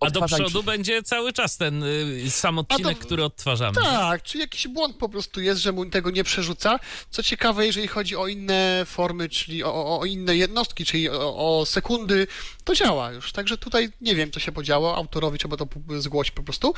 [0.00, 3.82] A do przodu będzie cały czas ten y, sam odcinek, to- który odtwarzamy.
[3.82, 6.78] Tak, czy jakiś błąd po prostu jest, że mu tego nie przerzuca.
[7.10, 11.66] Co ciekawe, jeżeli chodzi o inne formy, czyli o, o, inne jednostki, czyli o, o
[11.66, 12.26] sekundy,
[12.64, 13.32] to działa już.
[13.32, 14.96] Także tutaj nie wiem, co się podziało.
[14.96, 15.66] Autorowi trzeba to
[15.98, 16.74] zgłosić po prostu.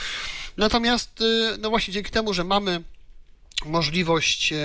[0.56, 2.82] Natomiast, y, no właśnie dzięki temu, że mamy
[3.64, 4.56] możliwość e,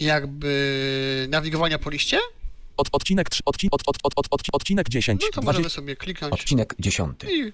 [0.00, 2.20] jakby nawigowania po liście,
[2.76, 5.70] Od, odcinek 3, odci, od, od, od, od, od, odcinek 10, no to 20, możemy
[5.70, 7.24] sobie kliknąć Odcinek 10.
[7.24, 7.52] i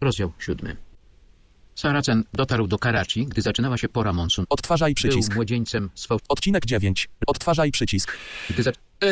[0.00, 0.76] Rozdział 7.
[1.74, 4.44] Saracen dotarł do Karachi, gdy zaczynała się pora monsun.
[4.48, 5.28] odtwarzaj przycisk.
[5.28, 6.20] Był młodzieńcem fał...
[6.28, 8.12] Odcinek 9, odtwarzaj przycisk.
[8.50, 8.70] Gdy za...
[8.70, 9.08] Yy,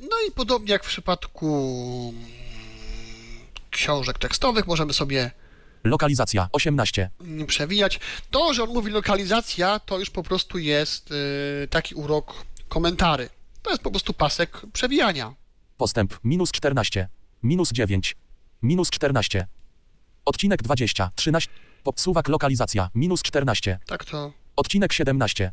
[0.00, 2.14] No i podobnie jak w przypadku
[3.70, 5.30] książek tekstowych, możemy sobie
[5.84, 7.10] Lokalizacja 18.
[7.20, 8.00] mm, przewijać.
[8.30, 13.28] To, że on mówi lokalizacja, to już po prostu jest yy, taki urok komentary.
[13.66, 15.34] To jest po prostu pasek przewijania.
[15.76, 17.08] Postęp minus 14.
[17.42, 18.16] Minus 9.
[18.62, 19.46] Minus 14.
[20.24, 21.10] Odcinek 20.
[21.14, 21.50] 13.
[21.82, 23.78] Popsuwak lokalizacja minus 14.
[23.86, 24.32] Tak to.
[24.56, 25.52] Odcinek 17.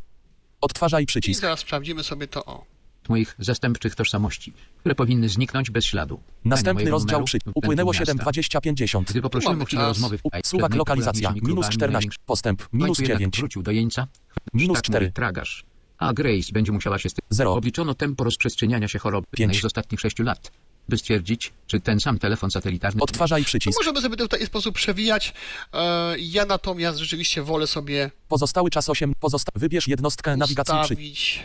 [0.61, 1.41] Odtwarzaj I przycisk.
[1.41, 2.45] zaraz sprawdzimy sobie to.
[2.45, 2.65] O.
[3.09, 6.19] moich zastępczych tożsamości, które powinny zniknąć bez śladu.
[6.45, 7.37] Następny rozdział numeru przy...
[7.53, 8.23] Upłynęło pętlu 7, miasta.
[8.23, 9.09] 20, 50.
[9.11, 9.87] Gdy poprosiłem mamy o chwilę czas.
[9.87, 12.09] rozmowy w Suwak lokalizacja minus 14.
[12.25, 13.37] Postęp minus 9.
[13.37, 14.07] wrócił do jeńca.
[14.53, 15.05] Minus Tak 4.
[15.05, 15.65] mówi Tragarz.
[16.03, 17.25] A Grace będzie musiała się z tym...
[17.29, 17.53] 0.
[17.53, 19.61] Obliczono tempo rozprzestrzeniania się choroby Pięć.
[19.61, 20.51] z ostatnich sześciu lat,
[20.89, 23.01] by stwierdzić, czy ten sam telefon satelitarny...
[23.01, 23.79] Odtwarzaj przycisk.
[23.79, 25.33] możemy sobie to w taki sposób przewijać.
[25.73, 29.13] E, Ja natomiast rzeczywiście wolę sobie Pozostały czas 8.
[29.19, 29.51] Pozosta...
[29.55, 30.81] Wybierz jednostkę nawigacji przy...
[30.93, 31.43] ustawić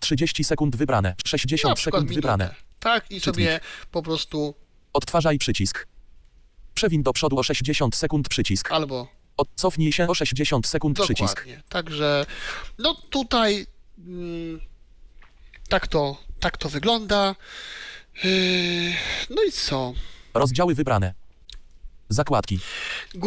[0.00, 1.08] 30 sekund wybrane.
[1.08, 2.14] na 60 przykład sekund minutę.
[2.20, 2.54] wybrane.
[2.80, 3.60] Tak, i sobie
[3.92, 4.54] po prostu
[4.92, 5.86] Odtwarzaj przycisk.
[6.74, 8.72] Przewin do przodu o 60 sekund przycisk.
[8.72, 11.34] albo Odcofnij się o 60 sekund przycisk.
[11.36, 11.62] Dokładnie.
[11.68, 12.26] Także
[12.78, 13.66] no tutaj
[15.68, 17.34] tak to tak to wygląda.
[18.24, 18.30] Yy,
[19.30, 19.92] no i co?
[20.34, 21.14] Rozdziały wybrane.
[22.08, 22.58] Zakładki.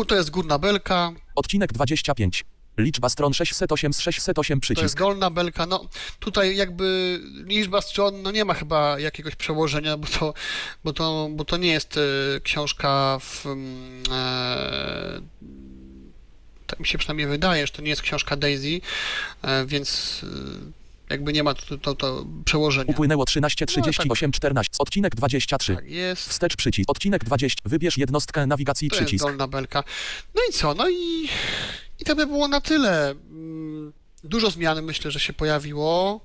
[0.08, 2.46] To jest górna belka, Odcinek 25.
[2.78, 5.00] Liczba stron 608 z 608 to jest przycisk.
[5.00, 5.66] dolna belka.
[5.66, 5.86] No
[6.20, 10.34] tutaj jakby liczba stron no nie ma chyba jakiegoś przełożenia, bo to,
[10.84, 12.02] bo to, bo to nie jest e,
[12.40, 15.22] książka w mm, e,
[16.72, 18.82] tak mi się przynajmniej wydaje, że to nie jest książka Daisy,
[19.42, 22.92] e, więc e, jakby nie ma to, to, to przełożenia.
[22.92, 24.72] Upłynęło 13, 38, 14.
[24.80, 25.76] Odcinek 23.
[25.76, 26.30] Tak jest.
[26.30, 26.90] Wstecz przycisk.
[26.90, 27.62] Odcinek 20.
[27.66, 29.26] Wybierz jednostkę nawigacji To jest przycisk.
[29.26, 29.84] dolna belka.
[30.36, 30.74] No i co?
[30.74, 31.30] No i,
[32.00, 33.10] i to by było na tyle.
[33.12, 33.94] Mm,
[34.24, 36.22] Dużo zmian myślę, że się pojawiło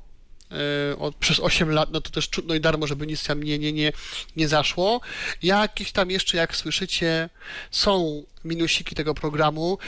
[0.50, 0.56] yy,
[0.98, 3.72] od, przez 8 lat, no to też trudno i darmo, żeby nic tam nie, nie,
[3.72, 3.92] nie,
[4.36, 5.00] nie zaszło.
[5.42, 7.28] Jakieś tam jeszcze, jak słyszycie,
[7.70, 9.78] są minusiki tego programu,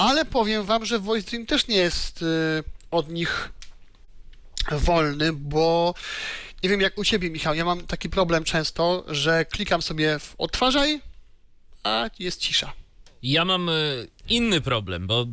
[0.00, 2.28] ale powiem wam, że Voice Dream też nie jest yy,
[2.90, 3.52] od nich
[4.72, 5.94] wolny, bo
[6.62, 10.34] nie wiem jak u ciebie, Michał, ja mam taki problem często, że klikam sobie w
[10.38, 11.00] odtwarzaj,
[11.84, 12.72] a jest cisza.
[13.22, 15.26] Ja mam y, inny problem, bo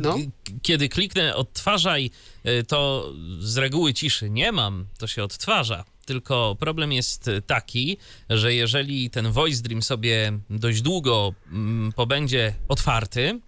[0.00, 0.16] No.
[0.62, 2.10] kiedy kliknę odtwarzaj,
[2.46, 5.84] y, to z reguły ciszy nie mam, to się odtwarza.
[6.06, 7.96] Tylko problem jest y, taki,
[8.30, 13.40] że jeżeli ten Voice Dream sobie dość długo mm, pobędzie otwarty,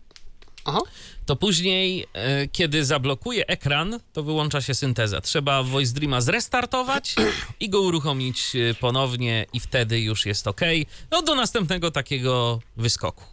[0.64, 0.80] Aha.
[1.26, 5.20] to później, e, kiedy zablokuje ekran, to wyłącza się synteza.
[5.20, 7.14] Trzeba Voice Dreama zrestartować
[7.60, 10.60] i go uruchomić e, ponownie i wtedy już jest ok.
[11.10, 13.24] No do następnego takiego wyskoku.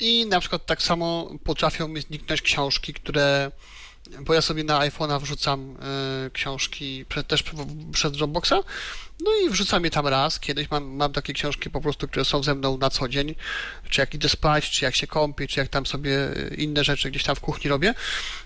[0.00, 3.50] I na przykład tak samo potrafią mi zniknąć książki, które.
[4.20, 5.76] Bo ja sobie na iPhone'a wrzucam
[6.26, 7.44] e, książki prze, też
[7.92, 8.54] przez Dropboxa.
[9.20, 10.40] No i wrzucam je tam raz.
[10.40, 13.34] Kiedyś mam, mam takie książki po prostu, które są ze mną na co dzień.
[13.90, 16.18] Czy jak idę spać, czy jak się kąpię, czy jak tam sobie
[16.56, 17.94] inne rzeczy gdzieś tam w kuchni robię.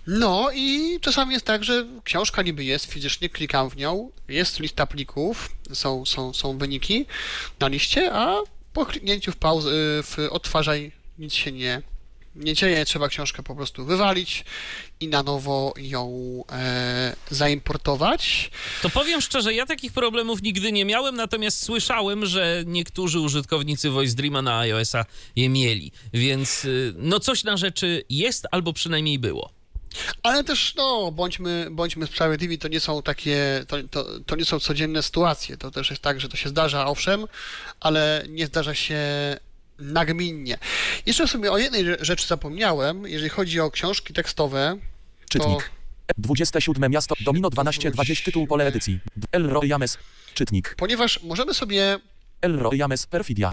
[0.07, 4.87] No i czasami jest tak, że książka niby jest fizycznie, klikam w nią, jest lista
[4.87, 7.07] plików, są, są, są wyniki
[7.61, 8.37] na liście, a
[8.73, 9.71] po kliknięciu w pauzę,
[10.03, 11.83] w odtwarzaj nic się nie,
[12.37, 14.45] nie dzieje, trzeba książkę po prostu wywalić
[15.01, 18.51] i na nowo ją e, zaimportować.
[18.83, 24.15] To powiem szczerze, ja takich problemów nigdy nie miałem, natomiast słyszałem, że niektórzy użytkownicy Voice
[24.15, 25.05] Dreama na iOS-a
[25.37, 25.93] je mieli.
[26.13, 29.51] Więc y, no coś na rzeczy jest, albo przynajmniej było.
[30.23, 34.61] Ale też, no, bądźmy, bądźmy sprawiedliwi, to nie są takie, to, to, to nie są
[34.61, 35.57] codzienne sytuacje.
[35.57, 37.27] To też jest tak, że to się zdarza, owszem,
[37.81, 39.01] ale nie zdarza się
[39.79, 40.59] nagminnie.
[41.07, 44.77] Jeszcze sobie o jednej rze- rzeczy zapomniałem, jeżeli chodzi o książki tekstowe,
[45.21, 45.71] to Czytnik.
[46.19, 49.01] 27 miasto, Domino 12, 20 tytuł pole edycji.
[49.33, 49.99] El Roy James.
[50.35, 50.75] Czytnik.
[50.79, 51.99] ponieważ możemy sobie
[52.41, 53.53] El Roy James Perfidia.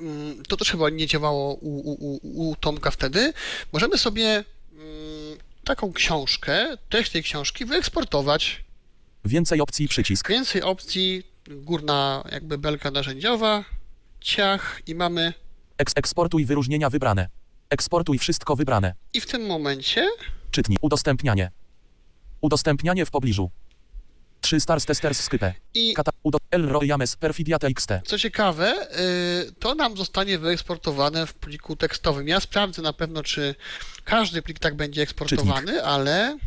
[0.00, 3.32] Mm, to też chyba nie działało u, u, u, u Tomka wtedy,
[3.72, 4.24] możemy sobie
[4.72, 8.64] mm, taką książkę, treść tej książki wyeksportować.
[9.24, 10.28] Więcej opcji przycisk.
[10.28, 13.64] Więcej opcji, górna jakby belka narzędziowa,
[14.20, 15.32] ciach i mamy
[15.82, 17.28] Eks eksportuj wyróżnienia wybrane.
[17.70, 18.94] Eksportuj wszystko wybrane.
[19.14, 20.08] i w tym momencie
[20.50, 20.78] Czytnik.
[20.82, 21.50] Udostępnianie.
[22.40, 23.50] Udostępnianie w pobliżu.
[24.40, 25.54] 3 stars testers skype.
[25.74, 26.10] i Kata.
[26.22, 26.38] Udo.
[26.50, 27.88] El Roy James Perfidia TXT.
[28.06, 28.86] co ciekawe,
[29.48, 32.28] y, to nam zostanie wyeksportowane w pliku tekstowym.
[32.28, 33.54] Ja sprawdzę na pewno, czy
[34.04, 36.38] każdy plik tak będzie eksportowany, ale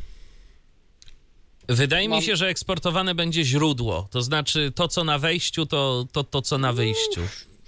[1.67, 4.07] Wydaje Mam- mi się, że eksportowane będzie źródło.
[4.11, 7.21] To znaczy to, co na wejściu, to to, to co na wyjściu.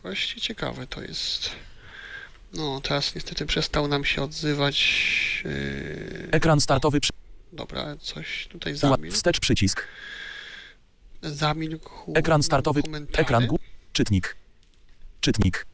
[0.08, 1.50] Właściwie ciekawe to jest.
[2.54, 4.78] No, teraz niestety przestał nam się odzywać.
[5.46, 7.00] Yy, Ekran startowy.
[7.00, 7.12] Przy...
[7.54, 9.16] dobra, coś tutaj zamilkł.
[9.16, 9.88] Wstecz przycisk.
[11.22, 12.14] Zamilkł.
[12.16, 12.84] Ekran startowy.
[12.84, 13.22] komentarze.
[13.22, 13.58] Ekran gó-
[13.94, 14.36] Czytnik.
[15.22, 15.66] Czytnik.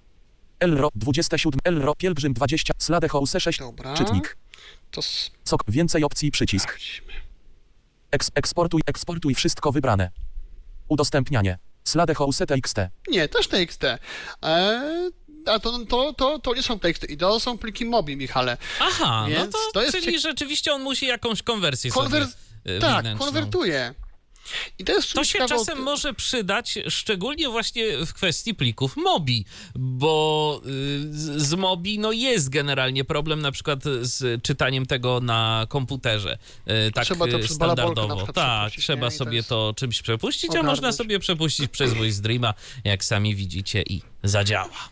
[0.59, 1.59] Elro 27.
[1.63, 2.73] Elro Pielgrzym 20.
[2.77, 3.59] Slade House 6.
[3.59, 3.93] Dobra.
[3.93, 4.37] Czytnik.
[4.91, 5.01] To
[5.43, 5.63] Sok.
[5.67, 6.69] Więcej opcji przycisk.
[6.69, 7.13] sprawdźmy.
[8.11, 8.81] Eks eksportuj.
[8.85, 10.11] Eksportuj wszystko wybrane.
[10.87, 11.57] Udostępnianie.
[11.83, 12.77] Slade House TXT.
[13.07, 13.83] Nie, też TXT.
[13.83, 15.11] Eee,
[15.45, 18.57] a to, to, to, to nie są teksty i to są pliki MOBI, Michale.
[18.79, 22.27] Aha, no Więc to, to jest czyli rzeczywiście on musi jakąś konwersję Konwer...
[22.27, 23.25] sobie y, Tak, wewnętrzną.
[23.25, 23.93] konwertuje.
[24.79, 29.45] I to jest To się czasem może przydać, szczególnie właśnie w kwestii plików MOBI,
[29.75, 36.37] bo y, z, MOBI no jest generalnie problem na przykład z czytaniem tego na komputerze.
[36.87, 38.33] y, Tak Trzeba to y, standardowo.
[38.33, 39.11] Tak, trzeba nie?
[39.11, 40.95] Sobie to czymś przepuścić, a można ogarnąć.
[40.95, 42.53] sobie przepuścić przez Voice Dreama,
[42.83, 44.89] jak sami widzicie i zadziała.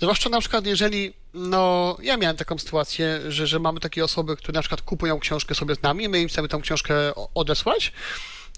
[0.00, 4.52] Zwłaszcza na przykład, jeżeli, no, ja miałem taką sytuację, że, że mamy takie osoby, które
[4.56, 6.94] na przykład kupują książkę sobie z nami, my im chcemy tą książkę
[7.34, 7.92] odesłać,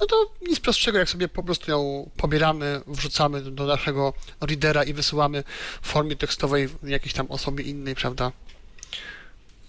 [0.01, 4.93] no to nic prostszego, jak sobie po prostu ją pobieramy, wrzucamy do- naszego readera i
[4.93, 5.45] wysyłamy
[5.83, 8.33] w formie tekstowej jakiejś tam osobie innej, prawda,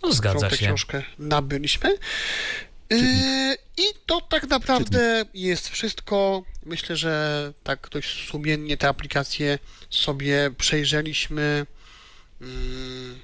[0.03, 0.55] No zgadza się.
[0.57, 1.97] książkę nabyliśmy.
[2.89, 2.97] Yy,
[3.77, 6.43] I to tak naprawdę jest wszystko.
[6.65, 11.65] Myślę, że tak dość sumiennie te aplikacje sobie przejrzeliśmy.
[12.41, 13.19] Mm,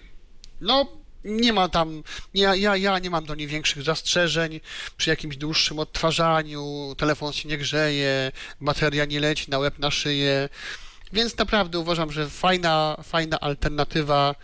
[0.61, 0.87] No,
[1.23, 2.03] nie ma tam,
[2.33, 4.59] ja, ja, ja nie mam do niej większych zastrzeżeń.
[4.97, 8.31] Przy jakimś dłuższym odtwarzaniu telefon się nie grzeje,
[8.61, 10.49] bateria nie leci na łeb, na szyję.
[11.13, 14.35] Więc naprawdę uważam, że fajna, fajna alternatywa.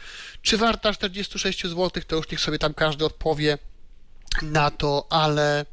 [0.41, 3.57] Czy warta 46 zł, to już niech sobie tam każdy odpowie
[4.41, 5.65] na to, ale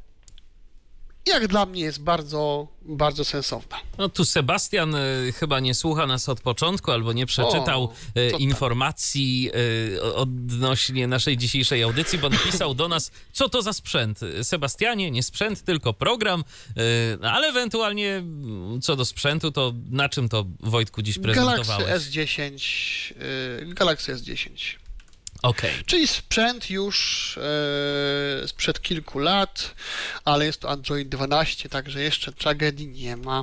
[1.26, 3.76] jak dla mnie jest bardzo, bardzo sensowna.
[3.98, 8.30] No tu Sebastian y, chyba nie słucha nas od początku albo nie przeczytał O, y,
[8.30, 8.40] tam?
[8.40, 9.50] informacji
[9.94, 14.20] y, odnośnie naszej dzisiejszej audycji, bo napisał do nas, co to za sprzęt.
[14.42, 16.44] Sebastianie, nie sprzęt, tylko program,
[17.22, 22.02] y, ale ewentualnie mm, co do sprzętu, to na czym to Wojtku dziś Galaxy prezentowałeś?
[22.02, 23.14] S10,
[23.66, 24.83] yy, Galaxy S10.
[25.44, 25.70] Okej.
[25.86, 27.38] Czyli sprzęt już
[28.42, 29.74] yy, sprzed kilku lat,
[30.24, 33.42] ale jest to Android 12, także jeszcze tragedii nie ma.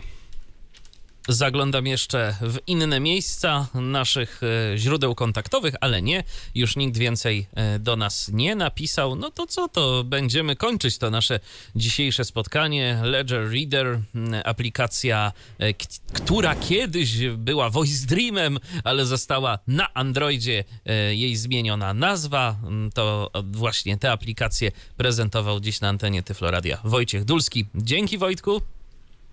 [1.32, 6.24] Zaglądam jeszcze w inne miejsca naszych e, źródeł kontaktowych, ale nie,
[6.56, 9.16] już nikt więcej e, do nas nie napisał.
[9.16, 11.40] No to co, to będziemy kończyć to nasze
[11.76, 13.00] dzisiejsze spotkanie.
[13.04, 14.00] Ledger Reader,
[14.46, 15.74] aplikacja, e,
[16.14, 20.64] która kiedyś była Voice Dreamem, ale została na Androidzie
[21.12, 22.56] jej zmieniona nazwa.
[22.94, 27.66] To właśnie te aplikacje prezentował dziś na antenie Tyfloradia Wojciech Dulski.
[27.76, 28.62] Dzięki Wojtku.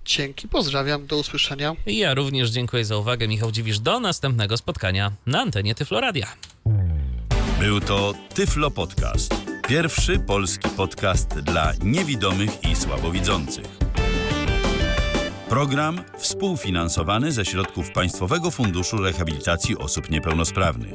[0.08, 1.76] Dzięki, pozdrawiam, do usłyszenia.
[1.86, 3.28] I Ja również dziękuję za uwagę.
[3.28, 3.78] Michał Dziwisz.
[3.78, 6.26] Do następnego spotkania na antenie Tyfloradia.
[7.60, 9.34] Był to Tyflo Podcast.
[9.68, 13.66] Pierwszy polski podcast dla niewidomych i słabowidzących.
[15.48, 20.94] Program współfinansowany ze środków Państwowego Funduszu Rehabilitacji Osób Niepełnosprawnych.